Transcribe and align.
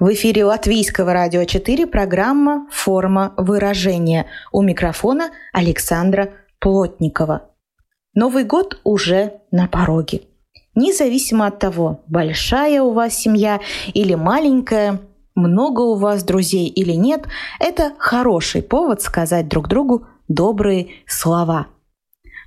В 0.00 0.12
эфире 0.12 0.44
Латвийского 0.44 1.12
радио 1.12 1.42
4 1.42 1.88
программа 1.88 2.68
«Форма 2.70 3.34
выражения». 3.36 4.26
У 4.52 4.62
микрофона 4.62 5.30
Александра 5.52 6.34
Плотникова. 6.60 7.50
Новый 8.14 8.44
год 8.44 8.80
уже 8.84 9.40
на 9.50 9.66
пороге. 9.66 10.22
Независимо 10.76 11.48
от 11.48 11.58
того, 11.58 12.04
большая 12.06 12.80
у 12.82 12.92
вас 12.92 13.14
семья 13.14 13.58
или 13.92 14.14
маленькая, 14.14 15.00
много 15.34 15.80
у 15.80 15.96
вас 15.96 16.22
друзей 16.22 16.68
или 16.68 16.92
нет, 16.92 17.24
это 17.58 17.92
хороший 17.98 18.62
повод 18.62 19.02
сказать 19.02 19.48
друг 19.48 19.66
другу 19.66 20.06
добрые 20.28 20.90
слова. 21.08 21.66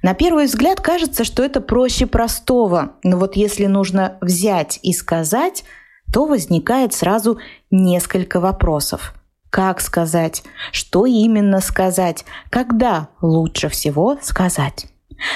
На 0.02 0.14
первый 0.14 0.46
взгляд 0.46 0.80
кажется, 0.80 1.26
что 1.26 1.44
это 1.44 1.60
проще 1.60 2.06
простого, 2.06 2.94
но 3.04 3.18
вот 3.18 3.36
если 3.36 3.66
нужно 3.66 4.18
взять 4.22 4.80
и 4.84 4.94
сказать– 4.94 5.66
то 6.12 6.26
возникает 6.26 6.94
сразу 6.94 7.40
несколько 7.70 8.40
вопросов. 8.40 9.14
Как 9.50 9.82
сказать? 9.82 10.44
Что 10.72 11.06
именно 11.06 11.60
сказать? 11.60 12.26
Когда 12.50 13.10
лучше 13.22 13.68
всего 13.70 14.18
сказать? 14.22 14.88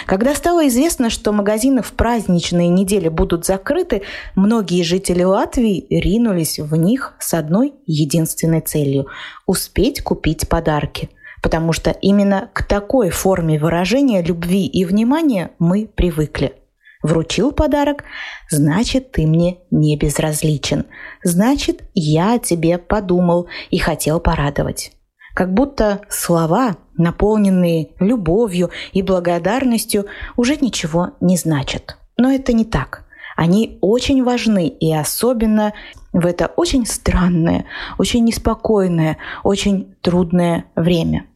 Когда 0.05 0.33
стало 0.33 0.67
известно, 0.67 1.09
что 1.09 1.31
магазины 1.31 1.81
в 1.81 1.91
праздничные 1.91 2.69
недели 2.69 3.09
будут 3.09 3.45
закрыты, 3.45 4.01
многие 4.35 4.83
жители 4.83 5.23
Латвии 5.23 5.85
ринулись 5.89 6.59
в 6.59 6.75
них 6.75 7.13
с 7.19 7.33
одной 7.33 7.75
единственной 7.85 8.61
целью– 8.61 9.07
успеть 9.45 10.01
купить 10.01 10.49
подарки. 10.49 11.09
Потому 11.43 11.73
что 11.73 11.91
именно 11.91 12.49
к 12.53 12.63
такой 12.63 13.11
форме 13.11 13.59
выражения 13.59 14.23
любви 14.23 14.65
и 14.65 14.85
внимания 14.85 15.51
мы 15.59 15.87
привыкли– 15.93 16.53
Вручил 17.05 17.51
подарок, 17.51 18.03
значит, 18.49 19.11
ты 19.11 19.27
мне 19.27 19.59
не 19.69 19.95
безразличен. 19.95 20.87
Значит, 21.23 21.83
я 21.93 22.33
о 22.33 22.39
тебе 22.39 22.79
подумал 22.79 23.45
и 23.69 23.77
хотел 23.77 24.19
порадовать. 24.19 24.91
Как 25.35 25.53
будто 25.53 26.01
слова, 26.09 26.77
наполненные 26.97 27.89
любовью 27.99 28.71
и 28.91 29.03
благодарностью, 29.03 30.07
уже 30.35 30.57
ничего 30.57 31.11
не 31.21 31.37
значат. 31.37 31.95
Но 32.17 32.31
это 32.31 32.53
не 32.53 32.65
так. 32.65 33.03
Они 33.35 33.77
очень 33.81 34.23
важны 34.23 34.67
и 34.67 34.91
особенно 34.91 35.73
в 36.11 36.25
это 36.25 36.47
очень 36.55 36.87
странное, 36.87 37.65
очень 37.99 38.23
неспокойное, 38.23 39.19
очень 39.43 39.95
трудное 40.01 40.65
время. 40.75 41.27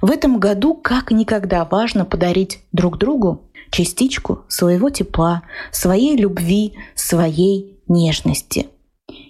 В 0.00 0.10
этом 0.10 0.38
году 0.38 0.74
как 0.74 1.10
никогда 1.10 1.66
важно 1.66 2.06
подарить 2.06 2.60
друг 2.72 2.96
другу 2.98 3.45
частичку 3.70 4.44
своего 4.48 4.90
тепла, 4.90 5.42
своей 5.72 6.16
любви, 6.16 6.74
своей 6.94 7.80
нежности. 7.88 8.66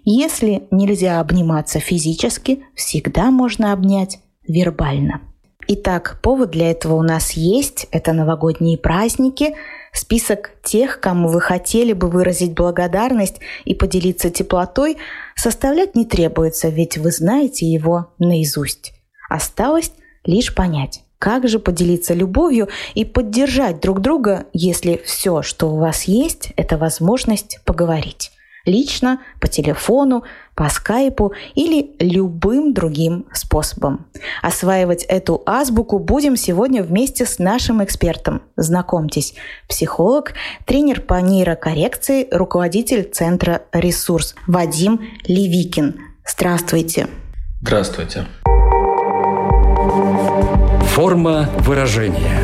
Если 0.05 0.67
нельзя 0.71 1.21
обниматься 1.21 1.81
физически, 1.81 2.65
всегда 2.75 3.31
можно 3.31 3.73
обнять 3.73 4.19
вербально. 4.47 5.21
Итак, 5.69 6.21
повод 6.23 6.51
для 6.51 6.71
этого 6.71 6.95
у 6.95 7.03
нас 7.03 7.33
есть. 7.33 7.89
Это 7.91 8.13
новогодние 8.13 8.79
праздники. 8.79 9.57
Список 9.93 10.53
тех, 10.63 11.01
кому 11.01 11.29
вы 11.29 11.41
хотели 11.41 11.93
бы 11.93 12.09
выразить 12.09 12.55
благодарность 12.55 13.37
и 13.65 13.75
поделиться 13.75 14.31
теплотой, 14.31 14.99
составлять 15.35 15.97
не 15.97 16.05
требуется, 16.05 16.69
ведь 16.69 16.99
вы 16.99 17.11
знаете 17.11 17.67
его 17.67 18.13
наизусть. 18.19 18.93
Осталось 19.29 19.91
лишь 20.25 20.55
понять, 20.55 21.03
как 21.19 21.49
же 21.49 21.59
поделиться 21.59 22.15
любовью 22.15 22.69
и 22.95 23.05
поддержать 23.05 23.81
друг 23.81 24.01
друга, 24.01 24.47
если 24.53 25.01
все, 25.05 25.43
что 25.43 25.71
у 25.71 25.79
вас 25.79 26.05
есть, 26.05 26.53
это 26.57 26.77
возможность 26.77 27.61
поговорить? 27.65 28.33
Лично, 28.67 29.21
по 29.41 29.47
телефону, 29.47 30.25
по 30.57 30.69
скайпу 30.69 31.33
или 31.55 31.95
любым 32.01 32.75
другим 32.75 33.27
способом. 33.33 34.07
Осваивать 34.43 35.05
эту 35.05 35.41
азбуку 35.47 36.01
будем 36.01 36.35
сегодня 36.37 36.83
вместе 36.83 37.27
с 37.27 37.39
нашим 37.39 37.85
экспертом. 37.85 38.43
Знакомьтесь, 38.57 39.35
психолог, 39.69 40.33
тренер 40.67 41.01
по 41.01 41.21
нейрокоррекции, 41.21 42.27
руководитель 42.33 43.05
Центра 43.05 43.63
«Ресурс» 43.73 44.35
Вадим 44.49 45.01
Левикин. 45.29 46.01
Здравствуйте. 46.27 47.07
Здравствуйте. 47.63 48.27
Форма 50.97 51.51
выражения. 51.59 52.41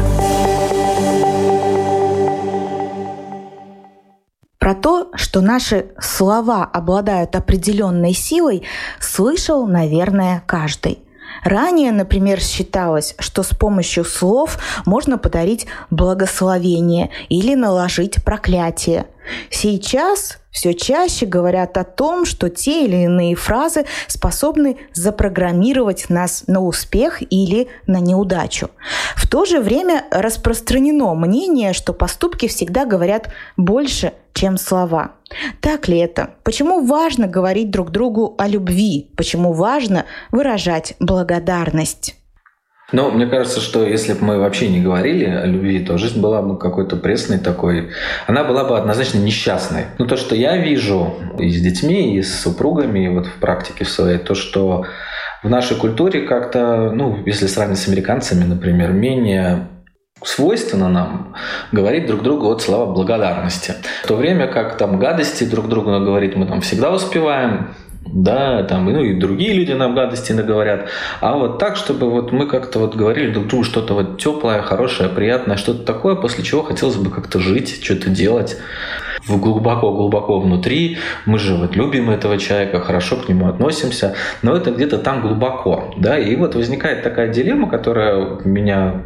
Про 4.58 4.74
то, 4.74 5.10
что 5.14 5.40
наши 5.40 5.86
слова 5.98 6.64
обладают 6.64 7.34
определенной 7.34 8.12
силой, 8.12 8.64
слышал, 9.00 9.66
наверное, 9.66 10.42
каждый. 10.44 10.98
Ранее, 11.44 11.92
например, 11.92 12.40
считалось, 12.40 13.14
что 13.18 13.42
с 13.42 13.56
помощью 13.56 14.04
слов 14.04 14.58
можно 14.84 15.16
подарить 15.16 15.66
благословение 15.88 17.08
или 17.30 17.54
наложить 17.54 18.22
проклятие. 18.22 19.06
Сейчас 19.50 20.38
все 20.50 20.74
чаще 20.74 21.26
говорят 21.26 21.78
о 21.78 21.84
том, 21.84 22.24
что 22.24 22.50
те 22.50 22.84
или 22.84 23.04
иные 23.04 23.34
фразы 23.34 23.86
способны 24.06 24.76
запрограммировать 24.92 26.10
нас 26.10 26.44
на 26.46 26.60
успех 26.60 27.22
или 27.32 27.68
на 27.86 28.00
неудачу. 28.00 28.70
В 29.16 29.26
то 29.26 29.44
же 29.44 29.60
время 29.60 30.04
распространено 30.10 31.14
мнение, 31.14 31.72
что 31.72 31.92
поступки 31.92 32.48
всегда 32.48 32.84
говорят 32.84 33.30
больше, 33.56 34.12
чем 34.34 34.58
слова. 34.58 35.12
Так 35.60 35.88
ли 35.88 35.98
это? 35.98 36.34
Почему 36.42 36.84
важно 36.84 37.26
говорить 37.26 37.70
друг 37.70 37.90
другу 37.90 38.34
о 38.38 38.46
любви? 38.46 39.10
Почему 39.16 39.52
важно 39.52 40.04
выражать 40.30 40.94
благодарность? 41.00 42.16
Ну, 42.92 43.10
мне 43.10 43.26
кажется, 43.26 43.60
что 43.60 43.86
если 43.86 44.12
бы 44.12 44.24
мы 44.24 44.38
вообще 44.38 44.68
не 44.68 44.80
говорили 44.80 45.24
о 45.24 45.46
любви, 45.46 45.80
то 45.80 45.98
жизнь 45.98 46.20
была 46.20 46.42
бы 46.42 46.58
какой-то 46.58 46.96
пресной 46.96 47.38
такой. 47.38 47.90
Она 48.26 48.44
была 48.44 48.64
бы 48.64 48.78
однозначно 48.78 49.18
несчастной. 49.18 49.86
Ну, 49.98 50.06
то, 50.06 50.16
что 50.16 50.34
я 50.34 50.58
вижу 50.58 51.14
и 51.38 51.50
с 51.50 51.60
детьми, 51.60 52.16
и 52.16 52.22
с 52.22 52.40
супругами, 52.40 53.06
и 53.06 53.08
вот 53.08 53.26
в 53.26 53.34
практике 53.40 53.84
своей, 53.84 54.18
то, 54.18 54.34
что 54.34 54.84
в 55.42 55.48
нашей 55.48 55.76
культуре 55.76 56.22
как-то, 56.22 56.92
ну, 56.94 57.18
если 57.26 57.46
сравнить 57.46 57.78
с 57.78 57.88
американцами, 57.88 58.44
например, 58.44 58.92
менее 58.92 59.68
свойственно 60.24 60.88
нам 60.88 61.34
говорить 61.72 62.06
друг 62.06 62.22
другу 62.22 62.46
вот 62.46 62.62
слова 62.62 62.92
благодарности. 62.92 63.74
В 64.04 64.06
то 64.06 64.14
время 64.14 64.46
как 64.46 64.76
там 64.76 64.98
гадости 64.98 65.44
друг 65.44 65.68
другу 65.68 65.90
говорить 65.90 66.36
мы 66.36 66.46
там 66.46 66.60
всегда 66.60 66.92
успеваем, 66.92 67.74
да, 68.06 68.62
там, 68.64 68.86
ну 68.86 69.02
и 69.02 69.14
другие 69.14 69.52
люди 69.54 69.72
нам 69.72 69.94
гадости 69.94 70.32
наговорят. 70.32 70.88
А 71.20 71.36
вот 71.36 71.58
так, 71.58 71.76
чтобы 71.76 72.10
вот 72.10 72.32
мы 72.32 72.46
как-то 72.46 72.78
вот 72.78 72.94
говорили 72.94 73.32
друг 73.32 73.46
другу 73.46 73.64
что-то 73.64 73.94
вот 73.94 74.20
теплое, 74.20 74.62
хорошее, 74.62 75.08
приятное, 75.08 75.56
что-то 75.56 75.84
такое, 75.84 76.14
после 76.14 76.44
чего 76.44 76.62
хотелось 76.62 76.96
бы 76.96 77.10
как-то 77.10 77.38
жить, 77.38 77.82
что-то 77.82 78.10
делать 78.10 78.58
глубоко-глубоко 79.28 80.40
внутри. 80.40 80.98
Мы 81.26 81.38
же 81.38 81.54
вот 81.54 81.76
любим 81.76 82.10
этого 82.10 82.38
человека, 82.38 82.80
хорошо 82.80 83.16
к 83.16 83.28
нему 83.28 83.48
относимся, 83.48 84.14
но 84.42 84.56
это 84.56 84.70
где-то 84.70 84.98
там 84.98 85.22
глубоко, 85.22 85.94
да, 85.96 86.18
и 86.18 86.36
вот 86.36 86.54
возникает 86.54 87.02
такая 87.02 87.28
дилемма, 87.28 87.68
которая 87.68 88.38
меня 88.44 89.02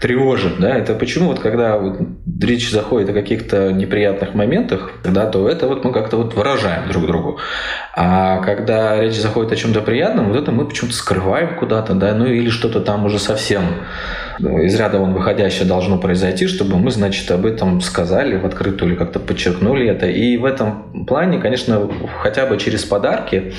тревожит, 0.00 0.58
да, 0.58 0.76
это 0.76 0.94
почему 0.94 1.28
вот 1.28 1.38
когда 1.38 1.78
вот 1.78 2.00
речь 2.40 2.70
заходит 2.70 3.10
о 3.10 3.12
каких-то 3.12 3.72
неприятных 3.72 4.34
моментах, 4.34 4.92
да, 5.04 5.26
то 5.26 5.48
это 5.48 5.66
вот 5.66 5.84
мы 5.84 5.92
как-то 5.92 6.16
вот 6.16 6.34
выражаем 6.34 6.88
друг 6.88 7.06
другу. 7.06 7.38
А 7.94 8.38
когда 8.38 9.00
речь 9.00 9.20
заходит 9.20 9.52
о 9.52 9.56
чем-то 9.56 9.80
приятном, 9.80 10.28
вот 10.28 10.36
это 10.36 10.50
мы 10.52 10.66
почему-то 10.66 10.96
скрываем 10.96 11.56
куда-то, 11.56 11.94
да, 11.94 12.14
ну 12.14 12.26
или 12.26 12.50
что-то 12.50 12.80
там 12.80 13.04
уже 13.04 13.18
совсем 13.18 13.62
из 14.42 14.74
ряда 14.74 14.98
вон 14.98 15.14
выходящее 15.14 15.66
должно 15.66 15.98
произойти, 15.98 16.46
чтобы 16.46 16.76
мы, 16.76 16.90
значит, 16.90 17.30
об 17.30 17.46
этом 17.46 17.80
сказали 17.80 18.36
в 18.36 18.44
открытую 18.44 18.90
или 18.90 18.98
как-то 18.98 19.20
подчеркнули 19.20 19.88
это. 19.88 20.06
И 20.06 20.36
в 20.36 20.44
этом 20.44 21.04
плане, 21.06 21.38
конечно, 21.38 21.88
хотя 22.20 22.46
бы 22.46 22.58
через 22.58 22.84
подарки 22.84 23.52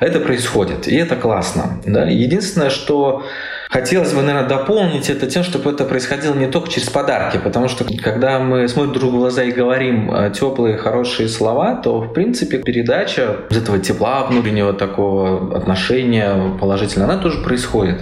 это 0.00 0.20
происходит. 0.20 0.88
И 0.88 0.96
это 0.96 1.16
классно. 1.16 1.80
Да? 1.86 2.04
Единственное, 2.04 2.70
что 2.70 3.24
хотелось 3.70 4.12
бы, 4.12 4.22
наверное, 4.22 4.48
дополнить 4.48 5.08
это 5.10 5.26
тем, 5.26 5.44
чтобы 5.44 5.70
это 5.70 5.84
происходило 5.84 6.34
не 6.34 6.48
только 6.48 6.70
через 6.70 6.90
подарки, 6.90 7.38
потому 7.42 7.68
что 7.68 7.84
когда 8.02 8.38
мы 8.38 8.68
смотрим 8.68 8.92
друг 8.92 9.12
в 9.12 9.16
глаза 9.16 9.44
и 9.44 9.52
говорим 9.52 10.12
э, 10.12 10.32
теплые, 10.32 10.76
хорошие 10.76 11.28
слова, 11.28 11.76
то, 11.76 12.00
в 12.00 12.12
принципе, 12.12 12.58
передача 12.58 13.36
этого 13.50 13.78
тепла 13.78 14.24
внутреннего 14.24 14.72
такого 14.72 15.56
отношения 15.56 16.56
положительного, 16.58 17.12
она 17.12 17.22
тоже 17.22 17.42
происходит. 17.42 18.00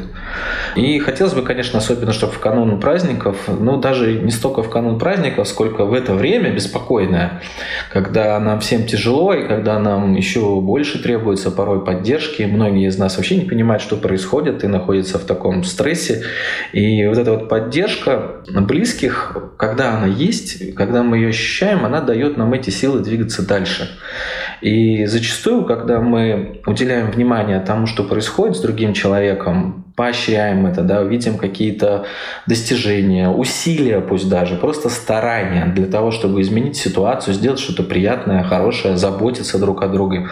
И 0.76 0.98
хотелось 0.98 1.34
бы, 1.34 1.42
конечно, 1.42 1.78
особенно, 1.78 2.12
чтобы 2.12 2.32
в 2.32 2.38
канун 2.38 2.80
праздников, 2.80 3.48
ну 3.48 3.78
даже 3.78 4.20
не 4.20 4.30
столько 4.30 4.62
в 4.62 4.70
канун 4.70 4.98
праздников, 4.98 5.48
сколько 5.48 5.84
в 5.84 5.92
это 5.92 6.14
время 6.14 6.50
беспокойное, 6.52 7.42
когда 7.92 8.38
нам 8.38 8.60
всем 8.60 8.86
тяжело 8.86 9.34
и 9.34 9.46
когда 9.46 9.78
нам 9.78 10.14
еще 10.14 10.60
больше 10.60 11.02
требуется 11.02 11.50
порой 11.50 11.84
поддержки. 11.84 12.42
Многие 12.42 12.88
из 12.88 12.98
нас 12.98 13.16
вообще 13.16 13.36
не 13.36 13.44
понимают, 13.44 13.82
что 13.82 13.96
происходит 13.96 14.64
и 14.64 14.66
находятся 14.66 15.18
в 15.18 15.24
таком 15.24 15.64
стрессе. 15.64 16.22
И 16.72 17.06
вот 17.06 17.18
эта 17.18 17.32
вот 17.32 17.48
поддержка 17.48 18.42
близких, 18.48 19.36
когда 19.56 19.96
она 19.96 20.06
есть, 20.06 20.74
когда 20.74 21.02
мы 21.02 21.16
ее 21.16 21.28
ощущаем, 21.30 21.84
она 21.84 22.00
дает 22.00 22.36
нам 22.36 22.52
эти 22.52 22.70
силы 22.70 23.00
двигаться 23.00 23.46
дальше. 23.46 23.90
И 24.60 25.06
зачастую, 25.06 25.64
когда 25.64 26.00
мы 26.00 26.60
уделяем 26.66 27.10
внимание 27.10 27.60
тому, 27.60 27.86
что 27.86 28.04
происходит 28.04 28.56
с 28.56 28.60
другим 28.60 28.92
человеком, 28.92 29.87
поощряем 29.98 30.64
это, 30.66 30.82
да, 30.82 31.02
видим 31.02 31.38
какие-то 31.38 32.06
достижения, 32.46 33.28
усилия 33.28 34.00
пусть 34.00 34.28
даже, 34.28 34.54
просто 34.54 34.90
старания 34.90 35.66
для 35.74 35.86
того, 35.86 36.12
чтобы 36.12 36.40
изменить 36.40 36.76
ситуацию, 36.76 37.34
сделать 37.34 37.58
что-то 37.58 37.82
приятное, 37.82 38.44
хорошее, 38.44 38.96
заботиться 38.96 39.58
друг 39.58 39.82
о 39.82 39.88
друге, 39.88 40.28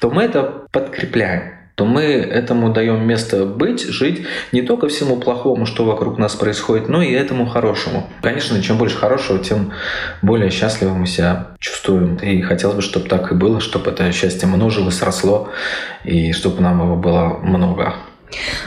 то 0.00 0.08
мы 0.10 0.22
это 0.22 0.64
подкрепляем 0.72 1.60
то 1.76 1.86
мы 1.86 2.02
этому 2.02 2.74
даем 2.74 3.06
место 3.06 3.46
быть, 3.46 3.88
жить 3.88 4.26
не 4.52 4.60
только 4.60 4.88
всему 4.88 5.16
плохому, 5.16 5.64
что 5.64 5.86
вокруг 5.86 6.18
нас 6.18 6.34
происходит, 6.34 6.90
но 6.90 7.00
и 7.00 7.10
этому 7.10 7.46
хорошему. 7.46 8.06
Конечно, 8.20 8.62
чем 8.62 8.76
больше 8.76 8.98
хорошего, 8.98 9.38
тем 9.38 9.72
более 10.20 10.50
счастливо 10.50 10.92
мы 10.92 11.06
себя 11.06 11.46
чувствуем. 11.58 12.16
И 12.16 12.42
хотелось 12.42 12.76
бы, 12.76 12.82
чтобы 12.82 13.08
так 13.08 13.32
и 13.32 13.34
было, 13.34 13.60
чтобы 13.60 13.90
это 13.92 14.12
счастье 14.12 14.46
множилось, 14.46 15.00
росло, 15.00 15.48
и 16.04 16.32
чтобы 16.32 16.60
нам 16.60 16.82
его 16.82 16.96
было 16.96 17.38
много. 17.42 17.94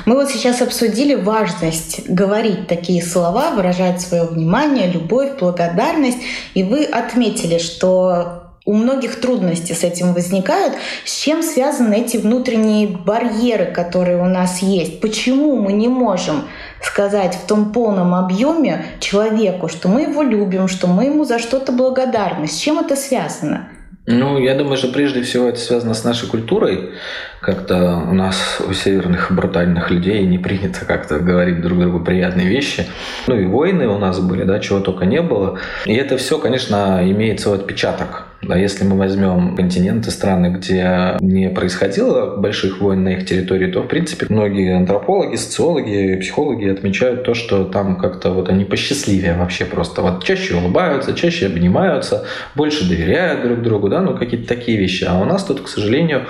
Мы 0.06 0.16
вот 0.16 0.30
сейчас 0.30 0.62
обсудили 0.62 1.16
важность 1.16 2.10
говорить 2.10 2.68
такие 2.68 3.02
слова, 3.02 3.52
выражать 3.52 4.02
свое 4.02 4.24
внимание, 4.26 4.88
любовь, 4.88 5.38
благодарность. 5.40 6.20
И 6.54 6.64
вы 6.64 6.84
отметили, 6.86 7.58
что 7.58 8.44
у 8.66 8.74
многих 8.74 9.20
трудности 9.20 9.74
с 9.74 9.84
этим 9.84 10.14
возникают. 10.14 10.74
С 11.06 11.22
чем 11.22 11.44
связаны 11.44 11.96
эти 11.96 12.18
внутренние 12.18 12.88
барьеры, 12.88 13.66
которые 13.66 14.22
у 14.22 14.26
нас 14.26 14.62
есть? 14.62 15.02
Почему 15.02 15.58
мы 15.58 15.74
не 15.74 15.90
можем 15.90 16.48
сказать 16.82 17.36
в 17.36 17.46
том 17.46 17.74
полном 17.74 18.16
объеме 18.16 18.86
человеку, 19.00 19.68
что 19.68 19.90
мы 19.90 20.04
его 20.04 20.22
любим, 20.22 20.68
что 20.68 20.88
мы 20.88 21.06
ему 21.06 21.26
за 21.26 21.40
что-то 21.40 21.74
благодарны? 21.74 22.48
С 22.48 22.58
чем 22.58 22.80
это 22.80 22.96
связано? 22.96 23.70
Ну, 24.06 24.38
я 24.38 24.54
думаю, 24.56 24.76
что 24.76 24.90
прежде 24.90 25.22
всего 25.22 25.48
это 25.48 25.60
связано 25.60 25.94
с 25.94 26.04
нашей 26.04 26.28
культурой. 26.28 26.92
Как-то 27.40 27.96
у 27.96 28.14
нас, 28.14 28.62
у 28.68 28.74
северных 28.74 29.32
брутальных 29.32 29.92
людей, 29.92 30.26
не 30.26 30.38
принято 30.38 30.84
как-то 30.86 31.20
говорить 31.20 31.62
друг 31.62 31.80
другу 31.80 32.02
приятные 32.02 32.48
вещи. 32.48 32.86
Ну 33.28 33.36
и 33.40 33.46
войны 33.46 33.88
у 33.88 33.98
нас 33.98 34.20
были, 34.20 34.44
да, 34.44 34.60
чего 34.60 34.82
только 34.82 35.06
не 35.06 35.22
было. 35.22 35.58
И 35.86 35.94
это 35.94 36.18
все, 36.18 36.38
конечно, 36.38 37.00
имеет 37.04 37.40
свой 37.40 37.58
отпечаток. 37.58 38.26
Да, 38.44 38.58
если 38.58 38.84
мы 38.84 38.98
возьмем 38.98 39.56
континенты, 39.56 40.12
страны, 40.12 40.48
где 40.48 41.18
не 41.22 41.50
происходило 41.50 42.36
больших 42.36 42.82
войн 42.82 43.04
на 43.04 43.10
их 43.10 43.26
территории, 43.26 43.72
то, 43.72 43.82
в 43.82 43.88
принципе, 43.88 44.26
многие 44.30 44.76
антропологи, 44.76 45.36
социологи, 45.36 46.18
психологи 46.22 46.68
отмечают 46.70 47.24
то, 47.24 47.34
что 47.34 47.64
там 47.64 47.98
как-то 47.98 48.32
вот 48.32 48.50
они 48.50 48.66
посчастливее 48.66 49.36
вообще 49.36 49.66
просто. 49.66 50.02
Вот 50.02 50.24
чаще 50.24 50.56
улыбаются, 50.56 51.14
чаще 51.14 51.46
обнимаются, 51.46 52.26
больше 52.56 52.88
доверяют 52.88 53.44
друг 53.44 53.62
другу, 53.62 53.90
да, 53.90 54.02
ну 54.02 54.18
какие-то 54.18 54.48
такие 54.48 54.78
вещи. 54.78 55.06
А 55.06 55.20
у 55.20 55.26
нас 55.26 55.44
тут, 55.46 55.62
к 55.62 55.68
сожалению, 55.68 56.24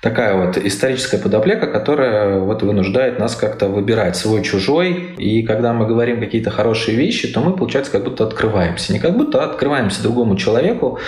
такая 0.00 0.34
вот 0.34 0.56
историческая 0.56 1.18
подоплека, 1.18 1.66
которая 1.66 2.38
вот 2.38 2.62
вынуждает 2.62 3.18
нас 3.18 3.36
как-то 3.36 3.68
выбирать 3.68 4.16
свой-чужой. 4.16 5.14
И 5.18 5.42
когда 5.42 5.72
мы 5.72 5.86
говорим 5.86 6.20
какие-то 6.20 6.50
хорошие 6.50 6.96
вещи, 6.96 7.28
то 7.28 7.40
мы, 7.40 7.56
получается, 7.56 7.92
как 7.92 8.04
будто 8.04 8.24
открываемся. 8.24 8.92
Не 8.92 8.98
как 8.98 9.16
будто 9.16 9.44
открываемся 9.44 10.02
другому 10.02 10.36
человеку. 10.36 10.98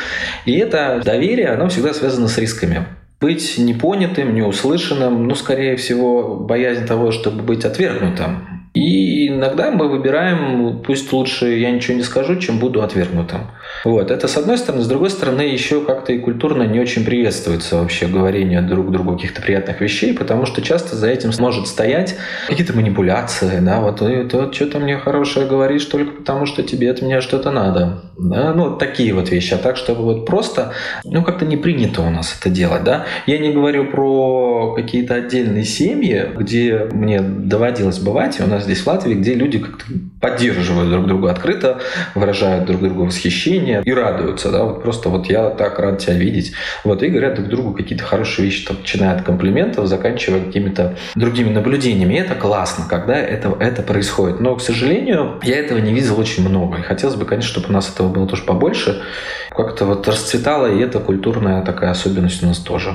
И 0.44 0.52
это 0.52 1.00
доверие, 1.04 1.48
оно 1.48 1.68
всегда 1.68 1.94
связано 1.94 2.28
с 2.28 2.38
рисками 2.38 2.86
быть 3.20 3.56
непонятым, 3.56 4.34
неуслышанным, 4.34 5.28
ну, 5.28 5.36
скорее 5.36 5.76
всего, 5.76 6.34
боязнь 6.34 6.86
того, 6.86 7.12
чтобы 7.12 7.44
быть 7.44 7.64
отвергнутым. 7.64 8.51
И 8.74 9.28
иногда 9.28 9.70
мы 9.70 9.88
выбираем, 9.88 10.82
пусть 10.82 11.12
лучше 11.12 11.58
я 11.58 11.70
ничего 11.70 11.94
не 11.94 12.02
скажу, 12.02 12.36
чем 12.36 12.58
буду 12.58 12.82
отвергнутым. 12.82 13.48
Вот. 13.84 14.10
Это 14.10 14.28
с 14.28 14.36
одной 14.38 14.56
стороны. 14.56 14.82
С 14.82 14.88
другой 14.88 15.10
стороны, 15.10 15.42
еще 15.42 15.84
как-то 15.84 16.12
и 16.12 16.18
культурно 16.18 16.62
не 16.62 16.80
очень 16.80 17.04
приветствуется 17.04 17.76
вообще 17.76 18.06
говорение 18.06 18.62
друг 18.62 18.90
другу 18.90 19.16
каких-то 19.16 19.42
приятных 19.42 19.80
вещей, 19.80 20.14
потому 20.14 20.46
что 20.46 20.62
часто 20.62 20.96
за 20.96 21.08
этим 21.08 21.32
может 21.38 21.66
стоять 21.66 22.16
какие-то 22.48 22.74
манипуляции. 22.74 23.58
Да? 23.60 23.80
Вот 23.80 23.98
ты, 23.98 24.24
ты 24.24 24.52
что-то 24.52 24.78
мне 24.78 24.96
хорошее 24.96 25.46
говоришь 25.46 25.84
только 25.84 26.12
потому, 26.12 26.46
что 26.46 26.62
тебе 26.62 26.90
от 26.90 27.02
меня 27.02 27.20
что-то 27.20 27.50
надо. 27.50 28.02
Да? 28.18 28.54
Ну, 28.54 28.70
вот 28.70 28.78
такие 28.78 29.12
вот 29.12 29.30
вещи. 29.30 29.52
А 29.52 29.58
так, 29.58 29.76
чтобы 29.76 30.02
вот 30.04 30.26
просто, 30.26 30.72
ну, 31.04 31.22
как-то 31.22 31.44
не 31.44 31.58
принято 31.58 32.00
у 32.00 32.10
нас 32.10 32.36
это 32.38 32.48
делать. 32.48 32.84
Да? 32.84 33.04
Я 33.26 33.38
не 33.38 33.52
говорю 33.52 33.90
про 33.90 34.72
какие-то 34.74 35.14
отдельные 35.14 35.64
семьи, 35.64 36.24
где 36.36 36.88
мне 36.90 37.20
доводилось 37.20 37.98
бывать, 37.98 38.40
и 38.40 38.42
у 38.42 38.46
нас 38.46 38.61
здесь 38.62 38.80
в 38.80 38.86
Латвии, 38.86 39.14
где 39.14 39.34
люди 39.34 39.58
как-то 39.58 39.84
поддерживают 40.20 40.90
друг 40.90 41.06
друга 41.06 41.30
открыто, 41.30 41.80
выражают 42.14 42.66
друг 42.66 42.80
другу 42.80 43.04
восхищение 43.04 43.82
и 43.84 43.92
радуются, 43.92 44.50
да, 44.50 44.64
вот 44.64 44.82
просто 44.82 45.08
вот 45.08 45.26
я 45.26 45.50
так 45.50 45.78
рад 45.78 45.98
тебя 45.98 46.14
видеть, 46.14 46.52
вот, 46.84 47.02
и 47.02 47.08
говорят 47.08 47.34
друг 47.34 47.48
другу 47.48 47.74
какие-то 47.74 48.04
хорошие 48.04 48.46
вещи, 48.46 48.66
там, 48.66 48.78
начиная 48.80 49.16
от 49.16 49.22
комплиментов, 49.22 49.86
заканчивая 49.86 50.40
какими-то 50.40 50.96
другими 51.14 51.50
наблюдениями, 51.50 52.14
и 52.14 52.18
это 52.18 52.34
классно, 52.34 52.84
когда 52.88 53.16
это, 53.16 53.56
это 53.58 53.82
происходит, 53.82 54.40
но, 54.40 54.56
к 54.56 54.62
сожалению, 54.62 55.40
я 55.42 55.56
этого 55.56 55.78
не 55.78 55.92
видел 55.92 56.18
очень 56.18 56.48
много, 56.48 56.78
и 56.78 56.82
хотелось 56.82 57.16
бы, 57.16 57.24
конечно, 57.24 57.50
чтобы 57.50 57.68
у 57.68 57.72
нас 57.72 57.92
этого 57.92 58.08
было 58.08 58.26
тоже 58.26 58.42
побольше, 58.44 59.02
как-то 59.50 59.84
вот 59.84 60.06
расцветала, 60.08 60.66
и 60.66 60.80
это 60.80 60.98
культурная 61.00 61.62
такая 61.62 61.90
особенность 61.90 62.42
у 62.42 62.46
нас 62.46 62.58
тоже. 62.58 62.94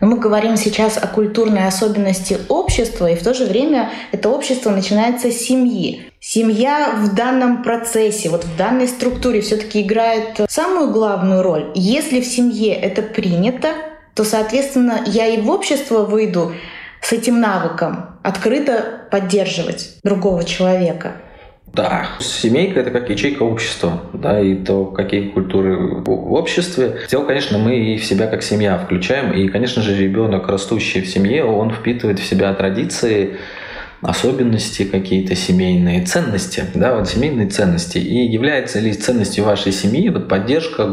Но 0.00 0.06
мы 0.06 0.16
говорим 0.16 0.56
сейчас 0.56 0.96
о 0.96 1.06
культурной 1.06 1.66
особенности 1.66 2.38
общества, 2.48 3.10
и 3.10 3.16
в 3.16 3.22
то 3.22 3.34
же 3.34 3.44
время 3.44 3.90
это 4.12 4.30
общество 4.30 4.70
начинается 4.70 5.30
с 5.30 5.36
семьи. 5.36 6.10
Семья 6.20 6.94
в 6.96 7.14
данном 7.14 7.62
процессе, 7.62 8.28
вот 8.30 8.44
в 8.44 8.56
данной 8.56 8.88
структуре 8.88 9.40
все-таки 9.40 9.82
играет 9.82 10.40
самую 10.48 10.90
главную 10.90 11.42
роль. 11.42 11.70
Если 11.74 12.20
в 12.20 12.26
семье 12.26 12.74
это 12.74 13.02
принято, 13.02 13.74
то, 14.14 14.24
соответственно, 14.24 15.02
я 15.06 15.26
и 15.26 15.40
в 15.40 15.50
общество 15.50 16.02
выйду 16.02 16.52
с 17.02 17.12
этим 17.12 17.40
навыком 17.40 18.18
открыто 18.22 19.06
поддерживать 19.10 19.96
другого 20.02 20.44
человека. 20.44 21.16
Да, 21.72 22.08
семейка 22.18 22.80
это 22.80 22.90
как 22.90 23.10
ячейка 23.10 23.44
общества, 23.44 24.00
да, 24.12 24.40
и 24.40 24.56
то, 24.56 24.86
какие 24.86 25.28
культуры 25.28 25.76
в 25.76 26.32
обществе. 26.32 27.02
Дело, 27.08 27.24
конечно, 27.24 27.58
мы 27.58 27.76
и 27.76 27.96
в 27.96 28.04
себя 28.04 28.26
как 28.26 28.42
семья 28.42 28.76
включаем, 28.76 29.32
и, 29.32 29.48
конечно 29.48 29.80
же, 29.80 29.96
ребенок, 29.96 30.48
растущий 30.48 31.00
в 31.00 31.08
семье, 31.08 31.44
он 31.44 31.70
впитывает 31.70 32.18
в 32.18 32.24
себя 32.24 32.52
традиции, 32.54 33.36
особенности 34.02 34.84
какие-то 34.84 35.34
семейные, 35.34 36.04
ценности, 36.04 36.64
да, 36.74 36.96
вот 36.96 37.08
семейные 37.08 37.48
ценности. 37.48 37.98
И 37.98 38.26
является 38.26 38.80
ли 38.80 38.92
ценностью 38.92 39.44
вашей 39.44 39.72
семьи 39.72 40.08
вот 40.08 40.28
поддержка, 40.28 40.88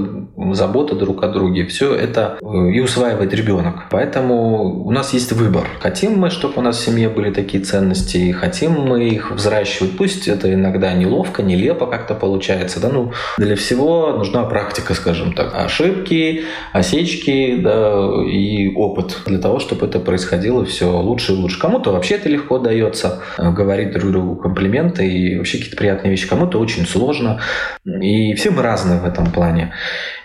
забота 0.54 0.96
друг 0.96 1.24
о 1.24 1.28
друге, 1.28 1.66
все 1.66 1.96
это 1.96 2.38
э, 2.42 2.72
и 2.72 2.80
усваивает 2.80 3.34
ребенок. 3.34 3.86
Поэтому 3.90 4.86
у 4.86 4.92
нас 4.92 5.14
есть 5.14 5.32
выбор. 5.32 5.68
Хотим 5.80 6.20
мы, 6.20 6.30
чтобы 6.30 6.56
у 6.58 6.62
нас 6.62 6.78
в 6.78 6.86
семье 6.86 7.10
были 7.10 7.32
такие 7.32 7.64
ценности, 7.64 8.32
хотим 8.32 8.72
мы 8.72 9.08
их 9.10 9.32
взращивать. 9.32 9.98
Пусть 9.98 10.28
это 10.28 10.54
иногда 10.54 10.94
неловко, 10.94 11.44
нелепо 11.44 11.88
как-то 11.88 12.14
получается, 12.14 12.80
да, 12.80 12.90
ну, 12.90 13.12
для 13.38 13.56
всего 13.56 14.14
нужна 14.14 14.44
практика, 14.44 14.94
скажем 14.94 15.34
так. 15.34 15.54
Ошибки, 15.56 16.44
осечки, 16.74 17.58
да, 17.58 18.10
и 18.30 18.74
опыт 18.76 19.22
для 19.26 19.40
того, 19.40 19.60
чтобы 19.60 19.86
это 19.86 20.00
происходило 20.00 20.66
все 20.66 20.90
лучше 21.00 21.34
и 21.34 21.36
лучше. 21.36 21.60
Кому-то 21.60 21.92
вообще 21.92 22.16
это 22.16 22.30
легко 22.30 22.60
дается, 22.60 22.97
нравится 23.04 23.22
э, 23.38 23.52
говорить 23.52 23.92
друг 23.94 24.12
другу 24.12 24.36
комплименты 24.36 25.08
и 25.08 25.38
вообще 25.38 25.58
какие-то 25.58 25.78
приятные 25.78 26.12
вещи. 26.12 26.28
Кому-то 26.28 26.60
очень 26.60 26.86
сложно. 26.86 27.40
И 27.86 28.34
все 28.36 28.52
мы 28.52 28.62
разные 28.62 29.00
в 29.00 29.06
этом 29.06 29.32
плане. 29.32 29.74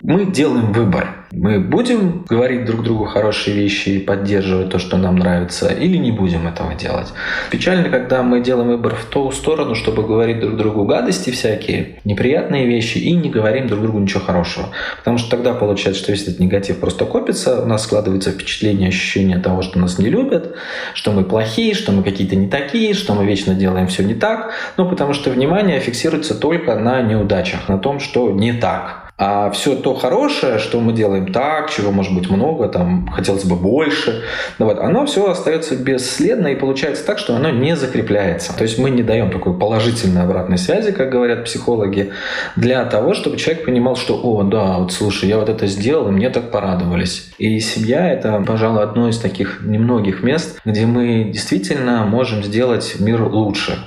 Мы 0.01 0.25
делаем 0.31 0.71
выбор. 0.71 1.22
Мы 1.35 1.59
будем 1.59 2.25
говорить 2.29 2.65
друг 2.65 2.83
другу 2.83 3.05
хорошие 3.05 3.55
вещи 3.55 3.89
и 3.89 3.99
поддерживать 3.99 4.69
то, 4.69 4.77
что 4.77 4.97
нам 4.97 5.15
нравится, 5.15 5.67
или 5.67 5.97
не 5.97 6.11
будем 6.11 6.47
этого 6.47 6.75
делать. 6.75 7.07
Печально, 7.49 7.89
когда 7.89 8.21
мы 8.21 8.39
делаем 8.39 8.69
выбор 8.69 8.93
в 8.93 9.05
ту 9.05 9.31
сторону, 9.31 9.73
чтобы 9.73 10.03
говорить 10.03 10.39
друг 10.39 10.57
другу 10.57 10.85
гадости 10.85 11.31
всякие, 11.31 11.99
неприятные 12.03 12.67
вещи, 12.67 12.99
и 12.99 13.13
не 13.13 13.31
говорим 13.31 13.67
друг 13.67 13.81
другу 13.81 13.97
ничего 13.97 14.19
хорошего. 14.19 14.69
Потому 14.99 15.17
что 15.17 15.31
тогда 15.31 15.53
получается, 15.53 16.03
что 16.03 16.11
весь 16.11 16.21
этот 16.21 16.39
негатив 16.39 16.79
просто 16.79 17.05
копится, 17.05 17.63
у 17.63 17.65
нас 17.65 17.83
складывается 17.83 18.29
впечатление, 18.29 18.89
ощущение 18.89 19.39
того, 19.39 19.63
что 19.63 19.79
нас 19.79 19.97
не 19.97 20.09
любят, 20.09 20.55
что 20.93 21.13
мы 21.13 21.23
плохие, 21.23 21.73
что 21.73 21.91
мы 21.91 22.03
какие-то 22.03 22.35
не 22.35 22.47
такие, 22.47 22.93
что 22.93 23.15
мы 23.15 23.25
вечно 23.25 23.55
делаем 23.55 23.87
все 23.87 24.03
не 24.03 24.13
так. 24.13 24.51
Ну, 24.77 24.87
потому 24.87 25.13
что 25.13 25.31
внимание 25.31 25.79
фиксируется 25.79 26.35
только 26.35 26.75
на 26.75 27.01
неудачах, 27.01 27.67
на 27.69 27.79
том, 27.79 27.99
что 27.99 28.31
не 28.31 28.53
так. 28.53 29.02
А 29.15 29.51
все 29.51 29.75
то 29.75 29.93
хорошее, 29.93 30.57
что 30.57 30.79
мы 30.79 30.91
делаем 30.91 31.31
так, 31.31 31.69
чего 31.69 31.91
может 31.91 32.15
быть 32.15 32.31
много, 32.31 32.67
там 32.67 33.07
хотелось 33.07 33.45
бы 33.45 33.55
больше, 33.55 34.23
ну 34.57 34.65
вот, 34.65 34.79
оно 34.79 35.05
все 35.05 35.29
остается 35.29 35.75
бесследно 35.75 36.47
и 36.47 36.55
получается 36.55 37.05
так, 37.05 37.19
что 37.19 37.35
оно 37.35 37.51
не 37.51 37.75
закрепляется. 37.75 38.57
То 38.57 38.63
есть 38.63 38.79
мы 38.79 38.89
не 38.89 39.03
даем 39.03 39.29
такой 39.29 39.57
положительной 39.57 40.23
обратной 40.23 40.57
связи, 40.57 40.91
как 40.91 41.11
говорят 41.11 41.45
психологи, 41.45 42.11
для 42.55 42.83
того, 42.85 43.13
чтобы 43.13 43.37
человек 43.37 43.65
понимал, 43.65 43.95
что, 43.95 44.19
о, 44.19 44.41
да, 44.41 44.79
вот 44.79 44.91
слушай, 44.91 45.29
я 45.29 45.37
вот 45.37 45.47
это 45.47 45.67
сделал, 45.67 46.07
и 46.07 46.11
мне 46.11 46.31
так 46.31 46.49
порадовались. 46.49 47.31
И 47.37 47.59
семья— 47.59 48.11
это, 48.13 48.43
пожалуй, 48.45 48.81
одно 48.81 49.09
из 49.09 49.19
таких 49.19 49.61
немногих 49.61 50.23
мест, 50.23 50.59
где 50.65 50.87
мы 50.87 51.25
действительно 51.25 52.03
можем 52.05 52.43
сделать 52.43 52.95
мир 52.99 53.21
лучше. 53.21 53.77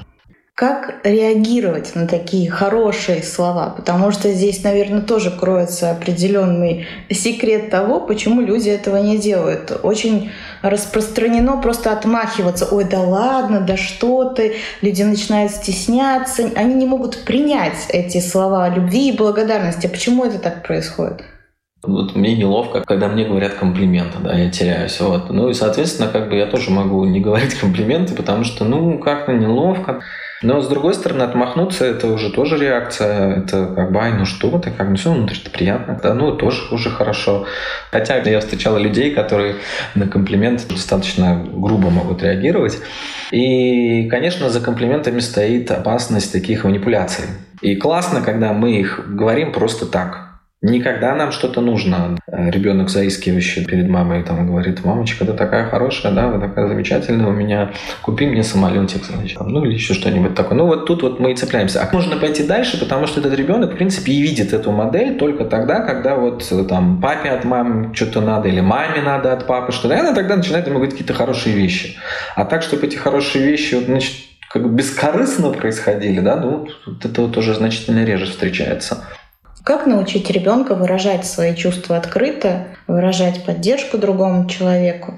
Как 0.57 1.01
реагировать 1.05 1.95
на 1.95 2.07
такие 2.07 2.51
хорошие 2.51 3.23
слова? 3.23 3.75
Потому 3.77 4.11
что 4.11 4.33
здесь, 4.33 4.65
наверное, 4.65 5.03
тоже 5.03 5.31
кроется 5.31 5.91
определенный 5.91 6.87
секрет 7.11 7.69
того, 7.69 8.01
почему 8.01 8.41
люди 8.41 8.71
этого 8.71 8.97
не 8.97 9.19
делают. 9.19 9.79
Очень 9.83 10.31
распространено 10.63 11.61
просто 11.61 11.93
отмахиваться. 11.93 12.67
Ой, 12.71 12.85
да 12.85 13.01
ладно, 13.01 13.61
да 13.61 13.77
что 13.77 14.31
ты. 14.31 14.55
Люди 14.81 15.03
начинают 15.03 15.53
стесняться. 15.53 16.51
Они 16.57 16.73
не 16.73 16.87
могут 16.87 17.27
принять 17.27 17.91
эти 17.91 18.21
слова 18.21 18.71
любви 18.71 19.11
и 19.11 19.17
благодарности. 19.17 19.89
Почему 19.89 20.25
это 20.25 20.39
так 20.39 20.67
происходит? 20.67 21.23
Вот 21.83 22.17
мне 22.17 22.35
неловко, 22.35 22.81
когда 22.81 23.09
мне 23.09 23.27
говорят 23.27 23.53
комплименты, 23.53 24.21
да, 24.25 24.33
я 24.33 24.51
теряюсь. 24.51 24.99
Вот. 25.01 25.29
Ну 25.29 25.51
и, 25.51 25.53
соответственно, 25.53 26.09
как 26.09 26.31
бы 26.31 26.37
я 26.37 26.47
тоже 26.47 26.71
могу 26.71 27.05
не 27.05 27.21
говорить 27.21 27.55
комплименты, 27.61 28.15
потому 28.15 28.45
что, 28.45 28.65
ну, 28.65 28.99
как-то 28.99 29.35
неловко. 29.35 30.01
Но, 30.43 30.61
с 30.61 30.69
другой 30.69 30.95
стороны, 30.95 31.23
отмахнуться– 31.23 31.85
это 31.87 32.09
уже 32.09 32.31
тоже 32.31 32.59
реакция. 32.59 33.39
Это 33.39 33.67
как 33.75 33.93
бы, 33.93 34.01
ай, 34.01 34.13
ну 34.13 34.27
что 34.27 34.59
ты, 34.59 34.71
как, 34.71 34.89
ну 34.89 34.97
все 34.97 35.13
внутри-то 35.13 35.51
приятно. 35.51 35.99
Да, 36.03 36.13
ну, 36.15 36.33
тоже 36.33 36.63
уже 36.71 36.91
хорошо. 36.91 37.47
Хотя 37.91 38.17
я 38.19 38.41
встречала 38.41 38.77
людей, 38.77 39.15
которые 39.15 39.57
на 39.95 40.07
комплимент 40.07 40.67
достаточно 40.69 41.43
грубо 41.43 41.89
могут 41.89 42.23
реагировать. 42.23 42.79
И, 43.31 44.09
конечно, 44.11 44.51
за 44.51 44.61
комплиментами 44.61 45.21
стоит 45.21 45.71
опасность 45.71 46.33
таких 46.33 46.65
манипуляций. 46.65 47.25
И 47.63 47.77
классно, 47.77 48.21
когда 48.21 48.53
мы 48.53 48.79
их 48.79 49.17
говорим 49.17 49.53
просто 49.53 49.87
так. 49.87 50.26
Никогда 50.63 51.15
нам 51.15 51.33
что-то 51.33 51.61
нужно. 51.61 52.19
Ребенок 52.27 52.89
заискивающий 52.89 53.67
перед 53.67 53.89
мамой 53.89 54.23
там 54.23 54.47
говорит, 54.47 54.85
мамочка, 54.85 55.27
ты 55.27 55.35
такая 55.35 55.67
хорошая, 55.67 56.13
да, 56.13 56.29
вы 56.29 56.41
такая 56.41 56.67
замечательная 56.67 57.27
у 57.27 57.33
меня, 57.33 57.73
купи 58.01 58.27
мне 58.27 58.43
самолетик, 58.43 59.05
значит, 59.05 59.39
ну 59.39 59.65
или 59.67 59.75
еще 59.75 59.93
что-нибудь 59.93 60.35
такое. 60.35 60.57
Ну 60.57 60.67
вот 60.67 60.87
тут 60.87 61.03
вот 61.03 61.21
мы 61.21 61.33
и 61.33 61.37
цепляемся. 61.37 61.83
А 61.83 61.95
можно 61.95 62.17
пойти 62.17 62.43
дальше, 62.43 62.81
потому 62.81 63.07
что 63.07 63.21
этот 63.21 63.35
ребенок, 63.35 63.75
в 63.75 63.77
принципе, 63.77 64.13
и 64.13 64.23
видит 64.23 64.55
эту 64.55 64.73
модель 64.73 65.19
только 65.19 65.45
тогда, 65.45 65.83
когда 65.83 66.17
вот 66.17 66.51
там 66.69 67.03
папе 67.03 67.29
от 67.29 67.45
мамы 67.45 67.95
что-то 67.95 68.23
надо, 68.23 68.49
или 68.49 68.61
маме 68.61 69.03
надо 69.03 69.35
от 69.35 69.47
папы 69.47 69.73
что-то, 69.73 69.95
и 69.95 69.99
она 69.99 70.15
тогда 70.15 70.37
начинает 70.37 70.67
ему 70.67 70.77
говорить 70.77 70.95
какие-то 70.95 71.15
хорошие 71.15 71.55
вещи. 71.55 71.97
А 72.35 72.47
так, 72.47 72.63
чтобы 72.63 72.87
эти 72.87 72.97
хорошие 72.97 73.45
вещи, 73.45 73.75
значит, 73.75 74.15
как 74.51 74.63
бы 74.63 74.71
бескорыстно 74.71 75.51
происходили, 75.51 76.21
да, 76.21 76.37
ну, 76.37 76.69
вот 76.87 77.05
это 77.05 77.21
вот 77.21 77.37
уже 77.37 77.55
значительно 77.55 78.05
реже 78.05 78.25
встречается. 78.25 79.05
Как 79.67 79.85
научить 79.85 80.31
ребенка 80.31 80.77
выражать 80.77 81.27
свои 81.27 81.53
чувства 81.57 81.97
открыто, 81.97 82.69
выражать 82.87 83.45
поддержку 83.45 83.99
другому 83.99 84.49
человеку? 84.49 85.15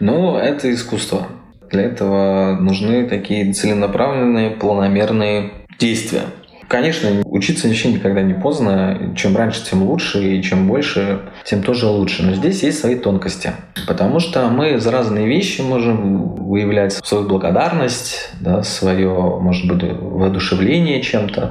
Ну, 0.00 0.36
это 0.36 0.74
искусство. 0.74 1.28
Для 1.70 1.82
этого 1.82 2.56
нужны 2.60 3.08
такие 3.08 3.52
целенаправленные, 3.52 4.50
планомерные 4.50 5.52
действия. 5.78 6.22
Конечно, 6.70 7.22
учиться 7.24 7.66
вообще 7.66 7.92
никогда 7.92 8.22
не 8.22 8.32
поздно. 8.32 9.12
Чем 9.16 9.36
раньше, 9.36 9.64
тем 9.68 9.82
лучше, 9.82 10.22
и 10.22 10.40
чем 10.40 10.68
больше, 10.68 11.18
тем 11.44 11.64
тоже 11.64 11.88
лучше. 11.88 12.22
Но 12.22 12.34
здесь 12.34 12.62
есть 12.62 12.78
свои 12.78 12.94
тонкости. 12.94 13.50
Потому 13.88 14.20
что 14.20 14.48
мы 14.50 14.78
за 14.78 14.92
разные 14.92 15.26
вещи 15.26 15.62
можем 15.62 16.36
выявлять 16.36 16.92
свою 16.92 17.26
благодарность, 17.26 18.30
да, 18.38 18.62
свое, 18.62 19.10
может 19.40 19.66
быть, 19.66 19.82
воодушевление 19.82 21.02
чем-то 21.02 21.50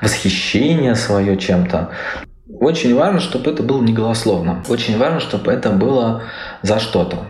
восхищение 0.00 0.94
свое 0.94 1.36
чем-то. 1.36 1.90
Очень 2.58 2.94
важно, 2.94 3.20
чтобы 3.20 3.50
это 3.50 3.62
было 3.62 3.82
не 3.82 3.92
голословно. 3.92 4.64
Очень 4.70 4.96
важно, 4.96 5.20
чтобы 5.20 5.52
это 5.52 5.68
было 5.70 6.22
за 6.62 6.78
что-то. 6.78 7.26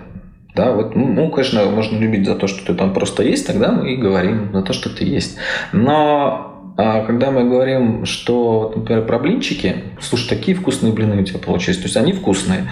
Да, 0.54 0.70
вот, 0.70 0.94
ну, 0.94 1.28
конечно, 1.30 1.64
можно 1.64 1.98
любить 1.98 2.26
за 2.26 2.36
то, 2.36 2.46
что 2.46 2.64
ты 2.64 2.74
там 2.74 2.94
просто 2.94 3.24
есть, 3.24 3.44
тогда 3.44 3.72
мы 3.72 3.92
и 3.92 3.96
говорим 3.96 4.50
за 4.52 4.62
то, 4.62 4.72
что 4.72 4.88
ты 4.88 5.04
есть. 5.04 5.36
Но 5.72 6.53
а 6.76 7.04
когда 7.04 7.30
мы 7.30 7.48
говорим, 7.48 8.04
что, 8.04 8.72
например, 8.74 9.06
про 9.06 9.20
блинчики, 9.20 9.84
слушай, 10.00 10.28
такие 10.28 10.56
вкусные 10.56 10.92
блины 10.92 11.22
у 11.22 11.24
тебя 11.24 11.38
получились, 11.38 11.76
то 11.76 11.84
есть 11.84 11.96
они 11.96 12.12
вкусные, 12.12 12.68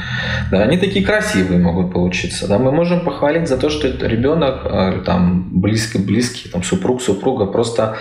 да, 0.50 0.62
они 0.62 0.76
такие 0.76 1.04
красивые 1.04 1.60
могут 1.60 1.92
получиться, 1.92 2.48
да, 2.48 2.58
мы 2.58 2.72
можем 2.72 3.04
похвалить 3.04 3.48
за 3.48 3.56
то, 3.58 3.70
что 3.70 3.86
ребенок, 3.86 4.62
а, 4.64 5.02
там, 5.06 5.48
близкий, 5.52 5.98
близкий, 5.98 6.48
там, 6.48 6.64
супруг, 6.64 7.00
супруга 7.00 7.46
просто 7.46 7.96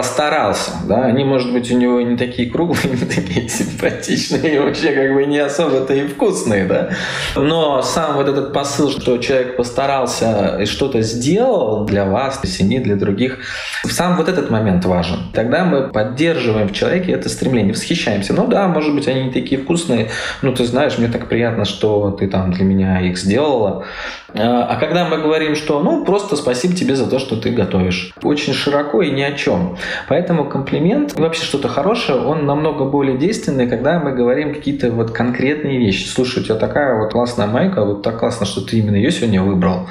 постарался, 0.00 0.70
да, 0.84 1.04
они, 1.04 1.24
может 1.24 1.52
быть, 1.52 1.70
у 1.70 1.76
него 1.76 2.00
не 2.00 2.16
такие 2.16 2.50
круглые, 2.50 2.84
не 2.90 3.06
такие 3.06 3.48
симпатичные, 3.48 4.54
и 4.54 4.58
вообще 4.58 4.92
как 4.92 5.12
бы 5.12 5.26
не 5.26 5.38
особо-то 5.38 5.92
и 5.94 6.06
вкусные, 6.06 6.64
да, 6.64 6.90
но 7.36 7.82
сам 7.82 8.16
вот 8.16 8.28
этот 8.28 8.52
посыл, 8.52 8.90
что 8.90 9.18
человек 9.18 9.56
постарался 9.56 10.58
и 10.60 10.66
что-то 10.66 11.02
сделал 11.02 11.84
для 11.84 12.04
вас, 12.04 12.40
для 12.40 12.50
семьи, 12.50 12.78
для 12.78 12.96
других, 12.96 13.40
сам 13.84 14.16
вот 14.16 14.28
этот 14.28 14.50
момент 14.50 14.84
важен 14.84 15.18
тогда 15.40 15.64
мы 15.64 15.88
поддерживаем 15.88 16.68
в 16.68 16.72
человеке 16.72 17.12
это 17.12 17.28
стремление, 17.28 17.72
восхищаемся. 17.72 18.34
Ну 18.34 18.46
да, 18.46 18.68
может 18.68 18.94
быть, 18.94 19.08
они 19.08 19.24
не 19.24 19.32
такие 19.32 19.60
вкусные, 19.60 20.10
ну 20.42 20.52
ты 20.52 20.64
знаешь, 20.64 20.98
мне 20.98 21.08
так 21.08 21.28
приятно, 21.28 21.64
что 21.64 22.10
ты 22.10 22.28
там 22.28 22.52
для 22.52 22.64
меня 22.64 23.00
их 23.00 23.18
сделала. 23.18 23.84
А, 24.34 24.64
а 24.64 24.76
когда 24.76 25.06
мы 25.06 25.18
говорим, 25.18 25.54
что 25.54 25.80
ну 25.80 26.04
просто 26.04 26.36
спасибо 26.36 26.74
тебе 26.74 26.94
за 26.94 27.08
то, 27.08 27.18
что 27.18 27.36
ты 27.36 27.50
готовишь. 27.50 28.12
Очень 28.22 28.54
широко 28.54 29.02
и 29.02 29.10
ни 29.10 29.22
о 29.22 29.32
чем. 29.32 29.76
Поэтому 30.08 30.44
комплимент 30.44 31.18
и 31.18 31.20
вообще 31.20 31.44
что-то 31.44 31.68
хорошее, 31.68 32.18
он 32.20 32.46
намного 32.46 32.84
более 32.84 33.16
действенный, 33.16 33.68
когда 33.68 33.98
мы 33.98 34.12
говорим 34.12 34.54
какие-то 34.54 34.90
вот 34.90 35.10
конкретные 35.10 35.78
вещи. 35.78 36.06
Слушай, 36.06 36.42
у 36.42 36.44
тебя 36.44 36.54
такая 36.56 36.98
вот 36.98 37.12
классная 37.12 37.46
майка, 37.46 37.84
вот 37.84 38.02
так 38.02 38.18
классно, 38.18 38.46
что 38.46 38.60
ты 38.60 38.78
именно 38.78 38.96
ее 38.96 39.10
сегодня 39.10 39.42
выбрал. 39.42 39.88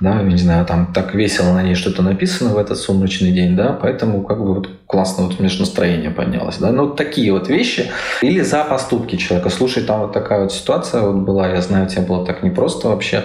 Да, 0.00 0.22
не 0.22 0.36
знаю, 0.36 0.66
там 0.66 0.92
так 0.92 1.14
весело 1.14 1.52
на 1.52 1.62
ней 1.62 1.74
что-то 1.74 2.02
написано 2.02 2.50
в 2.50 2.58
этот 2.58 2.78
сумрачный 2.78 3.30
день, 3.30 3.54
да, 3.56 3.78
поэтому 3.80 4.22
как 4.22 4.38
бы 4.38 4.54
вот 4.54 4.68
классно 4.86 5.24
вот 5.24 5.34
у 5.38 5.38
меня 5.38 5.48
же 5.48 5.60
настроение 5.60 6.10
поднялось, 6.10 6.58
да, 6.58 6.70
ну 6.70 6.86
вот 6.86 6.96
такие 6.96 7.32
вот 7.32 7.48
вещи. 7.48 7.90
Или 8.20 8.40
за 8.40 8.64
поступки 8.64 9.16
человека. 9.16 9.50
Слушай, 9.50 9.84
там 9.84 10.00
вот 10.00 10.12
такая 10.12 10.42
вот 10.42 10.52
ситуация 10.52 11.02
вот 11.02 11.16
была, 11.22 11.48
я 11.48 11.60
знаю, 11.60 11.86
тебе 11.86 12.02
было 12.02 12.26
так 12.26 12.42
непросто 12.42 12.88
вообще. 12.88 13.24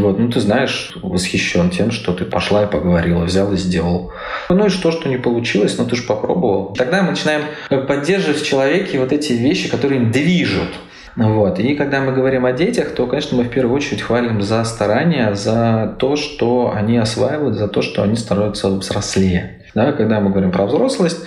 Вот, 0.00 0.18
ну, 0.18 0.30
ты 0.30 0.40
знаешь, 0.40 0.92
восхищен 1.02 1.70
тем, 1.70 1.90
что 1.90 2.12
ты 2.12 2.24
пошла 2.24 2.64
и 2.64 2.70
поговорила, 2.70 3.24
взял 3.24 3.52
и 3.52 3.56
сделал. 3.56 4.12
Ну 4.48 4.66
и 4.66 4.68
что, 4.70 4.90
что 4.90 5.08
не 5.08 5.18
получилось, 5.18 5.76
но 5.76 5.84
ты 5.84 5.96
же 5.96 6.04
попробовал. 6.04 6.74
Тогда 6.74 7.02
мы 7.02 7.10
начинаем 7.10 7.42
поддерживать 7.68 8.40
в 8.40 8.46
человеке 8.46 8.98
вот 8.98 9.12
эти 9.12 9.32
вещи, 9.32 9.68
которые 9.68 10.00
им 10.00 10.10
движут. 10.10 10.70
Вот. 11.14 11.58
И 11.58 11.74
когда 11.74 12.00
мы 12.00 12.12
говорим 12.12 12.46
о 12.46 12.52
детях, 12.52 12.94
то, 12.94 13.06
конечно, 13.06 13.36
мы 13.36 13.44
в 13.44 13.50
первую 13.50 13.76
очередь 13.76 14.00
хвалим 14.00 14.40
за 14.40 14.64
старания, 14.64 15.34
за 15.34 15.94
то, 15.98 16.16
что 16.16 16.72
они 16.74 16.96
осваивают, 16.96 17.56
за 17.56 17.68
то, 17.68 17.82
что 17.82 18.02
они 18.02 18.16
становятся 18.16 18.70
взрослее. 18.70 19.58
Да, 19.74 19.92
когда 19.92 20.20
мы 20.20 20.30
говорим 20.30 20.52
про 20.52 20.66
взрослость, 20.66 21.20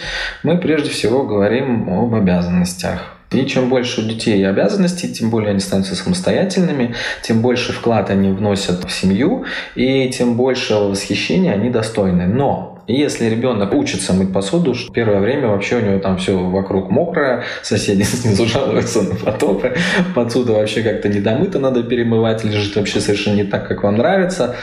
мы 0.44 0.58
прежде 0.58 0.90
всего 0.90 1.24
говорим 1.24 1.90
об 1.90 2.14
обязанностях. 2.16 3.15
И 3.36 3.48
чем 3.48 3.70
больше 3.70 4.02
у 4.02 4.04
детей 4.06 4.48
обязанностей, 4.48 5.12
тем 5.12 5.30
более 5.30 5.52
они 5.52 5.60
становятся 5.60 5.96
самостоятельными, 5.96 6.96
тем 7.22 7.42
больше 7.42 7.74
вклад 7.74 8.10
они 8.10 8.30
вносят 8.30 8.84
в 8.84 8.92
семью, 8.92 9.46
и 9.76 10.10
тем 10.10 10.36
больше 10.36 10.76
восхищения 10.76 11.54
они 11.54 11.70
достойны. 11.70 12.28
Но 12.28 12.76
если 12.88 13.26
ребенок 13.26 13.74
учится 13.74 14.14
мыть 14.14 14.32
посуду, 14.32 14.76
первое 14.94 15.20
время 15.20 15.48
вообще 15.48 15.78
у 15.78 15.82
него 15.82 16.00
там 16.00 16.18
все 16.18 16.38
вокруг 16.38 16.90
мокрое, 16.90 17.44
соседи 17.62 18.04
снизу 18.04 18.46
жалуются 18.46 19.02
на 19.02 19.16
потопы, 19.16 19.76
посуда 20.14 20.54
вообще 20.54 20.82
как-то 20.82 21.10
недомыта, 21.10 21.60
надо 21.60 21.84
перемывать, 21.84 22.44
лежит 22.44 22.76
вообще 22.76 23.00
совершенно 23.00 23.36
не 23.36 23.44
так, 23.44 23.68
как 23.68 23.84
вам 23.84 23.98
нравится. 23.98 24.56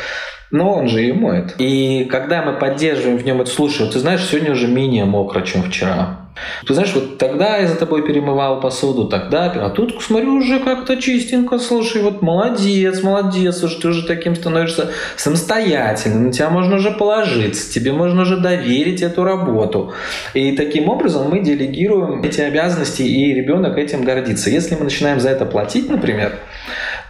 Но 0.50 0.74
он 0.74 0.88
же 0.88 1.00
ее 1.00 1.14
моет. 1.14 1.54
И 1.58 2.04
когда 2.10 2.42
мы 2.42 2.52
поддерживаем 2.52 3.16
в 3.16 3.24
нем 3.24 3.40
это, 3.40 3.50
слушай, 3.50 3.88
ты 3.90 3.98
знаешь, 3.98 4.22
сегодня 4.22 4.52
уже 4.52 4.68
менее 4.68 5.06
мокро, 5.06 5.40
чем 5.40 5.62
вчера 5.62 6.21
Ты 6.66 6.74
знаешь, 6.74 6.92
вот 6.94 7.18
тогда 7.18 7.58
я 7.58 7.68
за 7.68 7.76
тобой 7.76 8.06
перемывал 8.06 8.60
посуду, 8.60 9.06
тогда, 9.06 9.52
а 9.52 9.70
тут, 9.70 10.02
смотрю, 10.02 10.36
уже 10.36 10.60
как-то 10.60 10.96
чистенько, 10.96 11.58
слушай, 11.58 12.02
вот 12.02 12.22
молодец, 12.22 13.02
молодец, 13.02 13.58
слушай, 13.58 13.80
ты 13.80 13.88
уже 13.88 14.06
таким 14.06 14.34
становишься 14.34 14.90
самостоятельным, 15.16 16.26
на 16.26 16.32
тебя 16.32 16.48
можно 16.48 16.76
уже 16.76 16.90
положиться, 16.90 17.72
тебе 17.72 17.92
можно 17.92 18.22
уже 18.22 18.38
доверить 18.38 19.02
эту 19.02 19.24
работу. 19.24 19.92
И 20.34 20.52
таким 20.52 20.88
образом 20.88 21.28
мы 21.28 21.40
делегируем 21.40 22.22
эти 22.22 22.40
обязанности, 22.40 23.02
и 23.02 23.34
ребенок 23.34 23.76
этим 23.76 24.02
гордится. 24.02 24.50
Если 24.50 24.74
мы 24.74 24.84
начинаем 24.84 25.20
за 25.20 25.30
это 25.30 25.44
платить, 25.44 25.90
например, 25.90 26.38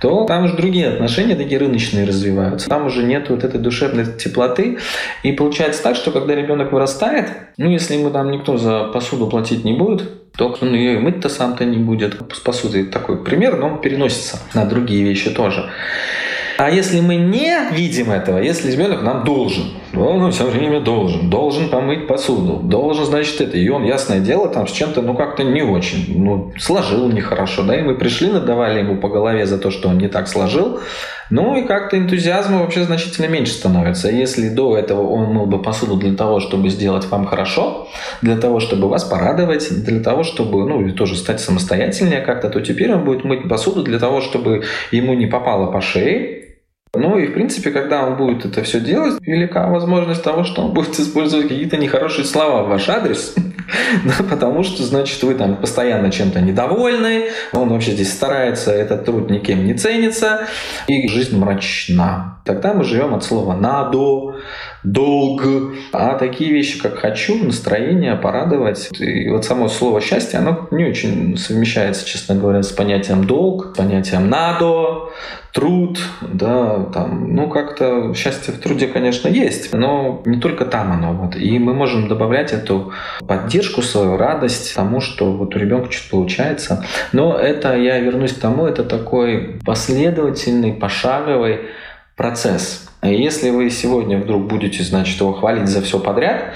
то 0.03 0.25
там 0.25 0.47
уже 0.47 0.57
другие 0.57 0.89
отношения 0.89 1.37
такие 1.37 1.61
рыночные 1.61 2.05
развиваются. 2.05 2.69
Там 2.69 2.87
уже 2.87 3.05
нет 3.05 3.31
вот 3.31 3.45
этой 3.45 3.61
душевной 3.61 4.05
теплоты. 4.05 4.79
И 5.23 5.31
получается 5.31 5.81
так, 5.81 5.95
что 5.95 6.11
когда 6.11 6.35
ребенок 6.35 6.73
вырастает, 6.73 7.29
ну, 7.57 7.71
если 7.71 7.95
ему 7.95 8.11
там 8.11 8.33
никто 8.33 8.57
за 8.57 8.91
посуду 8.93 9.29
платить 9.29 9.65
не 9.65 9.75
будет, 9.75 10.33
то 10.33 10.59
он 10.61 10.75
ее 10.75 10.95
и 10.95 10.99
мыть-то 10.99 11.29
сам-то 11.29 11.65
не 11.65 11.77
будет. 11.77 12.17
С 12.35 12.41
посудой 12.41 12.87
такой 12.87 13.23
пример, 13.23 13.57
но 13.59 13.69
он 13.69 13.81
переносится 13.81 14.41
на 14.55 14.65
другие 14.65 15.05
вещи 15.05 15.31
тоже. 15.31 15.71
А 16.59 16.69
если 16.69 16.99
мы 16.99 17.15
не 17.15 17.57
видим 17.71 18.11
этого, 18.11 18.39
если 18.39 18.73
ребенок 18.73 19.03
нам 19.03 19.23
должен, 19.23 19.67
он 19.95 20.33
все 20.33 20.45
время 20.45 20.81
должен, 20.81 21.29
должен 21.29 21.69
помыть 21.69 22.07
посуду, 22.07 22.61
должен, 22.63 23.05
значит, 23.05 23.41
это, 23.41 23.57
и 23.57 23.69
он, 23.69 23.85
ясное 23.85 24.21
дело, 24.21 24.49
там 24.49 24.67
с 24.67 24.73
чем-то, 24.73 25.03
ну, 25.03 25.15
как-то 25.15 25.45
не 25.45 25.63
очень, 25.63 26.19
ну, 26.19 26.53
сложил 26.59 27.09
нехорошо, 27.11 27.63
да, 27.63 27.79
и 27.79 27.83
мы 27.83 27.95
пришли, 27.95 28.31
надавали 28.31 28.81
ему 28.81 28.97
по 28.97 29.09
голове 29.09 29.47
за 29.47 29.59
то, 29.59 29.71
что 29.71 29.89
он 29.89 29.99
не 29.99 30.09
так 30.09 30.29
сложил, 30.29 30.81
ну 31.31 31.57
и 31.57 31.67
как-то 31.67 31.97
энтузиазма 31.97 32.59
вообще 32.59 32.85
значительно 32.85 33.27
меньше 33.27 33.55
становится. 33.55 34.11
Если 34.11 34.51
до 34.51 34.77
этого 34.77 35.07
он 35.09 35.33
мыл 35.33 35.47
бы 35.47 35.63
посуду 35.63 35.97
для 35.97 36.15
того, 36.15 36.41
чтобы 36.41 36.69
сделать 36.69 37.07
вам 37.07 37.25
хорошо, 37.25 37.89
для 38.21 38.37
того, 38.37 38.61
чтобы 38.61 38.89
вас 38.89 39.05
порадовать, 39.05 39.83
для 39.83 40.01
того, 40.01 40.25
чтобы, 40.25 40.69
ну, 40.69 40.87
и 40.87 40.93
тоже 40.93 41.17
стать 41.17 41.41
самостоятельнее 41.41 42.21
как-то, 42.21 42.51
то 42.51 42.61
теперь 42.61 42.93
он 42.93 43.05
будет 43.05 43.25
мыть 43.25 43.49
посуду 43.49 43.83
для 43.83 43.99
того, 43.99 44.21
чтобы 44.21 44.65
ему 44.91 45.15
не 45.15 45.27
попало 45.27 45.73
по 45.73 45.81
шее, 45.81 46.52
ну 46.95 47.17
и, 47.17 47.27
в 47.27 47.33
принципе, 47.33 47.71
когда 47.71 48.05
он 48.07 48.17
будет 48.17 48.45
это 48.45 48.63
все 48.63 48.79
делать, 48.79 49.15
велика 49.23 49.67
возможность 49.69 50.23
того, 50.23 50.45
что 50.45 50.63
он 50.63 50.75
будет 50.75 50.99
использовать 51.01 51.49
какие-то 51.49 51.79
нехорошие 51.79 52.27
слова 52.27 52.65
в 52.65 52.69
ваш 52.69 52.87
адрес, 52.91 53.35
потому 54.31 54.63
что, 54.63 54.83
значит, 54.83 55.23
вы 55.23 55.35
там 55.35 55.57
постоянно 55.57 56.11
чем-то 56.11 56.43
недовольны, 56.43 57.31
он 57.53 57.71
вообще 57.71 57.93
здесь 57.93 58.13
старается, 58.13 58.73
этот 58.73 59.07
труд 59.07 59.31
никем 59.31 59.65
не 59.65 59.73
ценится, 59.73 60.47
и 60.87 61.09
жизнь 61.09 61.39
мрачна. 61.39 62.41
Тогда 62.45 62.75
мы 62.75 62.85
живем 62.85 63.15
от 63.15 63.25
слова 63.25 63.55
«надо», 63.55 64.37
«долг», 64.83 65.43
а 65.93 66.15
такие 66.15 66.53
вещи, 66.53 66.81
как 66.81 66.99
«хочу», 66.99 67.43
настроение, 67.43 68.17
порадовать. 68.17 68.89
И 68.99 69.29
вот 69.29 69.45
само 69.45 69.69
слово 69.69 70.01
«счастье», 70.01 70.39
оно 70.39 70.69
не 70.71 70.85
очень 70.85 71.37
совмещается, 71.37 72.07
честно 72.07 72.35
говоря, 72.35 72.63
с 72.63 72.73
понятием 72.73 73.25
«долг», 73.25 73.73
с 73.75 73.77
понятием 73.77 74.29
«надо», 74.29 75.11
труд, 75.53 76.01
да, 76.23 76.85
там, 76.95 77.35
ну 77.35 77.49
как-то 77.49 78.15
счастье 78.15 78.55
в 78.55 78.59
труде, 78.59 78.87
конечно, 78.87 79.29
есть, 79.29 79.75
но 79.75 80.23
не 80.25 80.41
только 80.41 80.65
там 80.65 80.93
оно. 80.93 81.13
Вот. 81.13 81.37
И 81.37 81.59
мы 81.59 81.75
можем 81.75 82.09
добавлять 82.09 82.53
эту 82.53 82.93
поддержку, 83.27 83.83
свою 83.83 84.17
радость 84.17 84.75
тому, 84.75 85.01
что 85.01 85.33
вот 85.33 85.55
у 85.55 85.59
ребенка 85.59 85.93
что-то 85.93 86.11
получается. 86.11 86.87
Но 87.13 87.37
это, 87.37 87.77
я 87.77 87.99
вернусь 87.99 88.33
к 88.33 88.41
тому, 88.41 88.67
это 88.67 88.83
такой 88.83 89.61
последовательный, 89.65 90.73
пошаговый 90.73 91.61
процесс. 92.17 92.89
И 93.03 93.15
если 93.15 93.51
вы 93.51 93.69
сегодня 93.71 94.19
вдруг 94.19 94.47
будете, 94.47 94.83
значит, 94.85 95.21
его 95.21 95.33
хвалить 95.33 95.69
за 95.69 95.83
все 95.83 95.99
подряд, 95.99 96.55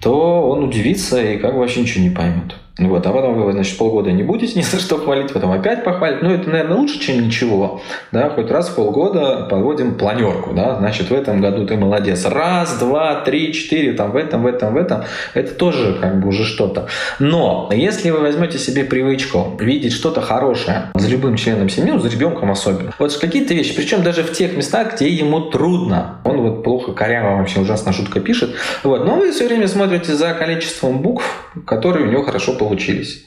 то 0.00 0.48
он 0.48 0.64
удивится 0.64 1.22
и 1.22 1.38
как 1.38 1.52
бы 1.52 1.60
вообще 1.60 1.82
ничего 1.82 2.02
не 2.02 2.10
поймет. 2.10 2.56
Вот, 2.76 3.06
а 3.06 3.12
потом 3.12 3.40
вы, 3.40 3.52
значит, 3.52 3.78
полгода 3.78 4.10
не 4.10 4.24
будете 4.24 4.58
ни 4.58 4.62
за 4.62 4.80
что 4.80 4.98
хвалить, 4.98 5.32
потом 5.32 5.52
опять 5.52 5.84
похвалить. 5.84 6.22
Ну, 6.22 6.30
это, 6.30 6.50
наверное, 6.50 6.76
лучше, 6.76 6.98
чем 6.98 7.22
ничего. 7.22 7.80
Да, 8.10 8.30
хоть 8.30 8.50
раз 8.50 8.68
в 8.68 8.74
полгода 8.74 9.46
подводим 9.48 9.94
планерку, 9.94 10.52
да, 10.52 10.78
значит, 10.78 11.08
в 11.08 11.14
этом 11.14 11.40
году 11.40 11.66
ты 11.66 11.76
молодец. 11.76 12.24
Раз, 12.24 12.78
два, 12.78 13.20
три, 13.20 13.52
четыре, 13.52 13.92
там, 13.92 14.10
в 14.10 14.16
этом, 14.16 14.42
в 14.42 14.46
этом, 14.46 14.74
в 14.74 14.76
этом. 14.76 15.04
Это 15.34 15.54
тоже 15.54 15.98
как 16.00 16.20
бы 16.20 16.28
уже 16.28 16.42
что-то. 16.42 16.88
Но 17.20 17.70
если 17.72 18.10
вы 18.10 18.18
возьмете 18.18 18.58
себе 18.58 18.82
привычку 18.82 19.56
видеть 19.60 19.92
что-то 19.92 20.20
хорошее 20.20 20.90
за 20.96 21.08
любым 21.08 21.36
членом 21.36 21.68
семьи, 21.68 21.92
ну, 21.92 22.00
за 22.00 22.08
ребенком 22.08 22.50
особенно, 22.50 22.92
вот 22.98 23.16
какие-то 23.16 23.54
вещи, 23.54 23.76
причем 23.76 24.02
даже 24.02 24.24
в 24.24 24.32
тех 24.32 24.56
местах, 24.56 24.96
где 24.96 25.08
ему 25.08 25.42
трудно. 25.42 26.16
Он 26.24 26.40
вот 26.40 26.64
плохо, 26.64 26.92
коряво 26.92 27.38
вообще 27.38 27.60
ужасно 27.60 27.92
шутка 27.92 28.18
пишет. 28.18 28.56
Вот, 28.82 29.04
но 29.04 29.14
вы 29.14 29.30
все 29.30 29.46
время 29.46 29.68
смотрите 29.68 30.14
за 30.14 30.34
количеством 30.34 30.98
букв, 30.98 31.24
которые 31.66 32.08
у 32.08 32.10
него 32.10 32.24
хорошо 32.24 32.46
получаются 32.46 32.63
получились. 32.64 33.24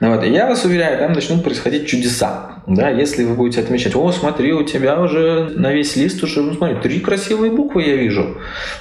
Ну 0.00 0.14
вот, 0.14 0.24
и 0.24 0.30
я 0.30 0.46
вас 0.46 0.64
уверяю, 0.64 0.98
там 0.98 1.12
начнут 1.12 1.42
происходить 1.42 1.88
чудеса. 1.88 2.62
Да, 2.68 2.88
если 2.88 3.24
вы 3.24 3.34
будете 3.34 3.60
отмечать, 3.60 3.96
о, 3.96 4.12
смотри, 4.12 4.52
у 4.52 4.62
тебя 4.62 5.00
уже 5.00 5.50
на 5.56 5.72
весь 5.72 5.96
лист 5.96 6.22
уже, 6.22 6.42
ну 6.42 6.54
смотри, 6.54 6.76
три 6.76 7.00
красивые 7.00 7.50
буквы 7.50 7.82
я 7.82 7.96
вижу. 7.96 8.36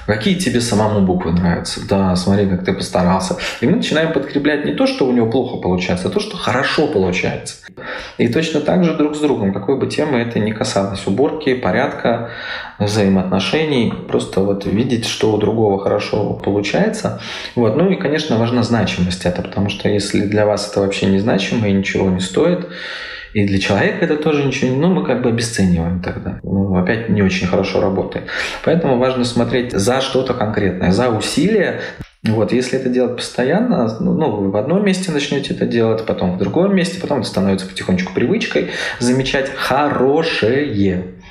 Какие 0.06 0.36
тебе 0.36 0.62
самому 0.62 1.02
буквы 1.02 1.32
нравятся? 1.32 1.88
Да, 1.88 2.16
смотри, 2.16 2.48
как 2.48 2.66
ты 2.66 2.74
постарался. 2.74 3.38
И 3.62 3.66
мы 3.66 3.78
начинаем 3.78 4.14
подкреплять 4.14 4.66
не 4.66 4.74
то, 4.74 4.86
что 4.86 5.08
у 5.08 5.12
него 5.12 5.32
плохо 5.32 5.58
получается, 5.58 6.10
а 6.10 6.12
то, 6.12 6.20
что 6.20 6.38
хорошо 6.38 6.88
получается. 6.88 7.56
И 8.18 8.28
точно 8.28 8.60
так 8.60 8.84
же 8.84 8.94
друг 8.94 9.16
с 9.16 9.20
другом, 9.20 9.54
какой 9.54 9.80
бы 9.80 9.88
темы 9.88 10.20
это 10.20 10.38
ни 10.38 10.52
касалось, 10.52 11.08
уборки, 11.08 11.56
порядка, 11.56 12.30
взаимоотношений, 12.80 13.94
просто 14.08 14.42
вот 14.42 14.66
видеть, 14.66 15.06
что 15.06 15.34
у 15.34 15.38
другого 15.38 15.80
хорошо 15.80 16.34
получается. 16.34 17.22
Вот. 17.56 17.76
Ну 17.76 17.90
и, 17.90 17.96
конечно, 17.96 18.38
важна 18.38 18.64
значимость 18.64 19.26
это, 19.26 19.42
потому 19.42 19.70
что 19.70 19.90
если 19.90 20.22
для 20.22 20.46
вас 20.46 20.70
это 20.70 20.82
вообще 20.82 21.08
незначимо 21.08 21.68
и 21.68 21.74
ничего 21.74 22.10
не 22.10 22.20
стоит, 22.20 22.68
и 23.34 23.46
для 23.46 23.60
человека 23.60 24.06
это 24.06 24.18
тоже 24.18 24.46
ничего 24.46 24.72
не... 24.72 24.78
Ну, 24.78 24.88
мы 24.88 25.06
как 25.06 25.22
бы 25.22 25.30
обесцениваем 25.30 26.02
тогда. 26.02 26.40
Ну, 26.44 26.76
опять 26.78 27.10
не 27.10 27.22
очень 27.22 27.48
хорошо 27.48 27.82
работает. 27.82 28.28
Поэтому 28.64 28.98
важно 28.98 29.26
смотреть 29.26 29.74
за 29.74 30.02
что-то 30.02 30.34
конкретное, 30.34 30.92
за 30.92 31.10
усилия. 31.10 31.82
Вот, 32.24 32.52
если 32.52 32.80
это 32.80 32.90
делать 32.90 33.16
постоянно, 33.16 33.96
ну, 34.00 34.14
ну, 34.14 34.32
вы 34.32 34.52
в 34.52 34.58
одном 34.58 34.84
месте 34.84 35.12
начнете 35.12 35.54
это 35.54 35.66
делать, 35.66 36.06
потом 36.06 36.36
в 36.36 36.40
другом 36.40 36.76
месте, 36.76 37.00
потом 37.00 37.20
это 37.20 37.28
становится 37.28 37.68
потихонечку 37.68 38.14
привычкой, 38.14 38.72
замечать 39.00 39.52
хорошее 39.54 40.66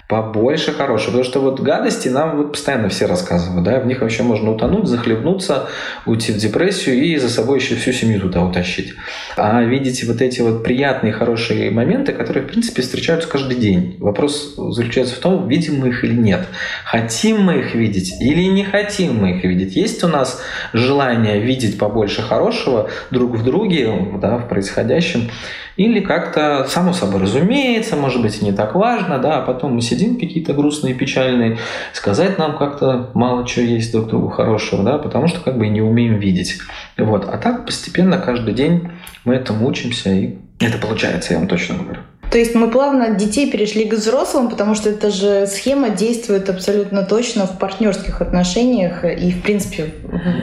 побольше 0.09 0.73
хорошего. 0.73 1.07
Потому 1.17 1.25
что 1.25 1.41
вот 1.41 1.61
гадости 1.61 2.09
нам 2.09 2.51
постоянно 2.51 2.89
все 2.89 3.07
рассказывают, 3.07 3.65
да, 3.65 3.81
в 3.81 3.87
них 3.87 4.01
вообще 4.01 4.23
можно 4.23 4.53
утонуть, 4.53 4.87
захлебнуться, 4.87 5.69
уйти 6.05 6.33
в 6.33 6.37
депрессию 6.37 7.03
и 7.03 7.17
за 7.17 7.29
собой 7.29 7.59
еще 7.59 7.75
всю 7.75 7.93
семью 7.93 8.21
туда 8.21 8.43
утащить. 8.43 8.95
А 9.37 9.63
видите 9.63 10.07
вот 10.07 10.21
эти 10.21 10.41
вот 10.41 10.63
приятные, 10.63 11.13
хорошие 11.13 11.71
моменты, 11.71 12.13
которые, 12.13 12.45
в 12.45 12.49
принципе, 12.49 12.83
встречаются 12.83 13.29
каждый 13.29 13.57
день. 13.57 13.97
Вопрос 13.99 14.55
заключается 14.57 15.17
в 15.17 15.19
том, 15.19 15.49
видим 15.49 15.81
мы 15.81 15.89
их 15.89 16.05
или 16.05 16.15
нет. 16.15 16.47
Хотим 16.85 17.43
мы 17.43 17.59
их 17.61 17.75
видеть 17.75 18.21
или 18.21 18.45
не 18.45 18.65
хотим 18.65 19.17
мы 19.17 19.37
их 19.37 19.45
видеть. 19.45 19.77
Есть 19.77 20.05
у 20.05 20.09
нас 20.09 20.41
желание 20.73 21.41
видеть 21.41 21.79
побольше 21.79 22.23
хорошего 22.23 22.89
друг 23.11 23.37
в 23.37 23.45
друге, 23.45 23.93
да, 24.21 24.39
в 24.39 24.49
происходящем, 24.49 25.31
или 25.77 26.01
как-то 26.01 26.67
само 26.69 26.93
собой 26.93 27.21
разумеется, 27.21 27.97
может 27.97 28.23
быть, 28.23 28.41
не 28.43 28.53
так 28.53 28.75
важно, 28.75 29.19
да, 29.19 29.39
а 29.39 29.43
потом 29.43 29.75
мы 29.75 29.83
сидим 29.83 30.19
какие-то 30.19 30.55
грустные, 30.55 30.95
печальные, 30.95 31.59
сказать 31.93 32.39
нам 32.39 32.57
как-то 32.57 33.11
мало 33.15 33.47
чего 33.47 33.67
есть 33.67 33.93
друг 33.93 34.09
другу 34.09 34.29
хорошего, 34.29 34.83
да, 34.83 34.99
потому 34.99 35.29
что 35.29 35.41
как 35.41 35.59
бы 35.59 35.69
не 35.69 35.83
умеем 35.83 36.19
видеть. 36.19 36.59
Вот. 36.97 37.29
А 37.29 37.37
так 37.39 37.67
постепенно 37.67 38.19
каждый 38.19 38.55
день 38.55 38.89
мы 39.25 39.35
этому 39.35 39.67
учимся, 39.69 40.11
и 40.11 40.37
это 40.61 40.79
получается, 40.79 41.35
я 41.35 41.39
вам 41.39 41.49
точно 41.49 41.77
говорю. 41.77 42.01
То 42.31 42.39
есть 42.39 42.55
мы 42.55 42.69
плавно 42.71 43.07
от 43.07 43.19
детей 43.19 43.51
перешли 43.51 43.85
к 43.85 43.95
взрослым, 43.95 44.49
потому 44.49 44.75
что 44.75 44.91
эта 44.91 45.11
же 45.11 45.47
схема 45.47 45.91
действует 45.91 46.49
абсолютно 46.51 47.03
точно 47.05 47.47
в 47.47 47.59
партнерских 47.59 48.21
отношениях 48.21 49.05
и, 49.05 49.31
в 49.31 49.43
принципе, 49.43 49.93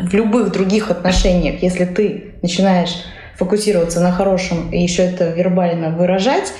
в 0.03 0.13
любых 0.13 0.51
других 0.51 0.91
отношениях. 0.91 1.61
Если 1.61 1.85
ты 1.85 2.35
начинаешь 2.41 3.03
фокусироваться 3.35 3.99
на 3.99 4.11
хорошем 4.11 4.71
и 4.71 4.81
еще 4.81 5.03
это 5.03 5.29
вербально 5.29 5.89
выражать, 5.89 6.53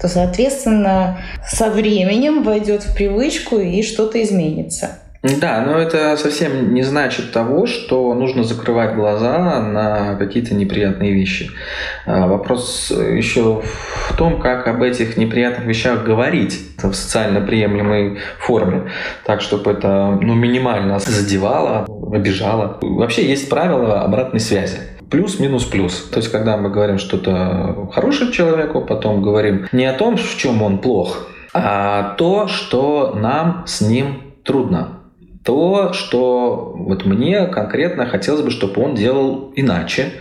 то, 0.00 0.08
соответственно, 0.08 1.18
со 1.46 1.70
временем 1.70 2.42
войдет 2.42 2.82
в 2.82 2.94
привычку 2.94 3.58
и 3.58 3.82
что-то 3.82 4.22
изменится. 4.22 4.98
Да, 5.22 5.62
но 5.66 5.76
это 5.76 6.16
совсем 6.16 6.72
не 6.72 6.82
значит 6.82 7.30
того, 7.32 7.66
что 7.66 8.14
нужно 8.14 8.42
закрывать 8.42 8.94
глаза 8.94 9.60
на 9.60 10.14
какие-то 10.14 10.54
неприятные 10.54 11.12
вещи. 11.12 11.50
А, 12.06 12.26
вопрос 12.26 12.90
еще 12.90 13.62
в 14.08 14.16
том, 14.16 14.40
как 14.40 14.66
об 14.66 14.82
этих 14.82 15.18
неприятных 15.18 15.66
вещах 15.66 16.04
говорить 16.04 16.58
в 16.82 16.94
социально 16.94 17.42
приемлемой 17.42 18.20
форме, 18.38 18.90
так, 19.26 19.42
чтобы 19.42 19.72
это 19.72 20.18
ну, 20.22 20.34
минимально 20.34 20.98
задевало, 20.98 21.86
обижало. 22.10 22.78
Вообще 22.80 23.28
есть 23.28 23.50
правило 23.50 24.00
обратной 24.00 24.40
связи 24.40 24.78
плюс, 25.10 25.38
минус, 25.38 25.64
плюс. 25.64 26.08
То 26.10 26.18
есть, 26.18 26.30
когда 26.30 26.56
мы 26.56 26.70
говорим 26.70 26.98
что-то 26.98 27.88
хорошее 27.92 28.32
человеку, 28.32 28.80
потом 28.80 29.22
говорим 29.22 29.66
не 29.72 29.84
о 29.84 29.92
том, 29.92 30.16
в 30.16 30.36
чем 30.36 30.62
он 30.62 30.78
плох, 30.78 31.28
а 31.52 32.14
то, 32.14 32.46
что 32.48 33.14
нам 33.14 33.64
с 33.66 33.80
ним 33.80 34.22
трудно. 34.44 35.00
То, 35.44 35.92
что 35.92 36.74
вот 36.76 37.06
мне 37.06 37.46
конкретно 37.46 38.06
хотелось 38.06 38.42
бы, 38.42 38.50
чтобы 38.50 38.82
он 38.82 38.94
делал 38.94 39.52
иначе, 39.56 40.12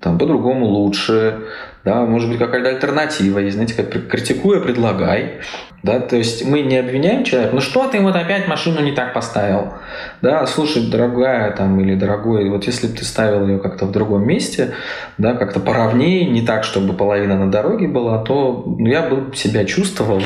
там 0.00 0.18
по-другому 0.18 0.66
лучше, 0.66 1.44
да, 1.84 2.04
может 2.06 2.30
быть, 2.30 2.38
какая-то 2.38 2.70
альтернатива 2.70 3.38
есть, 3.38 3.54
знаете, 3.54 3.74
как 3.74 4.08
критикуя, 4.08 4.60
предлагай, 4.60 5.40
да, 5.82 6.00
то 6.00 6.16
есть 6.16 6.44
мы 6.44 6.62
не 6.62 6.78
обвиняем 6.78 7.24
человека, 7.24 7.54
ну 7.54 7.60
что 7.60 7.86
ты 7.88 8.00
вот 8.00 8.16
опять 8.16 8.48
машину 8.48 8.80
не 8.80 8.92
так 8.92 9.12
поставил, 9.12 9.74
да, 10.22 10.46
слушай, 10.46 10.90
дорогая 10.90 11.50
там 11.50 11.78
или 11.80 11.94
дорогой, 11.94 12.48
вот 12.48 12.64
если 12.64 12.86
бы 12.86 12.96
ты 12.96 13.04
ставил 13.04 13.46
ее 13.46 13.58
как-то 13.58 13.84
в 13.84 13.92
другом 13.92 14.26
месте, 14.26 14.72
да, 15.18 15.34
как-то 15.34 15.60
поровнее, 15.60 16.28
не 16.30 16.40
так, 16.40 16.64
чтобы 16.64 16.94
половина 16.94 17.36
на 17.36 17.50
дороге 17.50 17.86
была, 17.86 18.18
то 18.24 18.64
я 18.78 19.02
бы 19.02 19.36
себя 19.36 19.66
чувствовал 19.66 20.20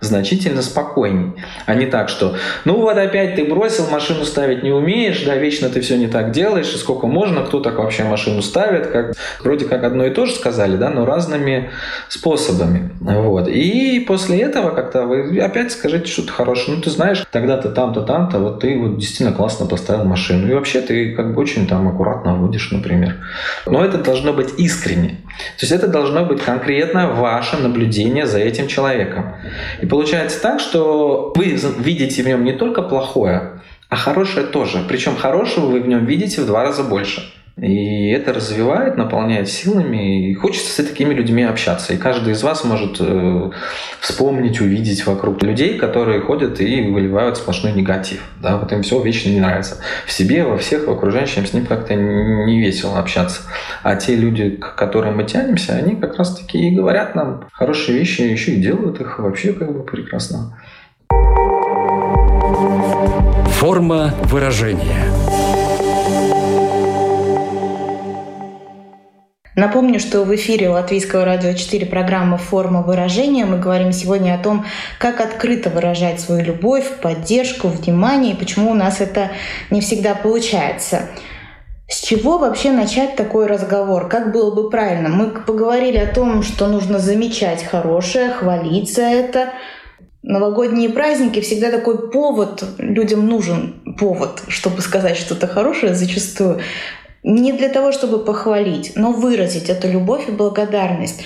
значительно 0.00 0.62
спокойней, 0.62 1.32
а 1.66 1.74
не 1.74 1.86
так, 1.86 2.08
что 2.08 2.36
ну 2.64 2.80
вот 2.80 2.96
опять 2.96 3.34
ты 3.34 3.44
бросил, 3.44 3.88
машину 3.90 4.24
ставить 4.24 4.62
не 4.62 4.70
умеешь, 4.70 5.24
да, 5.24 5.36
вечно 5.36 5.68
ты 5.68 5.80
все 5.80 5.96
не 5.96 6.06
так 6.06 6.30
делаешь, 6.30 6.72
и 6.72 6.76
сколько 6.76 7.06
можно, 7.06 7.42
кто 7.42 7.60
так 7.60 7.78
вообще 7.78 8.04
машину 8.04 8.42
ставит, 8.42 8.86
как 8.88 9.14
вроде 9.42 9.64
как 9.64 9.82
одно 9.82 10.06
и 10.06 10.10
то 10.10 10.26
же 10.26 10.32
сказали, 10.32 10.76
да, 10.76 10.90
но 10.90 11.04
разными 11.04 11.70
способами, 12.08 12.90
вот. 13.00 13.48
И 13.48 14.04
после 14.06 14.40
этого 14.40 14.70
как-то 14.70 15.02
вы 15.02 15.38
опять 15.40 15.72
скажите 15.72 16.06
что-то 16.10 16.32
хорошее, 16.32 16.76
ну 16.76 16.82
ты 16.82 16.90
знаешь, 16.90 17.24
тогда-то 17.32 17.70
там-то 17.70 18.02
там-то, 18.02 18.38
вот 18.38 18.60
ты 18.60 18.78
вот 18.78 18.98
действительно 18.98 19.32
классно 19.32 19.66
поставил 19.66 20.04
машину, 20.04 20.48
и 20.48 20.54
вообще 20.54 20.80
ты 20.80 21.14
как 21.14 21.34
бы 21.34 21.42
очень 21.42 21.66
там 21.66 21.88
аккуратно 21.88 22.34
водишь, 22.34 22.70
например. 22.70 23.16
Но 23.66 23.84
это 23.84 23.98
должно 23.98 24.32
быть 24.32 24.54
искренне, 24.58 25.08
то 25.58 25.62
есть 25.62 25.72
это 25.72 25.88
должно 25.88 26.24
быть 26.24 26.40
конкретно 26.40 27.08
ваше 27.08 27.56
наблюдение 27.56 28.26
за 28.26 28.38
этим 28.38 28.68
человеком. 28.68 29.34
И 29.80 29.87
получается 29.88 30.40
так, 30.40 30.60
что 30.60 31.32
вы 31.34 31.58
видите 31.78 32.22
в 32.22 32.26
нем 32.26 32.44
не 32.44 32.52
только 32.52 32.82
плохое, 32.82 33.60
а 33.88 33.96
хорошее 33.96 34.46
тоже. 34.46 34.84
Причем 34.88 35.16
хорошего 35.16 35.66
вы 35.66 35.80
в 35.80 35.88
нем 35.88 36.04
видите 36.04 36.42
в 36.42 36.46
два 36.46 36.62
раза 36.62 36.82
больше. 36.82 37.32
И 37.60 38.10
это 38.10 38.32
развивает, 38.32 38.96
наполняет 38.96 39.48
силами. 39.48 40.30
И 40.30 40.34
хочется 40.34 40.82
с 40.82 40.86
такими 40.86 41.12
людьми 41.12 41.42
общаться. 41.42 41.92
И 41.92 41.96
каждый 41.96 42.34
из 42.34 42.42
вас 42.42 42.64
может 42.64 42.98
э, 43.00 43.50
вспомнить, 44.00 44.60
увидеть 44.60 45.04
вокруг 45.06 45.42
людей, 45.42 45.76
которые 45.76 46.20
ходят 46.20 46.60
и 46.60 46.82
выливают 46.82 47.36
сплошной 47.36 47.72
негатив. 47.72 48.22
Да, 48.40 48.58
вот 48.58 48.70
им 48.72 48.82
все 48.82 49.02
вечно 49.02 49.30
не 49.30 49.40
нравится. 49.40 49.78
В 50.06 50.12
себе, 50.12 50.44
во 50.44 50.56
всех, 50.56 50.86
в 50.86 50.90
окружающем 50.90 51.46
с 51.46 51.52
ним 51.52 51.66
как-то 51.66 51.94
не 51.94 52.60
весело 52.60 52.98
общаться. 52.98 53.42
А 53.82 53.96
те 53.96 54.14
люди, 54.14 54.50
к 54.50 54.76
которым 54.76 55.16
мы 55.16 55.24
тянемся, 55.24 55.72
они 55.74 55.96
как 55.96 56.16
раз 56.16 56.36
таки 56.36 56.68
и 56.68 56.70
говорят 56.70 57.16
нам 57.16 57.48
хорошие 57.52 57.98
вещи, 57.98 58.20
еще 58.20 58.52
и 58.52 58.56
делают 58.56 59.00
их 59.00 59.18
вообще 59.18 59.52
как 59.52 59.72
бы 59.72 59.82
прекрасно. 59.82 60.56
Форма 63.58 64.14
выражения– 64.22 65.06
Напомню, 69.58 69.98
что 69.98 70.22
в 70.22 70.32
эфире 70.36 70.68
Латвийского 70.68 71.24
радио 71.24 71.52
4 71.52 71.84
программа 71.86 72.38
«Форма 72.38 72.80
выражения». 72.80 73.44
Мы 73.44 73.58
говорим 73.58 73.90
сегодня 73.90 74.36
о 74.36 74.38
том, 74.38 74.64
как 75.00 75.20
открыто 75.20 75.68
выражать 75.68 76.20
свою 76.20 76.44
любовь, 76.44 76.88
поддержку, 77.02 77.66
внимание 77.66 78.34
и 78.34 78.36
почему 78.36 78.70
у 78.70 78.74
нас 78.74 79.00
это 79.00 79.32
не 79.72 79.80
всегда 79.80 80.14
получается. 80.14 81.08
С 81.88 82.02
чего 82.02 82.38
вообще 82.38 82.70
начать 82.70 83.16
такой 83.16 83.48
разговор? 83.48 84.08
Как 84.08 84.30
было 84.30 84.54
бы 84.54 84.70
правильно? 84.70 85.08
Мы 85.08 85.30
поговорили 85.30 85.96
о 85.96 86.06
том, 86.06 86.44
что 86.44 86.68
нужно 86.68 87.00
замечать 87.00 87.64
хорошее, 87.64 88.30
хвалиться 88.30 89.02
это. 89.02 89.48
Новогодние 90.22 90.90
праздники 90.90 91.40
всегда 91.40 91.72
такой 91.72 92.12
повод, 92.12 92.62
людям 92.78 93.26
нужен 93.26 93.74
повод, 93.98 94.40
чтобы 94.46 94.82
сказать 94.82 95.16
что-то 95.16 95.48
хорошее 95.48 95.94
зачастую 95.94 96.60
не 97.28 97.52
для 97.52 97.68
того, 97.68 97.92
чтобы 97.92 98.24
похвалить, 98.24 98.92
но 98.96 99.12
выразить 99.12 99.68
эту 99.68 99.88
любовь 99.88 100.28
и 100.28 100.32
благодарность. 100.32 101.22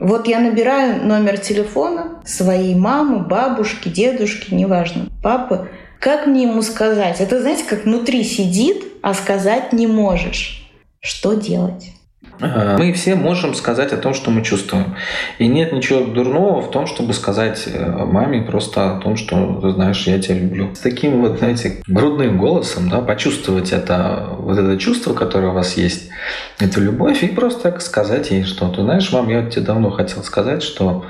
Вот 0.00 0.26
я 0.26 0.40
набираю 0.40 1.06
номер 1.06 1.38
телефона 1.38 2.20
своей 2.24 2.74
мамы, 2.74 3.20
бабушки, 3.20 3.88
дедушки, 3.88 4.52
неважно, 4.52 5.06
папы. 5.22 5.68
Как 6.00 6.26
мне 6.26 6.42
ему 6.42 6.60
сказать? 6.62 7.20
Это, 7.20 7.40
знаете, 7.40 7.64
как 7.64 7.84
внутри 7.84 8.24
сидит, 8.24 8.84
а 9.00 9.14
сказать 9.14 9.72
не 9.72 9.86
можешь. 9.86 10.68
Что 10.98 11.34
делать? 11.34 11.92
Мы 12.40 12.92
все 12.92 13.14
можем 13.14 13.54
сказать 13.54 13.92
о 13.92 13.96
том, 13.96 14.14
что 14.14 14.30
мы 14.30 14.42
чувствуем. 14.42 14.96
И 15.38 15.46
нет 15.46 15.72
ничего 15.72 16.04
дурного 16.04 16.60
в 16.60 16.70
том, 16.70 16.86
чтобы 16.86 17.12
сказать 17.12 17.64
э, 17.66 18.04
маме 18.04 18.42
просто 18.42 18.96
о 18.96 19.00
том, 19.00 19.16
что, 19.16 19.60
ты 19.60 19.70
знаешь, 19.70 20.06
я 20.06 20.18
тебя 20.20 20.38
люблю. 20.38 20.74
С 20.74 20.80
таким 20.80 21.20
вот, 21.20 21.38
знаете, 21.38 21.82
грудным 21.86 22.38
голосом, 22.38 22.88
да, 22.88 23.00
почувствовать 23.00 23.72
это, 23.72 24.28
вот 24.38 24.58
это 24.58 24.78
чувство, 24.78 25.14
которое 25.14 25.48
у 25.48 25.54
вас 25.54 25.76
есть, 25.76 26.10
эту 26.58 26.80
любовь, 26.80 27.22
и 27.22 27.28
просто 27.28 27.62
так 27.70 27.80
сказать 27.80 28.30
ей, 28.30 28.44
что, 28.44 28.68
ты 28.68 28.82
знаешь, 28.82 29.12
мам, 29.12 29.28
я 29.28 29.48
тебе 29.48 29.64
давно 29.64 29.90
хотел 29.90 30.22
сказать, 30.22 30.62
что 30.62 31.04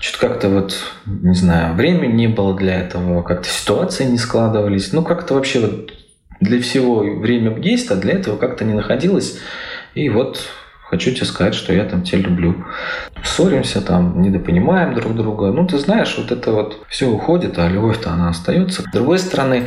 что-то 0.00 0.28
как-то 0.28 0.48
вот, 0.50 0.76
не 1.06 1.34
знаю, 1.34 1.74
времени 1.74 2.12
не 2.12 2.28
было 2.28 2.54
для 2.54 2.80
этого, 2.80 3.22
как-то 3.22 3.48
ситуации 3.48 4.04
не 4.04 4.18
складывались. 4.18 4.92
Ну, 4.92 5.02
как-то 5.02 5.34
вообще 5.34 5.60
вот 5.60 5.92
для 6.40 6.60
всего 6.60 6.98
время 6.98 7.56
есть, 7.58 7.90
а 7.90 7.96
для 7.96 8.14
этого 8.14 8.36
как-то 8.36 8.64
не 8.64 8.74
находилось. 8.74 9.38
И 9.94 10.10
вот 10.10 10.40
хочу 10.94 11.10
тебе 11.10 11.26
сказать, 11.26 11.56
что 11.56 11.72
я 11.72 11.84
там 11.84 12.02
тебя 12.02 12.20
люблю. 12.20 12.54
Ссоримся 13.24 13.80
там, 13.80 14.22
недопонимаем 14.22 14.94
друг 14.94 15.16
друга. 15.16 15.50
Ну, 15.50 15.66
ты 15.66 15.76
знаешь, 15.78 16.14
вот 16.16 16.30
это 16.30 16.52
вот 16.52 16.84
все 16.88 17.08
уходит, 17.08 17.58
а 17.58 17.68
любовь-то 17.68 18.10
она 18.10 18.28
остается. 18.28 18.82
С 18.82 18.92
другой 18.92 19.18
стороны, 19.18 19.66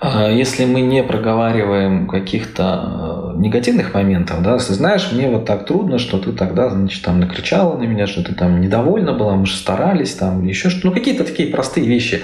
а, 0.00 0.30
если 0.30 0.64
мы 0.64 0.80
не 0.80 1.02
проговариваем 1.02 2.08
каких-то 2.08 2.62
а, 2.64 3.34
негативных 3.36 3.92
моментов, 3.92 4.42
да, 4.42 4.54
если 4.54 4.72
знаешь, 4.72 5.12
мне 5.12 5.28
вот 5.28 5.44
так 5.44 5.66
трудно, 5.66 5.98
что 5.98 6.18
ты 6.18 6.32
тогда, 6.32 6.70
значит, 6.70 7.04
там 7.04 7.20
накричала 7.20 7.76
на 7.76 7.82
меня, 7.82 8.06
что 8.06 8.24
ты 8.24 8.34
там 8.34 8.62
недовольна 8.62 9.12
была, 9.12 9.34
мы 9.34 9.44
же 9.44 9.56
старались, 9.56 10.14
там, 10.14 10.46
еще 10.46 10.70
что-то, 10.70 10.86
ну, 10.86 10.92
какие-то 10.94 11.24
такие 11.24 11.50
простые 11.50 11.86
вещи, 11.86 12.22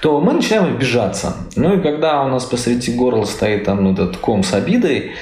то 0.00 0.18
мы 0.18 0.32
начинаем 0.32 0.74
обижаться. 0.74 1.36
Ну, 1.56 1.76
и 1.76 1.82
когда 1.82 2.22
у 2.22 2.28
нас 2.28 2.46
посреди 2.46 2.94
горла 2.94 3.26
стоит 3.26 3.64
там 3.64 3.86
этот 3.92 4.16
ком 4.16 4.42
с 4.42 4.54
обидой, 4.54 5.12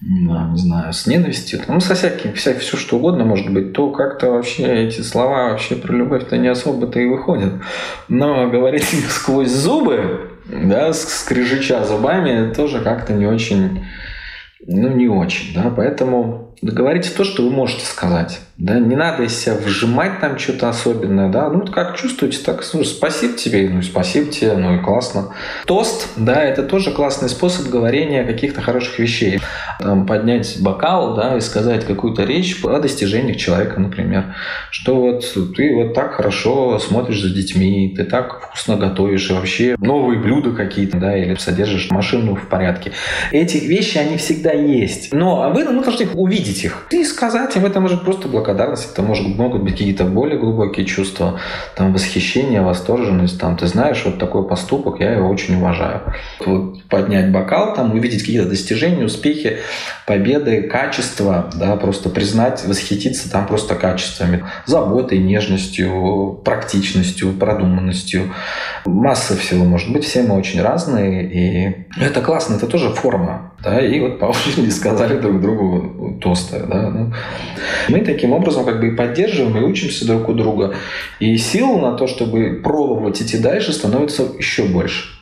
не 0.00 0.58
знаю, 0.58 0.92
с 0.92 1.06
ненавистью, 1.06 1.60
ну, 1.68 1.80
со 1.80 1.94
всяким, 1.94 2.34
всяким, 2.34 2.60
все 2.60 2.76
что 2.76 2.96
угодно 2.98 3.24
может 3.24 3.50
быть, 3.50 3.72
то 3.72 3.90
как-то 3.90 4.30
вообще 4.30 4.86
эти 4.86 5.00
слова 5.00 5.50
вообще 5.50 5.74
про 5.74 5.94
любовь-то 5.94 6.36
не 6.36 6.48
особо-то 6.48 7.00
и 7.00 7.06
выходят. 7.06 7.54
Но 8.08 8.48
говорить 8.50 8.92
их 8.92 9.10
сквозь 9.10 9.50
зубы, 9.50 10.32
да, 10.46 10.92
скрежеча 10.92 11.84
зубами, 11.84 12.52
тоже 12.52 12.80
как-то 12.80 13.14
не 13.14 13.26
очень, 13.26 13.86
ну, 14.66 14.88
не 14.88 15.08
очень, 15.08 15.54
да, 15.54 15.72
поэтому 15.74 16.54
говорите 16.60 17.10
то, 17.10 17.24
что 17.24 17.42
вы 17.42 17.50
можете 17.50 17.86
сказать. 17.86 18.40
Да? 18.58 18.78
Не 18.78 18.96
надо 18.96 19.24
из 19.24 19.38
себя 19.38 19.54
вжимать 19.54 20.20
там 20.20 20.38
что-то 20.38 20.68
особенное. 20.68 21.28
Да? 21.28 21.50
Ну, 21.50 21.66
как 21.66 21.96
чувствуете, 21.96 22.38
так 22.44 22.64
ну, 22.72 22.84
спасибо 22.84 23.34
тебе, 23.34 23.68
ну, 23.68 23.82
спасибо 23.82 24.30
тебе, 24.30 24.54
ну 24.54 24.76
и 24.76 24.82
классно. 24.82 25.32
Тост, 25.66 26.08
да, 26.16 26.42
это 26.42 26.62
тоже 26.62 26.90
классный 26.92 27.28
способ 27.28 27.68
говорения 27.68 28.24
каких-то 28.24 28.62
хороших 28.62 28.98
вещей. 28.98 29.40
Там, 29.78 30.06
поднять 30.06 30.56
бокал, 30.60 31.14
да, 31.14 31.36
и 31.36 31.40
сказать 31.40 31.84
какую-то 31.84 32.24
речь 32.24 32.64
о 32.64 32.78
достижениях 32.78 33.36
человека, 33.36 33.78
например. 33.78 34.34
Что 34.70 34.96
вот 34.96 35.26
ты 35.54 35.74
вот 35.74 35.92
так 35.92 36.14
хорошо 36.14 36.78
смотришь 36.78 37.20
за 37.20 37.28
детьми, 37.28 37.92
ты 37.94 38.04
так 38.04 38.40
вкусно 38.40 38.76
готовишь, 38.76 39.30
и 39.30 39.34
вообще 39.34 39.76
новые 39.78 40.18
блюда 40.18 40.52
какие-то, 40.52 40.96
да, 40.96 41.16
или 41.16 41.34
содержишь 41.34 41.90
машину 41.90 42.34
в 42.34 42.48
порядке. 42.48 42.92
Эти 43.32 43.58
вещи, 43.58 43.98
они 43.98 44.16
всегда 44.16 44.52
есть. 44.52 45.12
Но 45.12 45.50
вы, 45.50 45.64
ну, 45.64 45.82
должны 45.82 46.06
увидеть 46.14 46.64
их 46.64 46.86
и 46.90 47.04
сказать 47.04 47.54
им. 47.56 47.66
Это 47.66 47.80
может 47.80 48.02
просто 48.02 48.28
благодарность, 48.28 48.45
это 48.52 49.02
может, 49.02 49.26
могут 49.26 49.62
быть 49.62 49.72
какие-то 49.72 50.04
более 50.04 50.38
глубокие 50.38 50.86
чувства, 50.86 51.38
там 51.74 51.92
восхищение, 51.92 52.62
восторженность, 52.62 53.38
там 53.40 53.56
ты 53.56 53.66
знаешь, 53.66 54.02
вот 54.04 54.18
такой 54.18 54.46
поступок, 54.46 55.00
я 55.00 55.14
его 55.14 55.28
очень 55.28 55.56
уважаю. 55.56 56.02
Вот 56.44 56.84
поднять 56.84 57.30
бокал, 57.30 57.74
там 57.74 57.92
увидеть 57.92 58.20
какие-то 58.20 58.48
достижения, 58.48 59.04
успехи, 59.04 59.58
победы, 60.06 60.62
качества, 60.62 61.50
да, 61.54 61.76
просто 61.76 62.08
признать, 62.08 62.64
восхититься 62.66 63.30
там 63.30 63.46
просто 63.46 63.74
качествами, 63.74 64.44
заботой, 64.66 65.18
нежностью, 65.18 66.40
практичностью, 66.44 67.32
продуманностью. 67.32 68.32
Масса 68.84 69.36
всего 69.36 69.64
может 69.64 69.92
быть, 69.92 70.04
все 70.04 70.22
мы 70.22 70.36
очень 70.36 70.62
разные, 70.62 71.24
и 71.24 71.86
это 72.00 72.20
классно, 72.20 72.54
это 72.54 72.66
тоже 72.66 72.90
форма 72.90 73.52
да, 73.66 73.84
и 73.84 73.98
вот 73.98 74.18
по 74.20 74.26
очереди 74.46 74.70
сказали 74.70 75.18
друг 75.18 75.40
другу 75.40 76.16
тосты, 76.20 76.62
да. 76.68 76.90
Ну. 76.90 77.12
Мы 77.88 78.00
таким 78.00 78.32
образом 78.32 78.64
как 78.64 78.80
бы 78.80 78.88
и 78.88 78.90
поддерживаем, 78.92 79.56
и 79.58 79.68
учимся 79.68 80.06
друг 80.06 80.28
у 80.28 80.34
друга, 80.34 80.74
и 81.18 81.36
сил 81.36 81.78
на 81.78 81.96
то, 81.96 82.06
чтобы 82.06 82.60
пробовать 82.62 83.20
идти 83.20 83.38
дальше, 83.38 83.72
становится 83.72 84.22
еще 84.38 84.64
больше. 84.64 85.15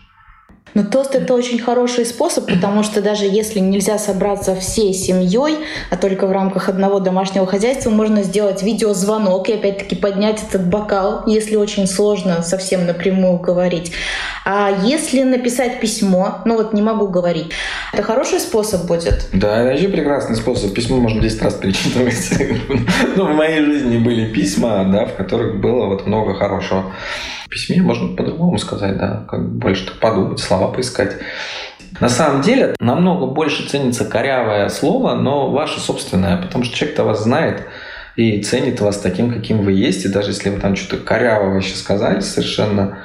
Но 0.74 0.82
тост 0.82 1.14
это 1.14 1.34
очень 1.34 1.58
хороший 1.58 2.04
способ, 2.04 2.46
потому 2.46 2.82
что 2.82 3.00
даже 3.00 3.24
если 3.24 3.60
нельзя 3.60 3.98
собраться 3.98 4.54
всей 4.56 4.92
семьей, 4.92 5.58
а 5.90 5.96
только 5.96 6.26
в 6.26 6.32
рамках 6.32 6.68
одного 6.68 7.00
домашнего 7.00 7.46
хозяйства, 7.46 7.90
можно 7.90 8.22
сделать 8.22 8.62
видеозвонок 8.62 9.48
и 9.48 9.54
опять-таки 9.54 9.94
поднять 9.94 10.42
этот 10.42 10.66
бокал, 10.68 11.22
если 11.26 11.56
очень 11.56 11.86
сложно 11.86 12.42
совсем 12.42 12.86
напрямую 12.86 13.38
говорить. 13.38 13.92
А 14.44 14.70
если 14.84 15.22
написать 15.22 15.80
письмо, 15.80 16.42
ну 16.44 16.56
вот 16.56 16.72
не 16.72 16.82
могу 16.82 17.08
говорить, 17.08 17.52
это 17.92 18.02
хороший 18.02 18.40
способ 18.40 18.86
будет? 18.86 19.28
Да, 19.32 19.60
это 19.60 19.70
вообще 19.70 19.88
прекрасный 19.88 20.36
способ. 20.36 20.74
Письмо 20.74 20.96
можно 20.96 21.20
10 21.20 21.42
раз 21.42 21.54
перечитывать. 21.54 22.14
Ну, 23.16 23.32
в 23.32 23.34
моей 23.34 23.64
жизни 23.64 23.98
были 23.98 24.32
письма, 24.32 24.84
да, 24.90 25.06
в 25.06 25.14
которых 25.14 25.60
было 25.60 25.86
вот 25.86 26.06
много 26.06 26.34
хорошего. 26.34 26.92
В 27.44 27.48
письме 27.48 27.80
можно 27.82 28.16
по-другому 28.16 28.58
сказать, 28.58 28.96
да, 28.98 29.24
как 29.28 29.48
больше 29.48 29.98
подумать, 30.00 30.40
слова 30.40 30.63
поискать. 30.68 31.16
На 32.00 32.08
самом 32.08 32.42
деле 32.42 32.74
намного 32.80 33.26
больше 33.26 33.68
ценится 33.68 34.04
корявое 34.04 34.68
слово, 34.68 35.14
но 35.14 35.50
ваше 35.50 35.78
собственное, 35.78 36.36
потому 36.38 36.64
что 36.64 36.76
человек-то 36.76 37.04
вас 37.04 37.22
знает 37.22 37.66
и 38.16 38.42
ценит 38.42 38.80
вас 38.80 38.98
таким, 38.98 39.32
каким 39.32 39.62
вы 39.62 39.72
есть, 39.72 40.04
и 40.04 40.08
даже 40.08 40.30
если 40.30 40.50
вы 40.50 40.60
там 40.60 40.76
что-то 40.76 41.02
корявое 41.02 41.54
вообще 41.54 41.74
сказали 41.74 42.20
совершенно, 42.20 42.98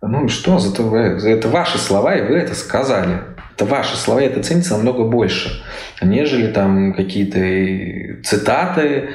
ну 0.00 0.28
что, 0.28 0.58
зато 0.58 0.82
вы, 0.82 0.98
это 0.98 1.48
ваши 1.48 1.78
слова, 1.78 2.14
и 2.16 2.22
вы 2.22 2.36
это 2.36 2.54
сказали. 2.54 3.20
Это 3.54 3.66
ваши 3.66 3.96
слова, 3.96 4.20
это 4.20 4.42
ценится 4.42 4.76
намного 4.76 5.04
больше, 5.04 5.62
нежели 6.00 6.50
там 6.50 6.94
какие-то 6.94 8.22
цитаты 8.24 9.10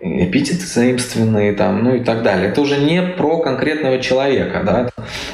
эпитеты 0.00 0.64
заимственные, 0.64 1.52
там, 1.52 1.82
ну 1.82 1.94
и 1.94 2.00
так 2.00 2.22
далее. 2.22 2.48
Это 2.48 2.60
уже 2.60 2.78
не 2.78 3.02
про 3.02 3.38
конкретного 3.38 3.98
человека, 4.00 4.62
да. 4.64 4.88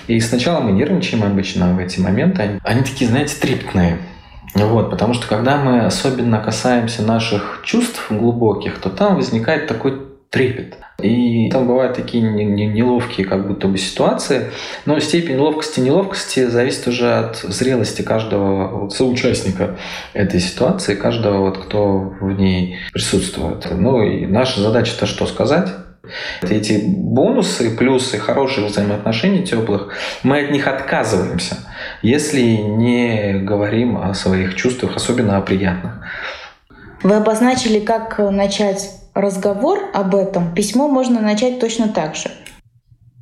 И 0.07 0.21
сначала 0.21 0.61
мы 0.61 0.73
нервничаем 0.73 1.23
обычно 1.25 1.75
в 1.75 1.79
эти 1.79 2.01
моменты. 2.01 2.43
Они, 2.43 2.61
они 2.63 2.83
такие, 2.83 3.09
знаете, 3.09 3.37
трепетные. 3.41 3.99
Вот, 4.55 4.91
потому 4.91 5.15
что 5.15 5.27
когда 5.27 5.57
мы 5.57 5.81
особенно 5.81 6.39
касаемся 6.39 7.03
наших 7.03 7.63
чувств 7.65 8.07
глубоких, 8.11 8.79
то 8.79 8.89
там 8.89 9.17
возникает 9.17 9.67
такой 9.67 10.04
трепет. 10.35 10.75
И 11.01 11.49
там 11.51 11.69
бывают 11.69 11.95
такие 11.95 12.23
неловкие 12.23 13.25
как 13.25 13.47
будто 13.47 13.69
бы 13.69 13.79
ситуации, 13.79 14.51
но 14.85 14.99
степень 14.99 15.37
ловкости 15.37 15.79
и 15.79 15.83
неловкости 15.83 16.47
зависит 16.47 16.89
уже 16.89 17.13
от 17.15 17.37
зрелости 17.37 18.03
каждого 18.03 18.81
вот, 18.81 18.95
соучастника 18.95 19.77
этой 20.13 20.41
ситуации, 20.41 20.97
каждого, 20.97 21.39
вот, 21.39 21.59
кто 21.59 22.15
в 22.21 22.33
ней 22.33 22.79
присутствует. 22.93 23.65
Ну 23.71 24.03
и 24.03 24.27
наша 24.27 24.61
задача-то 24.61 25.07
что 25.07 25.27
сказать? 25.27 25.69
Эти 26.43 26.83
бонусы, 26.85 27.77
плюсы 27.77 28.19
хороших 28.19 28.67
взаимоотношений 28.67 29.45
теплых, 29.45 29.95
мы 30.25 30.41
от 30.41 30.51
них 30.51 30.67
отказываемся, 30.67 31.59
если 32.03 32.43
не 32.43 33.35
говорим 33.39 33.99
о 33.99 34.15
своих 34.15 34.57
чувствах, 34.57 34.97
особенно 34.97 35.37
о 35.37 35.41
приятных. 35.41 35.93
Вы 37.05 37.15
обозначили, 37.15 37.79
как 37.79 38.19
начать 38.19 39.04
разговор 39.15 39.79
об 39.95 40.15
этом, 40.15 40.55
письмо 40.55 40.89
можно 40.89 41.21
начать 41.21 41.61
точно 41.61 41.89
так 41.89 42.17
же. 42.17 42.31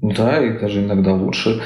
Да, 0.02 0.44
и 0.44 0.58
даже 0.58 0.80
иногда 0.80 1.14
лучше. 1.14 1.62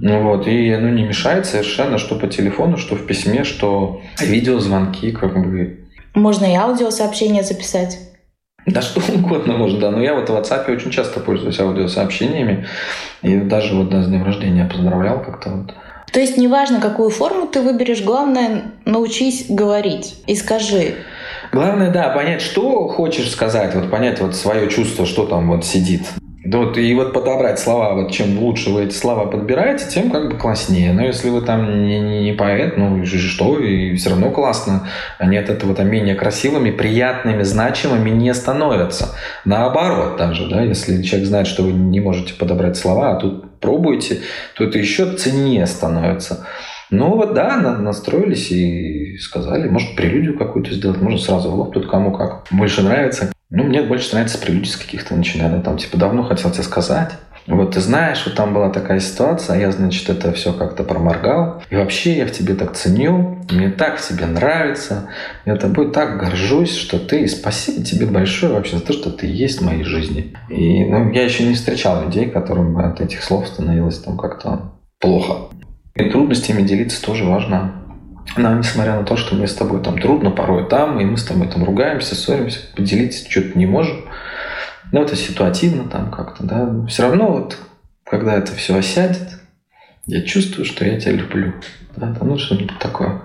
Ну 0.00 0.22
вот, 0.24 0.48
и 0.48 0.72
оно 0.72 0.88
не 0.88 1.04
мешает 1.04 1.46
совершенно, 1.46 1.98
что 1.98 2.16
по 2.16 2.26
телефону, 2.26 2.78
что 2.78 2.96
в 2.96 3.06
письме, 3.06 3.44
что 3.44 4.00
видеозвонки, 4.20 5.12
как 5.12 5.34
бы. 5.34 5.86
Можно 6.14 6.46
и 6.46 6.56
аудиосообщение 6.56 7.44
записать. 7.44 7.98
Да 8.66 8.82
что 8.82 9.00
угодно 9.14 9.56
можно, 9.56 9.78
да. 9.78 9.90
Но 9.92 10.02
я 10.02 10.14
вот 10.14 10.28
в 10.28 10.32
WhatsApp 10.32 10.68
очень 10.74 10.90
часто 10.90 11.20
пользуюсь 11.20 11.60
аудиосообщениями. 11.60 12.66
И 13.22 13.36
даже 13.36 13.76
вот 13.76 13.90
да, 13.90 14.02
с 14.02 14.08
днем 14.08 14.24
рождения 14.24 14.68
поздравлял 14.68 15.22
как-то 15.22 15.50
вот. 15.50 15.74
То 16.12 16.20
есть 16.20 16.36
неважно, 16.36 16.80
какую 16.80 17.10
форму 17.10 17.46
ты 17.46 17.60
выберешь, 17.60 18.02
главное 18.02 18.72
научись 18.84 19.46
говорить 19.48 20.22
и 20.26 20.34
скажи. 20.34 20.94
Главное, 21.56 21.90
да, 21.90 22.10
понять, 22.10 22.42
что 22.42 22.86
хочешь 22.86 23.30
сказать, 23.30 23.74
вот 23.74 23.90
понять 23.90 24.20
вот 24.20 24.36
свое 24.36 24.68
чувство, 24.68 25.06
что 25.06 25.24
там 25.24 25.48
вот 25.48 25.64
сидит. 25.64 26.02
Да 26.44 26.58
вот, 26.58 26.76
и 26.76 26.94
вот 26.94 27.14
подобрать 27.14 27.58
слова, 27.58 27.94
вот 27.94 28.12
чем 28.12 28.38
лучше 28.38 28.68
вы 28.68 28.84
эти 28.84 28.92
слова 28.92 29.24
подбираете, 29.24 29.86
тем 29.88 30.10
как 30.10 30.28
бы 30.28 30.36
класснее. 30.36 30.92
Но 30.92 31.02
если 31.02 31.30
вы 31.30 31.40
там 31.40 31.86
не, 31.86 31.98
не, 31.98 32.24
не 32.24 32.32
поэт, 32.34 32.76
ну 32.76 33.02
что, 33.06 33.58
и 33.58 33.96
все 33.96 34.10
равно 34.10 34.30
классно. 34.30 34.86
Они 35.18 35.38
от 35.38 35.48
этого 35.48 35.74
там 35.74 35.88
менее 35.88 36.14
красивыми, 36.14 36.70
приятными, 36.72 37.42
значимыми 37.42 38.10
не 38.10 38.34
становятся. 38.34 39.14
Наоборот 39.46 40.18
даже, 40.18 40.50
да, 40.50 40.60
если 40.60 41.02
человек 41.02 41.26
знает, 41.26 41.46
что 41.46 41.62
вы 41.62 41.72
не 41.72 42.00
можете 42.00 42.34
подобрать 42.34 42.76
слова, 42.76 43.12
а 43.12 43.16
тут 43.18 43.60
пробуете, 43.60 44.20
то 44.54 44.64
это 44.64 44.76
еще 44.76 45.10
ценнее 45.14 45.64
становится. 45.66 46.44
Ну 46.90 47.16
вот 47.16 47.34
да, 47.34 47.56
настроились 47.56 48.50
и 48.50 49.16
сказали, 49.18 49.68
может 49.68 49.96
прелюдию 49.96 50.38
какую-то 50.38 50.72
сделать, 50.72 51.00
можно 51.00 51.18
сразу 51.18 51.50
в 51.50 51.54
лоб, 51.54 51.74
тут 51.74 51.90
кому 51.90 52.12
как 52.12 52.46
больше 52.50 52.82
нравится. 52.82 53.32
Ну, 53.50 53.64
мне 53.64 53.82
больше 53.82 54.12
нравится 54.12 54.38
прелюдии 54.38 54.68
с 54.68 54.76
каких-то 54.76 55.14
начинать, 55.14 55.52
да, 55.52 55.60
там 55.60 55.78
типа 55.78 55.96
давно 55.96 56.24
хотел 56.24 56.50
тебе 56.50 56.64
сказать. 56.64 57.12
Вот 57.46 57.74
ты 57.74 57.80
знаешь, 57.80 58.24
вот 58.26 58.34
там 58.34 58.52
была 58.52 58.70
такая 58.70 58.98
ситуация, 58.98 59.54
а 59.54 59.58
я, 59.58 59.70
значит, 59.70 60.08
это 60.10 60.32
все 60.32 60.52
как-то 60.52 60.82
проморгал. 60.82 61.62
И 61.70 61.76
вообще 61.76 62.16
я 62.16 62.26
в 62.26 62.32
тебе 62.32 62.54
так 62.54 62.74
ценю, 62.74 63.38
мне 63.50 63.70
так 63.70 63.98
в 63.98 64.08
тебе 64.08 64.26
нравится, 64.26 65.10
я 65.44 65.54
тобой 65.54 65.92
так 65.92 66.18
горжусь, 66.18 66.76
что 66.76 66.98
ты, 66.98 67.20
и 67.20 67.28
спасибо 67.28 67.84
тебе 67.84 68.06
большое 68.06 68.52
вообще 68.52 68.78
за 68.78 68.84
то, 68.84 68.92
что 68.92 69.10
ты 69.10 69.26
есть 69.26 69.60
в 69.60 69.64
моей 69.64 69.84
жизни. 69.84 70.34
И 70.48 70.84
ну, 70.84 71.10
я 71.12 71.22
еще 71.22 71.44
не 71.44 71.54
встречал 71.54 72.04
людей, 72.04 72.28
которым 72.28 72.76
от 72.78 73.00
этих 73.00 73.22
слов 73.22 73.46
становилось 73.46 73.98
там 73.98 74.16
как-то 74.18 74.72
плохо. 74.98 75.50
И 75.96 76.10
трудностями 76.10 76.62
делиться 76.62 77.02
тоже 77.02 77.24
важно. 77.24 77.72
Но 78.36 78.52
несмотря 78.54 78.96
на 78.96 79.04
то, 79.04 79.16
что 79.16 79.34
мне 79.34 79.46
с 79.46 79.54
тобой 79.54 79.82
там 79.82 79.98
трудно 79.98 80.30
порой 80.30 80.68
там, 80.68 81.00
и 81.00 81.04
мы 81.04 81.16
с 81.16 81.24
тобой 81.24 81.48
там 81.48 81.64
ругаемся, 81.64 82.14
ссоримся, 82.14 82.60
поделиться 82.74 83.28
что-то 83.30 83.58
не 83.58 83.66
можем. 83.66 84.04
Но 84.92 85.02
это 85.02 85.16
ситуативно 85.16 85.88
там 85.88 86.10
как-то, 86.10 86.44
да. 86.44 86.86
Все 86.86 87.02
равно 87.04 87.30
вот, 87.30 87.58
когда 88.04 88.34
это 88.34 88.52
все 88.52 88.76
осядет, 88.76 89.40
я 90.06 90.22
чувствую, 90.22 90.64
что 90.64 90.84
я 90.84 91.00
тебя 91.00 91.12
люблю. 91.12 91.54
Да, 91.96 92.14
ну 92.20 92.36
что-нибудь 92.38 92.78
такое. 92.78 93.22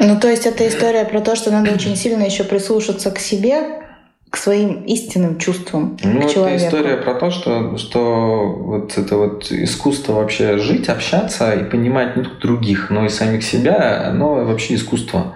Ну, 0.00 0.18
то 0.18 0.28
есть 0.28 0.46
это 0.46 0.66
история 0.66 1.04
про 1.04 1.20
то, 1.20 1.34
что 1.34 1.50
надо 1.50 1.72
очень 1.72 1.96
сильно 1.96 2.22
еще 2.22 2.44
прислушаться 2.44 3.10
к 3.10 3.18
себе, 3.18 3.87
к 4.30 4.36
своим 4.36 4.82
истинным 4.84 5.38
чувствам 5.38 5.96
ну, 6.02 6.20
к 6.20 6.24
это 6.24 6.34
человеку. 6.34 6.66
история 6.66 6.96
про 6.96 7.14
то, 7.14 7.30
что, 7.30 7.78
что 7.78 8.46
вот 8.58 8.98
это 8.98 9.16
вот 9.16 9.50
искусство 9.50 10.14
вообще 10.14 10.58
жить, 10.58 10.88
общаться 10.88 11.52
и 11.54 11.64
понимать 11.64 12.16
не 12.16 12.24
только 12.24 12.40
других, 12.40 12.90
но 12.90 13.06
и 13.06 13.08
самих 13.08 13.42
себя, 13.42 14.08
оно 14.08 14.44
вообще 14.44 14.74
искусство. 14.74 15.34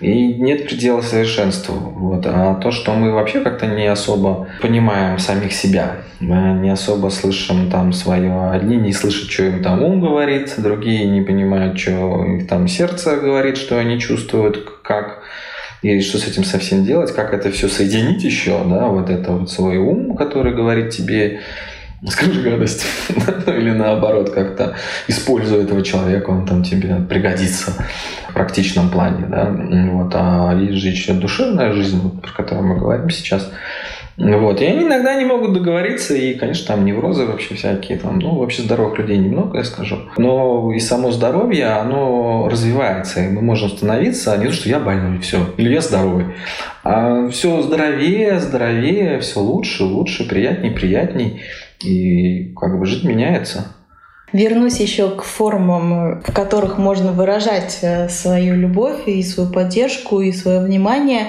И 0.00 0.34
нет 0.34 0.66
предела 0.66 1.00
совершенству. 1.00 1.74
Вот. 1.74 2.26
А 2.26 2.54
то, 2.54 2.72
что 2.72 2.92
мы 2.92 3.12
вообще 3.12 3.40
как-то 3.40 3.66
не 3.66 3.86
особо 3.86 4.48
понимаем 4.60 5.18
самих 5.18 5.52
себя, 5.52 5.98
не 6.18 6.70
особо 6.70 7.08
слышим 7.10 7.70
там 7.70 7.92
свое. 7.92 8.50
Одни 8.50 8.76
не 8.76 8.92
слышат, 8.92 9.30
что 9.30 9.44
им 9.44 9.62
там 9.62 9.80
ум 9.82 10.00
говорит, 10.00 10.54
другие 10.56 11.04
не 11.04 11.20
понимают, 11.20 11.78
что 11.78 12.24
их 12.24 12.48
там 12.48 12.66
сердце 12.66 13.16
говорит, 13.16 13.56
что 13.56 13.78
они 13.78 14.00
чувствуют, 14.00 14.68
как 14.82 15.22
и 15.82 16.00
что 16.00 16.18
с 16.18 16.26
этим 16.26 16.44
совсем 16.44 16.84
делать, 16.84 17.12
как 17.12 17.34
это 17.34 17.50
все 17.50 17.68
соединить 17.68 18.22
еще, 18.22 18.62
да, 18.64 18.86
вот 18.86 19.10
это 19.10 19.32
вот 19.32 19.50
свой 19.50 19.78
ум, 19.78 20.16
который 20.16 20.54
говорит 20.54 20.90
тебе, 20.90 21.40
скажи 22.08 22.40
гадость, 22.40 22.84
ну, 23.46 23.52
или 23.52 23.70
наоборот, 23.70 24.30
как-то 24.30 24.76
используя 25.08 25.64
этого 25.64 25.82
человека, 25.82 26.30
он 26.30 26.46
там 26.46 26.62
тебе 26.62 26.96
пригодится 27.08 27.72
в 28.28 28.32
практичном 28.32 28.90
плане, 28.90 29.26
да, 29.26 29.50
вот, 29.50 30.12
а 30.14 30.56
есть 30.56 30.78
же 30.78 30.88
еще 30.88 31.14
душевная 31.14 31.72
жизнь, 31.72 32.20
про 32.20 32.30
которую 32.30 32.66
мы 32.66 32.78
говорим 32.78 33.10
сейчас, 33.10 33.50
вот. 34.16 34.60
И 34.60 34.66
они 34.66 34.84
иногда 34.84 35.14
не 35.14 35.24
могут 35.24 35.54
договориться, 35.54 36.14
и, 36.14 36.34
конечно, 36.34 36.66
там 36.66 36.84
неврозы 36.84 37.24
вообще 37.24 37.54
всякие, 37.54 37.98
там, 37.98 38.18
ну, 38.18 38.36
вообще 38.36 38.62
здоровых 38.62 38.98
людей 38.98 39.16
немного, 39.18 39.58
я 39.58 39.64
скажу. 39.64 39.98
Но 40.18 40.72
и 40.72 40.80
само 40.80 41.10
здоровье, 41.10 41.66
оно 41.68 42.48
развивается, 42.48 43.20
и 43.24 43.28
мы 43.28 43.40
можем 43.40 43.70
становиться, 43.70 44.32
а 44.32 44.36
не 44.36 44.46
то, 44.46 44.52
что 44.52 44.68
я 44.68 44.80
больной, 44.80 45.18
все, 45.20 45.38
или 45.56 45.72
я 45.72 45.80
здоровый. 45.80 46.26
А 46.84 47.28
все 47.28 47.62
здоровее, 47.62 48.38
здоровее, 48.38 49.20
все 49.20 49.40
лучше, 49.40 49.84
лучше, 49.84 50.28
приятней, 50.28 50.70
приятней, 50.70 51.42
и 51.82 52.52
как 52.54 52.78
бы 52.78 52.84
жизнь 52.84 53.08
меняется. 53.08 53.74
Вернусь 54.32 54.80
еще 54.80 55.10
к 55.10 55.22
формам, 55.22 56.22
в 56.22 56.32
которых 56.32 56.78
можно 56.78 57.12
выражать 57.12 57.80
э, 57.82 58.08
свою 58.08 58.56
любовь 58.56 59.06
и 59.06 59.22
свою 59.22 59.50
поддержку 59.50 60.22
и 60.22 60.32
свое 60.32 60.60
внимание 60.60 61.26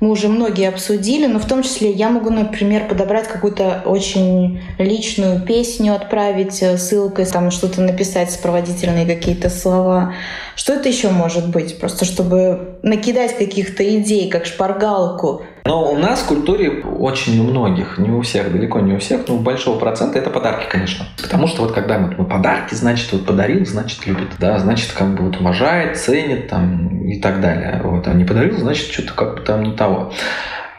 мы 0.00 0.10
уже 0.10 0.28
многие 0.28 0.68
обсудили, 0.68 1.26
но 1.26 1.38
в 1.38 1.46
том 1.46 1.62
числе 1.62 1.90
я 1.90 2.10
могу, 2.10 2.30
например, 2.30 2.88
подобрать 2.88 3.28
какую-то 3.28 3.82
очень 3.84 4.60
личную 4.78 5.40
песню, 5.40 5.94
отправить 5.94 6.62
э, 6.62 6.76
ссылкой, 6.76 7.26
там 7.26 7.50
что-то 7.50 7.80
написать, 7.80 8.30
сопроводительные 8.30 9.06
какие-то 9.06 9.48
слова. 9.50 10.14
Что 10.56 10.74
это 10.74 10.88
еще 10.88 11.10
может 11.10 11.48
быть? 11.48 11.78
Просто 11.78 12.04
чтобы 12.04 12.78
накидать 12.82 13.36
каких-то 13.36 13.82
идей, 13.98 14.28
как 14.28 14.46
шпаргалку 14.46 15.42
Но 15.66 15.90
у 15.90 15.96
нас 15.96 16.20
в 16.20 16.26
культуре 16.26 16.82
очень 16.82 17.40
у 17.40 17.44
многих, 17.44 17.96
не 17.96 18.10
у 18.10 18.20
всех, 18.20 18.52
далеко 18.52 18.80
не 18.80 18.92
у 18.92 18.98
всех, 18.98 19.26
но 19.26 19.36
у 19.36 19.38
большого 19.38 19.78
процента 19.78 20.18
это 20.18 20.28
подарки, 20.28 20.66
конечно. 20.68 21.06
Потому 21.22 21.46
что 21.46 21.62
вот 21.62 21.72
когда 21.72 21.98
мы, 21.98 22.14
мы 22.18 22.26
подарки, 22.26 22.74
значит, 22.74 23.10
вот 23.12 23.24
подарил, 23.24 23.64
значит, 23.64 24.06
любит, 24.06 24.28
да, 24.38 24.58
значит, 24.58 24.92
как 24.92 25.14
бы 25.14 25.24
вот 25.24 25.40
уважает, 25.40 25.96
ценит 25.96 26.48
там 26.48 27.06
и 27.06 27.18
так 27.18 27.40
далее. 27.40 27.80
Вот, 27.82 28.06
а 28.06 28.12
не 28.12 28.26
подарил, 28.26 28.58
значит, 28.58 28.92
что-то 28.92 29.14
как 29.14 29.34
бы 29.36 29.40
там 29.40 29.62
не 29.62 29.72
того. 29.72 30.12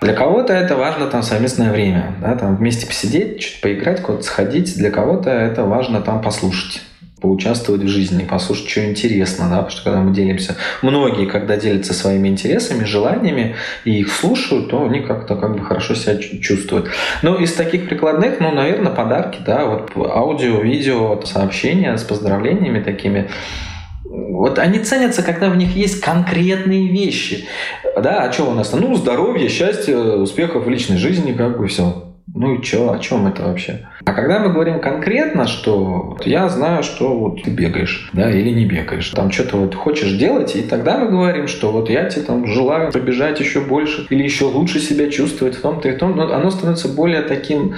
Для 0.01 0.13
кого-то 0.13 0.53
это 0.53 0.75
важно 0.75 1.07
там 1.07 1.23
совместное 1.23 1.71
время, 1.71 2.17
да, 2.21 2.35
там 2.35 2.55
вместе 2.55 2.85
посидеть, 2.85 3.41
что-то 3.41 3.61
поиграть, 3.63 4.03
куда-то 4.03 4.23
сходить. 4.23 4.77
Для 4.77 4.91
кого-то 4.91 5.31
это 5.31 5.63
важно 5.63 6.01
там 6.01 6.21
послушать 6.21 6.83
поучаствовать 7.25 7.81
в 7.81 7.87
жизни, 7.87 8.23
послушать, 8.23 8.69
что 8.69 8.85
интересно, 8.85 9.49
да, 9.49 9.55
потому 9.55 9.71
что 9.71 9.83
когда 9.83 9.99
мы 10.01 10.13
делимся, 10.13 10.57
многие, 10.83 11.25
когда 11.25 11.57
делятся 11.57 11.95
своими 11.95 12.27
интересами, 12.27 12.83
желаниями 12.83 13.55
и 13.83 13.99
их 13.99 14.11
слушают, 14.11 14.69
то 14.69 14.85
они 14.85 14.99
как-то 14.99 15.35
как 15.35 15.57
бы 15.57 15.65
хорошо 15.65 15.95
себя 15.95 16.17
чувствуют. 16.17 16.89
Ну, 17.23 17.39
из 17.39 17.53
таких 17.53 17.89
прикладных, 17.89 18.39
ну, 18.39 18.51
наверное, 18.51 18.91
подарки, 18.91 19.39
да, 19.43 19.65
вот 19.65 19.91
аудио, 19.95 20.61
видео, 20.61 21.19
сообщения 21.25 21.97
с 21.97 22.03
поздравлениями 22.03 22.83
такими, 22.83 23.31
вот 24.03 24.59
они 24.59 24.77
ценятся, 24.77 25.23
когда 25.23 25.49
в 25.49 25.57
них 25.57 25.75
есть 25.75 26.01
конкретные 26.01 26.89
вещи. 26.89 27.45
Да, 27.95 28.23
а 28.23 28.31
что 28.31 28.51
у 28.51 28.53
нас? 28.53 28.71
Ну, 28.71 28.95
здоровье, 28.95 29.49
счастье, 29.49 29.97
успехов 29.97 30.65
в 30.65 30.69
личной 30.69 30.97
жизни, 30.97 31.33
как 31.33 31.57
бы 31.57 31.65
все. 31.65 32.14
Ну 32.37 32.55
и 32.55 32.61
что, 32.61 32.91
о 32.91 32.99
чем 32.99 33.27
это 33.27 33.43
вообще? 33.43 33.87
А 34.03 34.11
когда 34.11 34.39
мы 34.39 34.51
говорим 34.51 34.81
конкретно, 34.81 35.47
что 35.47 36.17
я 36.25 36.49
знаю, 36.49 36.83
что 36.83 37.17
вот 37.17 37.41
ты 37.41 37.49
бегаешь, 37.49 38.09
да, 38.11 38.29
или 38.29 38.49
не 38.49 38.65
бегаешь, 38.65 39.09
там 39.11 39.31
что-то 39.31 39.55
вот 39.55 39.73
хочешь 39.73 40.11
делать, 40.11 40.53
и 40.53 40.61
тогда 40.61 40.97
мы 40.97 41.09
говорим, 41.09 41.47
что 41.47 41.71
вот 41.71 41.89
я 41.89 42.03
тебе 42.09 42.23
там 42.23 42.45
желаю 42.45 42.91
побежать 42.91 43.39
еще 43.39 43.61
больше 43.61 44.05
или 44.09 44.21
еще 44.21 44.45
лучше 44.45 44.81
себя 44.81 45.09
чувствовать 45.09 45.55
в 45.55 45.61
том-то 45.61 45.87
и 45.87 45.93
в 45.93 45.97
том, 45.97 46.17
но 46.17 46.23
оно 46.33 46.51
становится 46.51 46.89
более 46.89 47.21
таким 47.21 47.75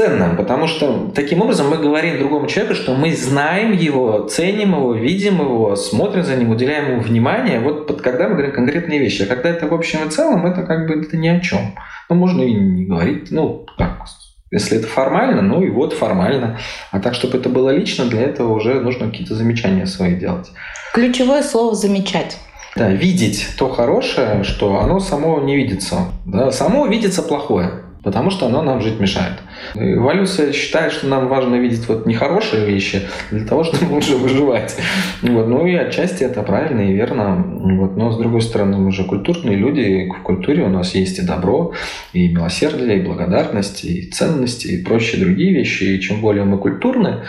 ценным, 0.00 0.36
потому 0.36 0.66
что 0.66 1.12
таким 1.14 1.42
образом 1.42 1.68
мы 1.68 1.76
говорим 1.76 2.18
другому 2.18 2.46
человеку, 2.46 2.74
что 2.74 2.94
мы 2.94 3.14
знаем 3.14 3.72
его, 3.72 4.26
ценим 4.30 4.70
его, 4.70 4.94
видим 4.94 5.40
его, 5.40 5.76
смотрим 5.76 6.24
за 6.24 6.36
ним, 6.36 6.50
уделяем 6.50 6.92
ему 6.92 7.00
внимание. 7.02 7.60
Вот 7.60 8.00
когда 8.00 8.28
мы 8.28 8.34
говорим 8.34 8.52
конкретные 8.52 8.98
вещи, 8.98 9.22
а 9.22 9.26
когда 9.26 9.50
это 9.50 9.66
в 9.66 9.74
общем 9.74 10.06
и 10.06 10.10
целом, 10.10 10.46
это 10.46 10.62
как 10.62 10.86
бы 10.86 11.02
это 11.02 11.18
ни 11.18 11.28
о 11.28 11.40
чем. 11.40 11.74
Ну, 12.08 12.16
можно 12.16 12.40
и 12.40 12.54
не 12.54 12.86
говорить, 12.86 13.30
ну, 13.30 13.66
так, 13.76 14.06
если 14.50 14.78
это 14.78 14.86
формально, 14.86 15.42
ну 15.42 15.62
и 15.62 15.68
вот 15.68 15.92
формально. 15.92 16.58
А 16.92 17.00
так, 17.00 17.14
чтобы 17.14 17.36
это 17.36 17.50
было 17.50 17.68
лично, 17.68 18.06
для 18.06 18.22
этого 18.22 18.54
уже 18.54 18.80
нужно 18.80 19.10
какие-то 19.10 19.34
замечания 19.34 19.84
свои 19.84 20.14
делать. 20.14 20.50
Ключевое 20.94 21.42
слово 21.42 21.74
«замечать». 21.74 22.38
Да, 22.74 22.88
видеть 22.88 23.48
то 23.58 23.68
хорошее, 23.68 24.44
что 24.44 24.80
оно 24.80 24.98
само 24.98 25.40
не 25.40 25.56
видится. 25.56 25.96
Да, 26.24 26.50
само 26.52 26.86
видится 26.86 27.22
плохое 27.22 27.82
потому 28.02 28.30
что 28.30 28.46
оно 28.46 28.62
нам 28.62 28.80
жить 28.80 28.98
мешает. 29.00 29.34
Эволюция 29.74 30.52
считает, 30.52 30.92
что 30.92 31.06
нам 31.06 31.28
важно 31.28 31.56
видеть 31.56 31.86
вот 31.88 32.06
нехорошие 32.06 32.66
вещи 32.66 33.02
для 33.30 33.46
того, 33.46 33.64
чтобы 33.64 33.92
лучше 33.92 34.16
выживать. 34.16 34.76
Вот. 35.22 35.48
Ну 35.48 35.66
и 35.66 35.74
отчасти 35.74 36.24
это 36.24 36.42
правильно 36.42 36.80
и 36.80 36.92
верно. 36.92 37.36
Вот. 37.36 37.96
Но 37.96 38.10
с 38.10 38.18
другой 38.18 38.42
стороны, 38.42 38.78
мы 38.78 38.92
же 38.92 39.04
культурные 39.04 39.56
люди, 39.56 40.08
в 40.08 40.22
культуре 40.22 40.64
у 40.64 40.68
нас 40.68 40.94
есть 40.94 41.18
и 41.18 41.22
добро, 41.22 41.72
и 42.12 42.28
милосердие, 42.28 42.98
и 42.98 43.02
благодарность, 43.02 43.84
и 43.84 44.10
ценности, 44.10 44.68
и 44.68 44.82
прочие 44.82 45.20
другие 45.20 45.52
вещи. 45.52 45.84
И 45.84 46.00
чем 46.00 46.20
более 46.20 46.44
мы 46.44 46.58
культурны, 46.58 47.24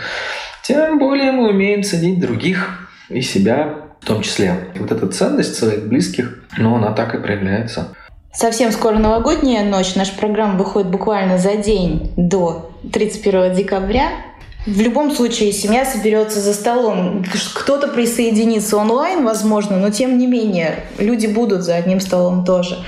тем 0.62 0.98
более 0.98 1.32
мы 1.32 1.50
умеем 1.50 1.82
ценить 1.82 2.20
других 2.20 2.88
и 3.08 3.20
себя 3.20 3.82
в 4.00 4.06
том 4.06 4.22
числе. 4.22 4.54
Вот 4.76 4.90
эта 4.90 5.06
ценность 5.06 5.54
своих 5.54 5.86
близких, 5.86 6.42
ну, 6.58 6.74
она 6.74 6.92
так 6.92 7.14
и 7.14 7.18
проявляется. 7.18 7.94
Совсем 8.34 8.72
скоро 8.72 8.98
новогодняя 8.98 9.62
ночь. 9.62 9.94
Наша 9.94 10.14
программа 10.14 10.56
выходит 10.56 10.88
буквально 10.88 11.36
за 11.36 11.56
день 11.56 12.12
до 12.16 12.70
31 12.90 13.54
декабря. 13.54 14.08
В 14.64 14.80
любом 14.80 15.10
случае, 15.10 15.52
семья 15.52 15.84
соберется 15.84 16.40
за 16.40 16.54
столом. 16.54 17.24
Кто-то 17.54 17.88
присоединится 17.88 18.78
онлайн, 18.78 19.22
возможно, 19.24 19.76
но 19.76 19.90
тем 19.90 20.16
не 20.16 20.26
менее, 20.26 20.84
люди 20.98 21.26
будут 21.26 21.62
за 21.62 21.74
одним 21.74 22.00
столом 22.00 22.44
тоже. 22.44 22.78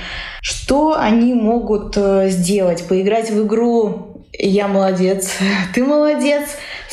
Что 0.41 0.95
они 0.97 1.35
могут 1.35 1.95
э, 1.95 2.29
сделать? 2.29 2.87
Поиграть 2.87 3.29
в 3.29 3.45
игру 3.45 4.15
я 4.37 4.67
молодец, 4.67 5.29
ты 5.73 5.83
молодец, 5.83 6.43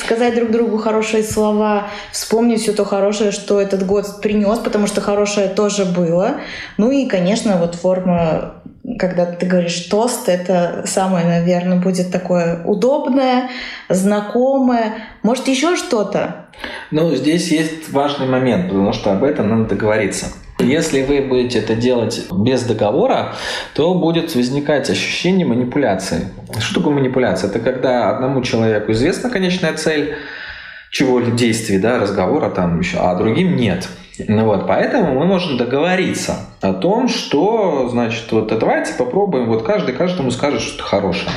сказать 0.05 0.35
друг 0.35 0.51
другу 0.51 0.77
хорошие 0.77 1.23
слова, 1.23 1.87
вспомнить 2.11 2.61
все 2.61 2.73
то 2.73 2.85
хорошее, 2.85 3.31
что 3.31 3.59
этот 3.59 3.85
год 3.85 4.21
принес, 4.21 4.59
потому 4.59 4.87
что 4.87 5.01
хорошее 5.01 5.47
тоже 5.47 5.85
было. 5.85 6.35
Ну 6.77 6.91
и, 6.91 7.05
конечно, 7.05 7.57
вот 7.57 7.75
форма 7.75 8.55
когда 8.99 9.25
ты 9.25 9.45
говоришь 9.45 9.79
тост, 9.89 10.27
это 10.27 10.83
самое, 10.85 11.25
наверное, 11.25 11.79
будет 11.79 12.11
такое 12.11 12.63
удобное, 12.65 13.49
знакомое. 13.87 14.95
Может, 15.23 15.47
еще 15.47 15.77
что-то? 15.77 16.47
Ну, 16.91 17.15
здесь 17.15 17.49
есть 17.49 17.89
важный 17.91 18.27
момент, 18.27 18.67
потому 18.67 18.91
что 18.91 19.13
об 19.13 19.23
этом 19.23 19.49
надо 19.49 19.75
договориться. 19.75 20.27
Если 20.65 21.03
вы 21.03 21.21
будете 21.21 21.59
это 21.59 21.75
делать 21.75 22.25
без 22.31 22.63
договора, 22.63 23.35
то 23.73 23.93
будет 23.93 24.35
возникать 24.35 24.89
ощущение 24.89 25.45
манипуляции. 25.45 26.29
Что 26.59 26.79
такое 26.79 26.93
манипуляция? 26.93 27.49
Это 27.49 27.59
когда 27.59 28.09
одному 28.09 28.41
человеку 28.41 28.91
известна 28.91 29.29
конечная 29.29 29.73
цель 29.73 30.15
чего 30.89 31.21
действий, 31.21 31.79
да, 31.79 31.97
разговора 31.99 32.49
там 32.49 32.79
еще, 32.79 32.97
а 32.97 33.15
другим 33.15 33.55
нет. 33.55 33.89
Ну 34.27 34.45
вот, 34.45 34.67
поэтому 34.67 35.15
мы 35.19 35.25
можем 35.25 35.57
договориться 35.57 36.37
о 36.61 36.73
том, 36.73 37.07
что, 37.07 37.89
значит, 37.89 38.31
вот 38.31 38.47
давайте 38.47 38.93
попробуем, 38.93 39.47
вот 39.47 39.63
каждый 39.63 39.95
каждому 39.95 40.29
скажет 40.29 40.61
что-то 40.61 40.83
хорошее. 40.83 41.31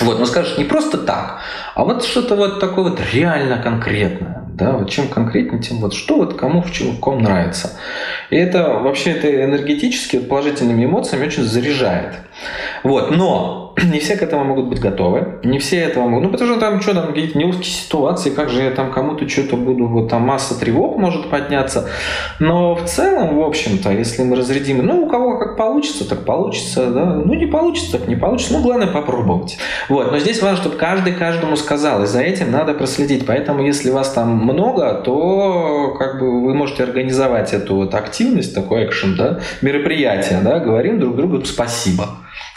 Вот, 0.00 0.20
но 0.20 0.26
скажет 0.26 0.56
не 0.56 0.64
просто 0.64 0.98
так, 0.98 1.40
а 1.74 1.84
вот 1.84 2.04
что-то 2.04 2.36
вот 2.36 2.60
такое 2.60 2.90
вот 2.90 3.00
реально 3.12 3.58
конкретное. 3.58 4.41
Да, 4.52 4.72
вот 4.72 4.90
чем 4.90 5.08
конкретнее, 5.08 5.62
тем 5.62 5.78
вот 5.78 5.94
что 5.94 6.16
вот 6.16 6.34
кому 6.34 6.60
в 6.60 6.70
чем 6.72 6.88
в 6.96 7.00
ком 7.00 7.22
нравится. 7.22 7.78
И 8.28 8.36
это 8.36 8.68
вообще 8.68 9.12
это 9.12 9.44
энергетически 9.44 10.18
положительными 10.18 10.84
эмоциями 10.84 11.26
очень 11.26 11.42
заряжает. 11.42 12.16
Вот, 12.82 13.10
но 13.16 13.74
не 13.92 13.98
все 14.00 14.16
к 14.16 14.22
этому 14.22 14.44
могут 14.44 14.66
быть 14.66 14.80
готовы, 14.80 15.38
не 15.44 15.58
все 15.58 15.78
этого 15.78 16.08
могут, 16.08 16.24
ну 16.24 16.30
потому 16.30 16.50
что 16.52 16.60
там 16.60 16.80
что 16.80 16.94
там 16.94 17.06
какие-то 17.08 17.38
неловкие 17.38 17.72
ситуации, 17.72 18.30
как 18.30 18.50
же 18.50 18.62
я 18.62 18.70
там 18.70 18.92
кому-то 18.92 19.28
что-то 19.28 19.56
буду, 19.56 19.86
вот 19.86 20.08
там 20.08 20.22
масса 20.22 20.58
тревог 20.58 20.96
может 20.98 21.30
подняться, 21.30 21.88
но 22.38 22.74
в 22.74 22.84
целом, 22.84 23.36
в 23.36 23.42
общем-то, 23.42 23.90
если 23.90 24.22
мы 24.22 24.36
разрядим, 24.36 24.84
ну 24.84 25.04
у 25.04 25.08
кого 25.08 25.38
как 25.38 25.56
получится, 25.56 26.08
так 26.08 26.24
получится, 26.24 26.86
да, 26.90 27.04
ну 27.14 27.34
не 27.34 27.46
получится, 27.46 27.98
так 27.98 28.08
не 28.08 28.16
получится, 28.16 28.54
ну 28.54 28.62
главное 28.62 28.88
попробовать. 28.88 29.58
Вот, 29.88 30.10
но 30.10 30.18
здесь 30.18 30.42
важно, 30.42 30.58
чтобы 30.58 30.76
каждый 30.76 31.12
каждому 31.12 31.56
сказал, 31.56 32.02
и 32.02 32.06
за 32.06 32.20
этим 32.20 32.50
надо 32.50 32.74
проследить, 32.74 33.26
поэтому 33.26 33.62
если 33.62 33.90
вас 33.90 34.10
там 34.12 34.41
много, 34.42 34.94
то 34.94 35.94
как 35.98 36.18
бы 36.18 36.42
вы 36.44 36.54
можете 36.54 36.82
организовать 36.84 37.52
эту 37.52 37.76
вот 37.76 37.94
активность, 37.94 38.54
такой 38.54 38.84
экшен, 38.86 39.16
да, 39.16 39.40
мероприятие, 39.60 40.40
да, 40.42 40.58
говорим 40.58 41.00
друг 41.00 41.16
другу 41.16 41.44
спасибо 41.44 42.08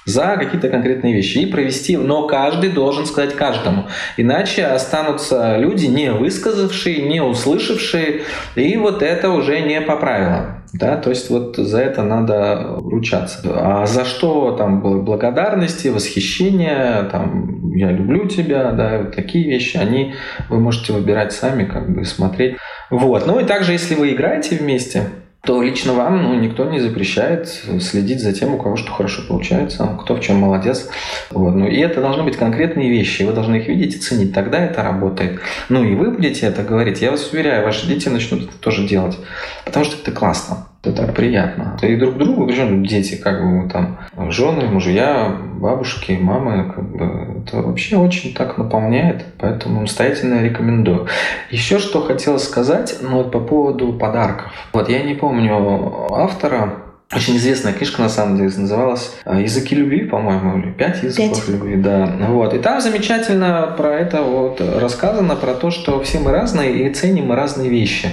за 0.06 0.38
какие-то 0.38 0.70
конкретные 0.70 1.14
вещи 1.14 1.40
и 1.40 1.46
провести, 1.48 1.98
но 1.98 2.28
каждый 2.28 2.70
должен 2.70 3.06
сказать 3.06 3.36
каждому. 3.36 3.88
Иначе 4.18 4.66
останутся 4.66 5.58
люди, 5.58 5.88
не 5.88 6.12
высказавшие, 6.12 7.02
не 7.02 7.22
услышавшие, 7.22 8.22
и 8.56 8.78
вот 8.78 9.02
это 9.02 9.32
уже 9.32 9.62
не 9.62 9.82
по 9.82 9.96
правилам. 9.98 10.55
Да, 10.78 10.98
то 10.98 11.10
есть 11.10 11.30
вот 11.30 11.56
за 11.56 11.80
это 11.82 12.04
надо 12.04 12.76
ручаться. 12.80 13.40
А 13.56 13.86
за 13.86 14.04
что 14.04 14.52
там 14.52 14.82
благодарности, 14.82 15.88
восхищения, 15.88 17.04
там 17.12 17.74
я 17.74 17.92
люблю 17.92 18.28
тебя, 18.28 18.72
да, 18.72 19.00
вот 19.00 19.16
такие 19.16 19.48
вещи, 19.48 19.78
они 19.78 20.14
вы 20.50 20.60
можете 20.60 20.94
выбирать 20.94 21.34
сами, 21.34 21.66
как 21.66 21.94
бы 21.94 22.04
смотреть. 22.04 22.58
Вот. 22.90 23.26
Ну 23.26 23.40
и 23.40 23.46
также, 23.46 23.72
если 23.72 23.96
вы 23.96 24.14
играете 24.14 24.58
вместе, 24.58 25.04
то 25.46 25.62
лично 25.62 25.94
вам 25.94 26.24
ну, 26.24 26.36
никто 26.36 26.66
не 26.66 26.80
запрещает 26.80 27.48
следить 27.82 28.22
за 28.22 28.34
тем, 28.34 28.56
у 28.56 28.58
кого 28.58 28.76
что 28.76 28.92
хорошо 28.92 29.22
получается, 29.28 29.98
кто 30.02 30.16
в 30.16 30.20
чем 30.20 30.38
молодец. 30.38 30.90
Вот. 31.32 31.56
Ну, 31.56 31.68
и 31.68 31.78
это 31.78 32.02
должны 32.02 32.24
быть 32.24 32.38
конкретные 32.38 32.90
вещи, 32.90 33.24
вы 33.24 33.34
должны 33.34 33.58
их 33.58 33.68
видеть 33.68 33.96
и 33.96 34.00
ценить, 34.00 34.34
тогда 34.34 34.60
это 34.60 34.84
работает. 34.84 35.40
Ну 35.70 35.84
и 35.84 35.96
вы 35.96 36.12
будете 36.12 36.48
это 36.48 36.64
говорить, 36.64 37.02
я 37.02 37.12
вас 37.12 37.32
уверяю, 37.32 37.64
ваши 37.64 37.88
дети 37.88 38.10
начнут 38.10 38.44
это 38.44 38.58
тоже 38.60 38.88
делать, 38.88 39.18
потому 39.64 39.86
что 39.86 39.98
это 40.02 40.12
классно. 40.12 40.68
Это 40.86 40.94
так 40.94 41.16
приятно. 41.16 41.78
И 41.82 41.96
друг 41.96 42.18
другу, 42.18 42.46
причем 42.46 42.86
дети, 42.86 43.16
как 43.16 43.42
бы 43.42 43.68
там, 43.68 43.98
жены, 44.30 44.68
мужья, 44.68 45.36
бабушки, 45.56 46.18
мамы, 46.22 46.72
как 46.76 46.84
бы, 46.84 47.42
это 47.44 47.62
вообще 47.62 47.98
очень 47.98 48.36
так 48.36 48.58
наполняет, 48.60 49.26
поэтому 49.40 49.82
настоятельно 49.82 50.44
рекомендую. 50.44 51.08
Еще 51.50 51.80
что 51.80 52.02
хотел 52.02 52.38
сказать, 52.38 52.98
ну 53.02 53.18
вот 53.18 53.32
по 53.32 53.40
поводу 53.40 53.94
подарков. 53.94 54.52
Вот 54.74 54.88
я 54.90 55.02
не 55.02 55.16
помню 55.16 56.12
автора, 56.12 56.74
очень 57.14 57.38
известная 57.38 57.74
книжка, 57.74 58.02
на 58.02 58.10
самом 58.10 58.38
деле, 58.38 58.52
называлась 58.58 59.14
э, 59.26 59.42
«Языки 59.42 59.76
любви», 59.76 60.06
по-моему, 60.06 60.58
или 60.60 60.72
«Пять 60.72 61.04
языков 61.04 61.46
Пять. 61.46 61.50
любви», 61.50 61.76
да. 61.76 62.18
Вот. 62.30 62.54
И 62.54 62.60
там 62.60 62.82
замечательно 62.82 63.74
про 63.78 63.94
это 63.94 64.24
вот 64.24 64.60
рассказано, 64.60 65.36
про 65.36 65.54
то, 65.54 65.70
что 65.70 66.02
все 66.02 66.20
мы 66.20 66.32
разные 66.32 66.88
и 66.88 66.94
ценим 66.94 67.28
мы 67.28 67.36
разные 67.36 67.70
вещи. 67.70 68.10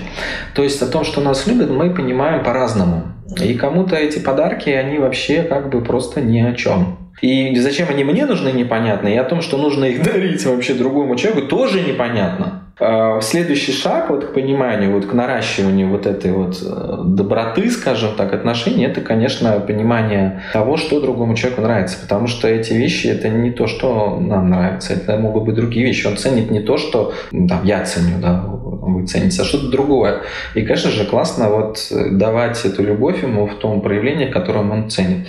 То 0.55 0.63
есть 0.63 0.83
о 0.83 0.87
том, 0.87 1.05
что 1.05 1.21
нас 1.21 1.47
любят, 1.47 1.71
мы 1.71 1.91
понимаем 1.91 2.45
по-разному. 2.45 3.05
И 3.43 3.55
кому-то 3.55 3.97
эти 3.97 4.19
подарки, 4.19 4.69
они 4.69 4.99
вообще 4.99 5.43
как 5.43 5.71
бы 5.71 5.81
просто 5.81 6.21
ни 6.21 6.41
о 6.41 6.55
чем. 6.55 7.02
И 7.23 7.55
зачем 7.57 7.89
они 7.89 8.03
мне 8.05 8.27
нужны, 8.27 8.51
непонятно. 8.51 9.09
И 9.09 9.17
о 9.17 9.25
том, 9.25 9.41
что 9.43 9.57
нужно 9.57 9.85
их 9.85 10.03
дарить 10.13 10.45
вообще 10.45 10.75
другому 10.75 11.17
человеку, 11.17 11.47
тоже 11.47 11.81
непонятно. 11.81 12.65
А, 12.81 13.21
следующий 13.21 13.71
шаг 13.71 14.11
вот 14.11 14.25
к 14.25 14.35
пониманию, 14.35 14.93
вот 14.93 15.07
к 15.07 15.13
наращиванию 15.13 15.89
вот 15.89 16.07
этой 16.07 16.33
вот 16.33 16.61
э, 16.61 17.03
доброты, 17.05 17.71
скажем 17.71 18.17
так, 18.17 18.33
отношений, 18.33 18.87
это, 18.87 19.01
конечно, 19.01 19.61
понимание 19.61 20.43
того, 20.53 20.77
что 20.77 21.01
другому 21.01 21.37
человеку 21.37 21.63
нравится. 21.63 21.97
Потому 22.03 22.27
что 22.27 22.49
эти 22.49 22.73
вещи, 22.73 23.07
это 23.07 23.29
не 23.29 23.53
то, 23.53 23.69
что 23.69 24.19
нам 24.19 24.51
нравится, 24.51 24.95
это 24.95 25.17
могут 25.17 25.45
быть 25.45 25.55
другие 25.55 25.87
вещи. 25.87 26.09
Он 26.09 26.17
ценит 26.17 26.51
не 26.51 26.61
то, 26.61 26.77
что 26.77 27.13
там, 27.31 27.61
я 27.63 27.85
ценю, 27.85 28.21
да, 28.21 28.43
вы 28.45 29.07
цените, 29.07 29.43
а 29.43 29.45
что-то 29.45 29.69
другое. 29.69 30.23
И, 30.55 30.63
конечно 30.63 30.91
же, 30.91 31.05
классно 31.05 31.51
вот 31.51 31.87
давать 32.11 32.65
эту 32.65 32.83
любовь 32.83 33.23
ему 33.23 33.47
в 33.47 33.55
том 33.55 33.81
проявлении, 33.81 34.27
которым 34.27 34.73
он 34.73 34.91
ценит. 34.91 35.29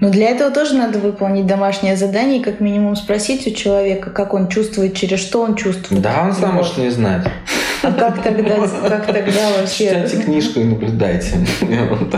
Но 0.00 0.10
для 0.10 0.28
этого 0.30 0.50
тоже 0.50 0.74
надо 0.74 0.98
выполнить 0.98 1.46
домашнее 1.46 1.96
задание 1.96 2.40
и 2.40 2.42
как 2.42 2.60
минимум 2.60 2.96
спросить 2.96 3.46
у 3.46 3.50
человека, 3.50 4.10
как 4.10 4.34
он 4.34 4.48
чувствует, 4.48 4.94
через 4.94 5.20
что 5.20 5.40
он 5.42 5.56
чувствует. 5.56 6.02
Да, 6.02 6.24
он 6.26 6.32
сам 6.32 6.54
может 6.54 6.76
не 6.76 6.90
знать. 6.90 7.26
А 7.82 7.92
как 7.92 8.22
тогда, 8.22 8.56
как 8.88 9.06
тогда 9.06 9.50
вообще? 9.58 9.88
Читайте 9.88 10.22
книжку 10.22 10.60
и 10.60 10.64
наблюдайте. 10.64 11.36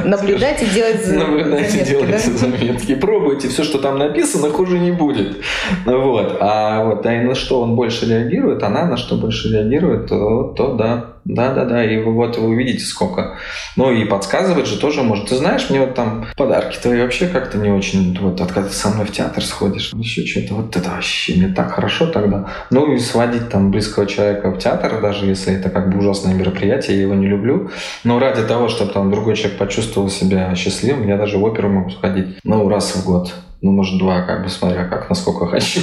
Наблюдайте, 0.05 0.66
делайте 0.72 1.12
Наблюдайте, 1.12 1.70
заметки, 1.70 1.91
делайте 1.91 2.31
да? 2.31 2.39
заметки. 2.39 2.95
Пробуйте 2.95 3.49
все, 3.49 3.64
что 3.64 3.79
там 3.79 3.99
написано, 3.99 4.51
хуже 4.51 4.79
не 4.79 4.93
будет. 4.93 5.39
Вот. 5.85 6.39
А 6.41 6.85
вот, 6.85 7.05
а 7.05 7.11
на 7.11 7.35
что 7.35 7.61
он 7.61 7.76
больше 7.76 8.07
реагирует, 8.07 8.62
она 8.62 8.87
на 8.87 8.97
что 8.97 9.16
больше 9.16 9.53
реагирует, 9.53 10.09
то, 10.09 10.55
то 10.57 10.74
да, 10.74 11.05
да, 11.25 11.53
да, 11.53 11.64
да, 11.64 11.85
и 11.85 12.01
вот 12.03 12.37
вы 12.37 12.49
увидите 12.49 12.85
сколько. 12.85 13.37
Ну 13.77 13.93
и 13.93 14.05
подсказывать 14.05 14.66
же 14.66 14.79
тоже 14.79 15.03
может. 15.03 15.29
Ты 15.29 15.37
знаешь, 15.37 15.71
мне 15.71 15.81
вот 15.81 15.95
там 15.95 16.27
подарки 16.37 16.79
твои 16.81 17.01
вообще 17.01 17.27
как-то 17.27 17.59
не 17.59 17.71
очень, 17.71 18.19
вот 18.21 18.41
от 18.41 18.53
когда 18.53 18.69
ты 18.69 18.75
со 18.75 18.89
мной 18.89 19.07
в 19.07 19.12
театр 19.12 19.45
сходишь, 19.45 19.93
еще 19.95 20.27
что-то, 20.27 20.55
вот 20.55 20.77
это 20.77 20.91
вообще 20.91 21.35
мне 21.35 21.49
так 21.49 21.73
хорошо 21.73 22.07
тогда. 22.07 22.49
Ну 22.71 22.93
и 22.93 22.99
сводить 22.99 23.49
там 23.51 23.71
близкого 23.71 24.07
человека 24.07 24.51
в 24.51 24.59
театр, 24.59 25.01
даже 25.01 25.27
если 25.27 25.55
это 25.55 25.71
как 25.71 25.91
бы 25.91 25.99
ужасное 25.99 26.35
мероприятие, 26.35 26.97
я 26.97 27.03
его 27.03 27.14
не 27.14 27.27
люблю. 27.27 27.71
Но 28.05 28.19
ради 28.19 28.43
того, 28.43 28.69
чтобы 28.69 28.93
там 28.93 29.11
другой 29.11 29.37
человек 29.37 29.59
почувствовал 29.59 30.11
себя 30.11 30.55
счастливым, 30.55 31.07
я 31.07 31.16
даже 31.16 31.39
в 31.39 31.45
оперу 31.45 31.69
могу 31.69 31.91
сходить, 31.91 32.39
ну, 32.45 32.69
раз 32.69 32.95
в 32.95 33.05
год. 33.05 33.33
Ну, 33.61 33.73
может, 33.73 33.99
два, 33.99 34.23
как 34.23 34.45
бы, 34.45 34.49
смотря 34.49 34.85
как, 34.85 35.09
насколько 35.09 35.47
хочу. 35.51 35.81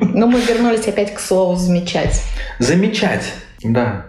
Но 0.00 0.26
мы 0.26 0.40
вернулись 0.40 0.86
опять 0.86 1.12
к 1.14 1.18
слову 1.18 1.56
«замечать». 1.56 2.22
Замечать, 2.58 3.34
да. 3.62 4.06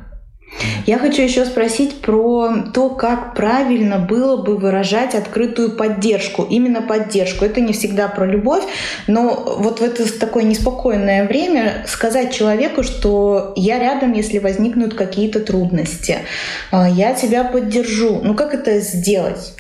Я 0.85 0.97
хочу 0.97 1.21
еще 1.21 1.45
спросить 1.45 2.01
про 2.01 2.49
то, 2.73 2.89
как 2.89 3.35
правильно 3.35 3.99
было 3.99 4.37
бы 4.37 4.57
выражать 4.57 5.15
открытую 5.15 5.75
поддержку. 5.75 6.43
Именно 6.49 6.81
поддержку. 6.81 7.43
Это 7.43 7.59
не 7.59 7.73
всегда 7.73 8.07
про 8.07 8.25
любовь, 8.25 8.63
но 9.05 9.57
вот 9.59 9.81
в 9.81 9.83
это 9.83 10.19
такое 10.19 10.43
неспокойное 10.43 11.27
время 11.27 11.83
сказать 11.87 12.33
человеку, 12.33 12.83
что 12.83 13.53
я 13.55 13.79
рядом, 13.79 14.13
если 14.13 14.39
возникнут 14.39 14.93
какие-то 14.93 15.41
трудности. 15.41 16.19
А, 16.71 16.89
я 16.89 17.13
тебя 17.13 17.43
поддержу. 17.43 18.21
Ну 18.23 18.33
как 18.33 18.53
это 18.53 18.79
сделать? 18.79 19.53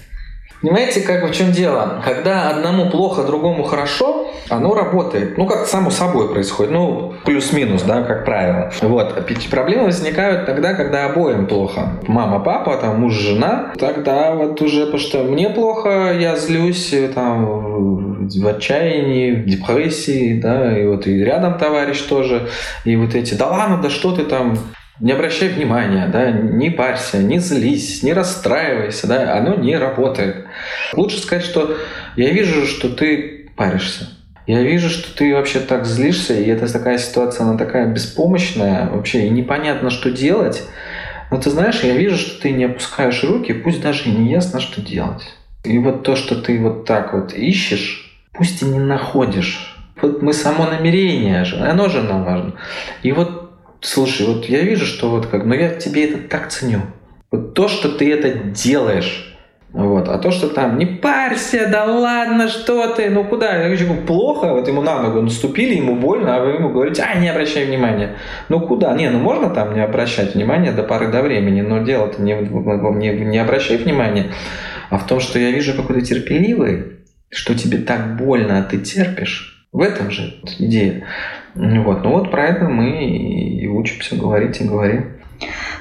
Понимаете, 0.61 1.01
как 1.01 1.23
в 1.29 1.33
чем 1.33 1.51
дело? 1.51 2.01
Когда 2.03 2.49
одному 2.49 2.89
плохо, 2.89 3.23
другому 3.23 3.63
хорошо, 3.63 4.26
оно 4.49 4.73
работает. 4.73 5.37
Ну, 5.37 5.45
как 5.45 5.65
само 5.65 5.89
собой 5.89 6.31
происходит. 6.31 6.71
Ну, 6.71 7.13
плюс-минус, 7.25 7.83
да, 7.83 8.03
как 8.03 8.25
правило. 8.25 8.71
Вот. 8.81 9.15
Проблемы 9.49 9.85
возникают 9.85 10.45
тогда, 10.45 10.73
когда 10.73 11.05
обоим 11.05 11.47
плохо. 11.47 11.99
Мама, 12.07 12.39
папа, 12.39 12.77
там, 12.77 13.01
муж, 13.01 13.13
жена. 13.13 13.73
Тогда 13.77 14.33
вот 14.33 14.61
уже, 14.61 14.85
потому 14.85 14.99
что 14.99 15.23
мне 15.23 15.49
плохо, 15.49 16.13
я 16.17 16.35
злюсь, 16.35 16.93
там, 17.13 18.27
в 18.27 18.47
отчаянии, 18.47 19.35
в 19.35 19.45
депрессии, 19.45 20.39
да, 20.39 20.77
и 20.77 20.85
вот 20.85 21.07
и 21.07 21.23
рядом 21.23 21.57
товарищ 21.57 22.01
тоже. 22.01 22.49
И 22.85 22.95
вот 22.95 23.15
эти, 23.15 23.33
да 23.33 23.47
ладно, 23.47 23.79
да 23.81 23.89
что 23.89 24.13
ты 24.13 24.23
там, 24.23 24.57
не 24.99 25.11
обращай 25.11 25.49
внимания, 25.49 26.09
да, 26.11 26.31
не 26.31 26.69
парься, 26.69 27.19
не 27.19 27.39
злись, 27.39 28.03
не 28.03 28.13
расстраивайся, 28.13 29.07
да, 29.07 29.37
оно 29.37 29.55
не 29.55 29.77
работает. 29.77 30.47
Лучше 30.93 31.19
сказать, 31.19 31.45
что 31.45 31.77
я 32.15 32.31
вижу, 32.31 32.65
что 32.65 32.89
ты 32.89 33.49
паришься. 33.55 34.09
Я 34.47 34.63
вижу, 34.63 34.89
что 34.89 35.15
ты 35.15 35.35
вообще 35.35 35.59
так 35.59 35.85
злишься, 35.85 36.33
и 36.33 36.49
это 36.49 36.71
такая 36.71 36.97
ситуация, 36.97 37.45
она 37.45 37.57
такая 37.57 37.85
беспомощная 37.87 38.89
вообще, 38.89 39.27
и 39.27 39.29
непонятно, 39.29 39.89
что 39.89 40.09
делать. 40.09 40.63
Но 41.29 41.37
ты 41.37 41.49
знаешь, 41.49 41.81
я 41.83 41.93
вижу, 41.93 42.17
что 42.17 42.41
ты 42.41 42.51
не 42.51 42.63
опускаешь 42.63 43.23
руки, 43.25 43.51
пусть 43.53 43.81
даже 43.81 44.05
и 44.05 44.11
не 44.11 44.31
ясно, 44.31 44.61
что 44.61 44.81
делать. 44.81 45.35
И 45.65 45.77
вот 45.77 46.03
то, 46.03 46.15
что 46.15 46.35
ты 46.35 46.57
вот 46.59 46.85
так 46.85 47.13
вот 47.13 47.33
ищешь, 47.33 48.17
пусть 48.31 48.61
и 48.61 48.65
не 48.65 48.79
находишь. 48.79 49.75
Вот 50.01 50.21
мы 50.21 50.31
само 50.31 50.65
намерение 50.65 51.43
же, 51.43 51.57
оно 51.57 51.89
же 51.89 52.01
нам 52.01 52.23
важно. 52.23 52.53
И 53.03 53.11
вот 53.11 53.51
слушай, 53.81 54.25
вот 54.25 54.45
я 54.45 54.61
вижу, 54.61 54.85
что 54.85 55.09
вот 55.09 55.27
как, 55.27 55.45
но 55.45 55.55
я 55.55 55.69
тебе 55.69 56.09
это 56.09 56.27
так 56.27 56.49
ценю. 56.49 56.81
Вот 57.31 57.53
то, 57.53 57.67
что 57.67 57.89
ты 57.89 58.11
это 58.11 58.31
делаешь, 58.31 59.26
вот. 59.73 60.07
А 60.07 60.17
то, 60.17 60.31
что 60.31 60.47
там 60.47 60.77
не 60.77 60.85
парься, 60.85 61.67
да 61.69 61.85
ладно, 61.85 62.47
что 62.47 62.87
ты, 62.95 63.09
ну 63.09 63.25
куда, 63.25 63.55
ему 63.65 64.01
плохо, 64.01 64.53
вот 64.53 64.67
ему 64.67 64.81
на 64.81 65.01
ногу 65.01 65.21
наступили, 65.21 65.75
ему 65.75 65.95
больно, 65.95 66.37
а 66.37 66.39
вы 66.39 66.51
ему 66.51 66.69
говорите, 66.69 67.03
а, 67.03 67.19
не 67.19 67.29
обращай 67.29 67.65
внимания. 67.65 68.15
Ну 68.47 68.61
куда? 68.61 68.95
Не, 68.95 69.09
ну 69.09 69.19
можно 69.19 69.49
там 69.49 69.73
не 69.73 69.81
обращать 69.81 70.35
внимания 70.35 70.71
до 70.71 70.83
поры 70.83 71.09
до 71.09 71.21
времени, 71.21 71.61
но 71.61 71.79
дело-то 71.79 72.21
не, 72.21 72.33
не, 72.33 73.25
не 73.25 73.37
обращай 73.37 73.77
внимания, 73.77 74.31
а 74.89 74.97
в 74.97 75.05
том, 75.05 75.19
что 75.19 75.37
я 75.37 75.51
вижу, 75.51 75.73
какой 75.75 75.97
ты 75.97 76.01
терпеливый, 76.01 76.97
что 77.29 77.53
тебе 77.53 77.79
так 77.79 78.15
больно, 78.15 78.59
а 78.59 78.63
ты 78.63 78.77
терпишь. 78.77 79.53
В 79.73 79.81
этом 79.81 80.09
же 80.11 80.33
идея. 80.59 81.03
Вот. 81.53 82.03
Ну 82.03 82.11
вот 82.11 82.31
про 82.31 82.45
это 82.45 82.65
мы 82.69 83.05
и 83.05 83.67
учимся 83.67 84.15
говорить 84.15 84.61
и 84.61 84.63
говорим. 84.63 85.16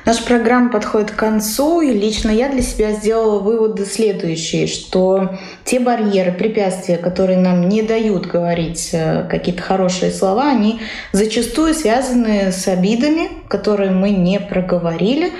Наша 0.04 0.22
программа 0.22 0.70
подходит 0.70 1.10
к 1.10 1.16
концу, 1.16 1.80
и 1.80 1.92
лично 1.92 2.30
я 2.30 2.48
для 2.48 2.62
себя 2.62 2.92
сделала 2.92 3.40
выводы 3.40 3.84
следующие, 3.84 4.66
что 4.66 5.38
те 5.64 5.80
барьеры, 5.80 6.30
препятствия, 6.32 6.96
которые 6.96 7.38
нам 7.38 7.68
не 7.68 7.82
дают 7.82 8.26
говорить 8.26 8.90
э, 8.92 9.26
какие-то 9.28 9.62
хорошие 9.62 10.12
слова, 10.12 10.50
они 10.50 10.80
зачастую 11.12 11.74
связаны 11.74 12.52
с 12.52 12.68
обидами, 12.68 13.30
которые 13.48 13.90
мы 13.90 14.10
не 14.10 14.38
проговорили, 14.38 15.32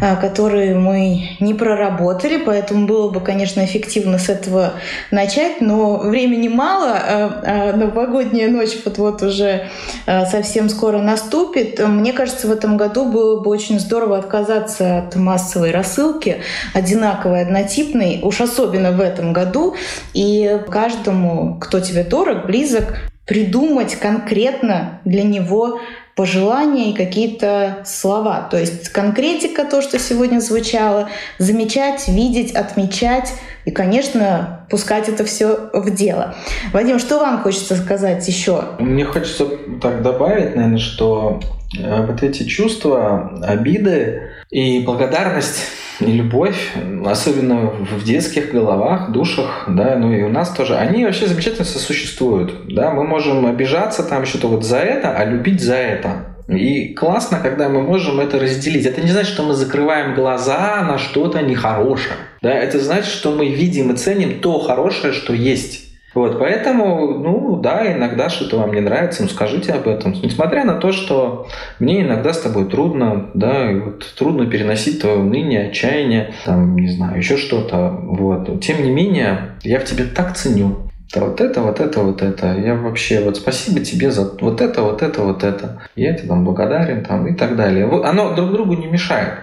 которые 0.00 0.74
мы 0.74 1.36
не 1.40 1.54
проработали, 1.54 2.38
поэтому 2.38 2.86
было 2.86 3.10
бы, 3.10 3.20
конечно, 3.20 3.64
эффективно 3.64 4.18
с 4.18 4.28
этого 4.28 4.74
начать, 5.10 5.60
но 5.60 5.98
времени 5.98 6.48
мало, 6.48 6.92
а, 6.92 7.42
а 7.44 7.76
новогодняя 7.76 8.48
ночь 8.48 8.76
вот-вот 8.84 9.22
уже 9.22 9.68
совсем 10.06 10.68
скоро 10.68 10.98
наступит. 10.98 11.78
Мне 11.86 12.12
кажется, 12.12 12.48
в 12.48 12.52
этом 12.52 12.76
году 12.76 13.04
было 13.06 13.40
бы 13.40 13.50
очень 13.50 13.78
здорово 13.78 14.18
отказаться 14.18 14.98
от 14.98 15.16
массовой 15.16 15.70
рассылки, 15.70 16.38
одинаковой, 16.74 17.42
однотипной, 17.42 18.20
уж 18.22 18.40
особенно 18.40 18.92
в 18.92 19.00
этом 19.00 19.32
году, 19.32 19.76
и 20.14 20.60
каждому, 20.70 21.58
кто 21.60 21.80
тебе 21.80 22.04
дорог, 22.04 22.46
близок, 22.46 22.94
придумать 23.26 23.94
конкретно 23.94 25.00
для 25.04 25.22
него 25.22 25.78
пожелания 26.20 26.90
и 26.90 26.94
какие-то 26.94 27.78
слова. 27.86 28.46
То 28.50 28.58
есть 28.58 28.90
конкретика, 28.90 29.64
то, 29.64 29.80
что 29.80 29.98
сегодня 29.98 30.40
звучало, 30.40 31.08
замечать, 31.38 32.08
видеть, 32.08 32.54
отмечать 32.54 33.32
и, 33.64 33.70
конечно, 33.70 34.66
пускать 34.68 35.08
это 35.08 35.24
все 35.24 35.70
в 35.72 35.88
дело. 35.88 36.34
Вадим, 36.74 36.98
что 36.98 37.20
вам 37.20 37.40
хочется 37.40 37.74
сказать 37.74 38.28
еще? 38.28 38.64
Мне 38.78 39.06
хочется 39.06 39.46
так 39.80 40.02
добавить, 40.02 40.54
наверное, 40.54 40.78
что 40.78 41.40
э, 41.78 42.06
вот 42.06 42.22
эти 42.22 42.44
чувства, 42.44 43.40
обиды 43.42 44.30
и 44.50 44.80
благодарность 44.80 45.60
и 46.00 46.12
любовь, 46.12 46.72
особенно 47.04 47.70
в 47.70 48.04
детских 48.04 48.52
головах, 48.52 49.12
душах, 49.12 49.66
да, 49.68 49.96
ну 49.96 50.12
и 50.12 50.22
у 50.22 50.28
нас 50.28 50.50
тоже, 50.50 50.76
они 50.76 51.04
вообще 51.04 51.26
замечательно 51.26 51.64
сосуществуют. 51.64 52.74
Да? 52.74 52.90
Мы 52.90 53.04
можем 53.04 53.46
обижаться 53.46 54.02
там 54.02 54.24
что-то 54.24 54.48
вот 54.48 54.64
за 54.64 54.78
это, 54.78 55.16
а 55.16 55.24
любить 55.24 55.60
за 55.60 55.74
это. 55.74 56.26
И 56.48 56.94
классно, 56.94 57.38
когда 57.40 57.68
мы 57.68 57.82
можем 57.82 58.18
это 58.18 58.38
разделить. 58.40 58.84
Это 58.84 59.00
не 59.00 59.10
значит, 59.10 59.32
что 59.32 59.44
мы 59.44 59.54
закрываем 59.54 60.14
глаза 60.14 60.82
на 60.82 60.98
что-то 60.98 61.42
нехорошее. 61.42 62.16
Да? 62.42 62.52
Это 62.52 62.80
значит, 62.80 63.12
что 63.12 63.30
мы 63.30 63.48
видим 63.48 63.92
и 63.92 63.96
ценим 63.96 64.40
то 64.40 64.58
хорошее, 64.58 65.12
что 65.12 65.32
есть. 65.32 65.89
Вот, 66.12 66.38
поэтому, 66.38 67.18
ну 67.18 67.56
да, 67.60 67.92
иногда 67.92 68.28
что-то 68.28 68.58
вам 68.58 68.72
не 68.72 68.80
нравится, 68.80 69.22
ну 69.22 69.28
скажите 69.28 69.72
об 69.72 69.86
этом. 69.86 70.12
Несмотря 70.12 70.64
на 70.64 70.74
то, 70.74 70.90
что 70.90 71.46
мне 71.78 72.02
иногда 72.02 72.32
с 72.32 72.40
тобой 72.40 72.68
трудно, 72.68 73.30
да, 73.34 73.70
и 73.70 73.78
вот 73.78 74.14
трудно 74.18 74.46
переносить 74.46 75.00
твое 75.00 75.18
уныние, 75.18 75.68
отчаяние, 75.68 76.34
там, 76.44 76.76
не 76.76 76.88
знаю, 76.88 77.18
еще 77.18 77.36
что-то. 77.36 77.90
Вот. 77.90 78.60
Тем 78.60 78.82
не 78.82 78.90
менее, 78.90 79.52
я 79.62 79.78
в 79.78 79.84
тебе 79.84 80.04
так 80.04 80.36
ценю. 80.36 80.90
Да, 81.14 81.22
вот 81.22 81.40
это, 81.40 81.60
вот 81.60 81.80
это, 81.80 82.00
вот 82.00 82.22
это. 82.22 82.54
Я 82.54 82.74
вообще, 82.74 83.20
вот 83.20 83.36
спасибо 83.36 83.80
тебе 83.80 84.10
за 84.10 84.32
вот 84.40 84.60
это, 84.60 84.82
вот 84.82 85.02
это, 85.02 85.22
вот 85.22 85.42
это. 85.42 85.82
Я 85.96 86.14
тебе 86.14 86.28
там 86.28 86.44
благодарен 86.44 87.04
там, 87.04 87.26
и 87.26 87.34
так 87.34 87.56
далее. 87.56 87.88
Оно 88.04 88.34
друг 88.34 88.52
другу 88.52 88.74
не 88.74 88.86
мешает. 88.86 89.34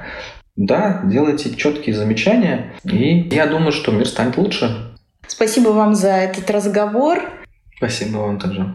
Да, 0.56 1.02
делайте 1.04 1.56
четкие 1.56 1.96
замечания, 1.96 2.74
и 2.84 3.30
я 3.32 3.46
думаю, 3.46 3.72
что 3.72 3.92
мир 3.92 4.08
станет 4.08 4.38
лучше. 4.38 4.97
Спасибо 5.28 5.70
вам 5.70 5.96
за 5.96 6.10
этот 6.10 6.50
разговор. 6.50 7.20
Спасибо 7.78 8.18
вам 8.18 8.40
также. 8.40 8.74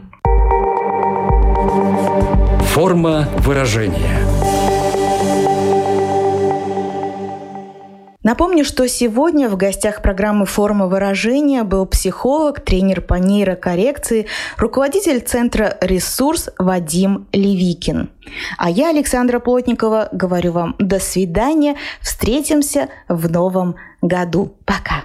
Форма 2.72 3.28
выражения. 3.38 4.18
Напомню, 8.22 8.64
что 8.64 8.86
сегодня 8.86 9.48
в 9.48 9.56
гостях 9.56 10.00
программы 10.00 10.46
«Форма 10.46 10.86
выражения» 10.86 11.64
был 11.64 11.86
психолог, 11.86 12.60
тренер 12.60 13.00
по 13.00 13.14
нейрокоррекции, 13.14 14.26
руководитель 14.58 15.20
Центра 15.20 15.76
«Ресурс» 15.80 16.48
Вадим 16.56 17.26
Левикин. 17.32 18.10
А 18.58 18.70
я, 18.70 18.90
Александра 18.90 19.40
Плотникова, 19.40 20.08
говорю 20.12 20.52
вам 20.52 20.76
до 20.78 21.00
свидания. 21.00 21.76
Встретимся 22.00 22.88
в 23.08 23.28
новом 23.28 23.74
году. 24.00 24.54
Пока. 24.64 25.04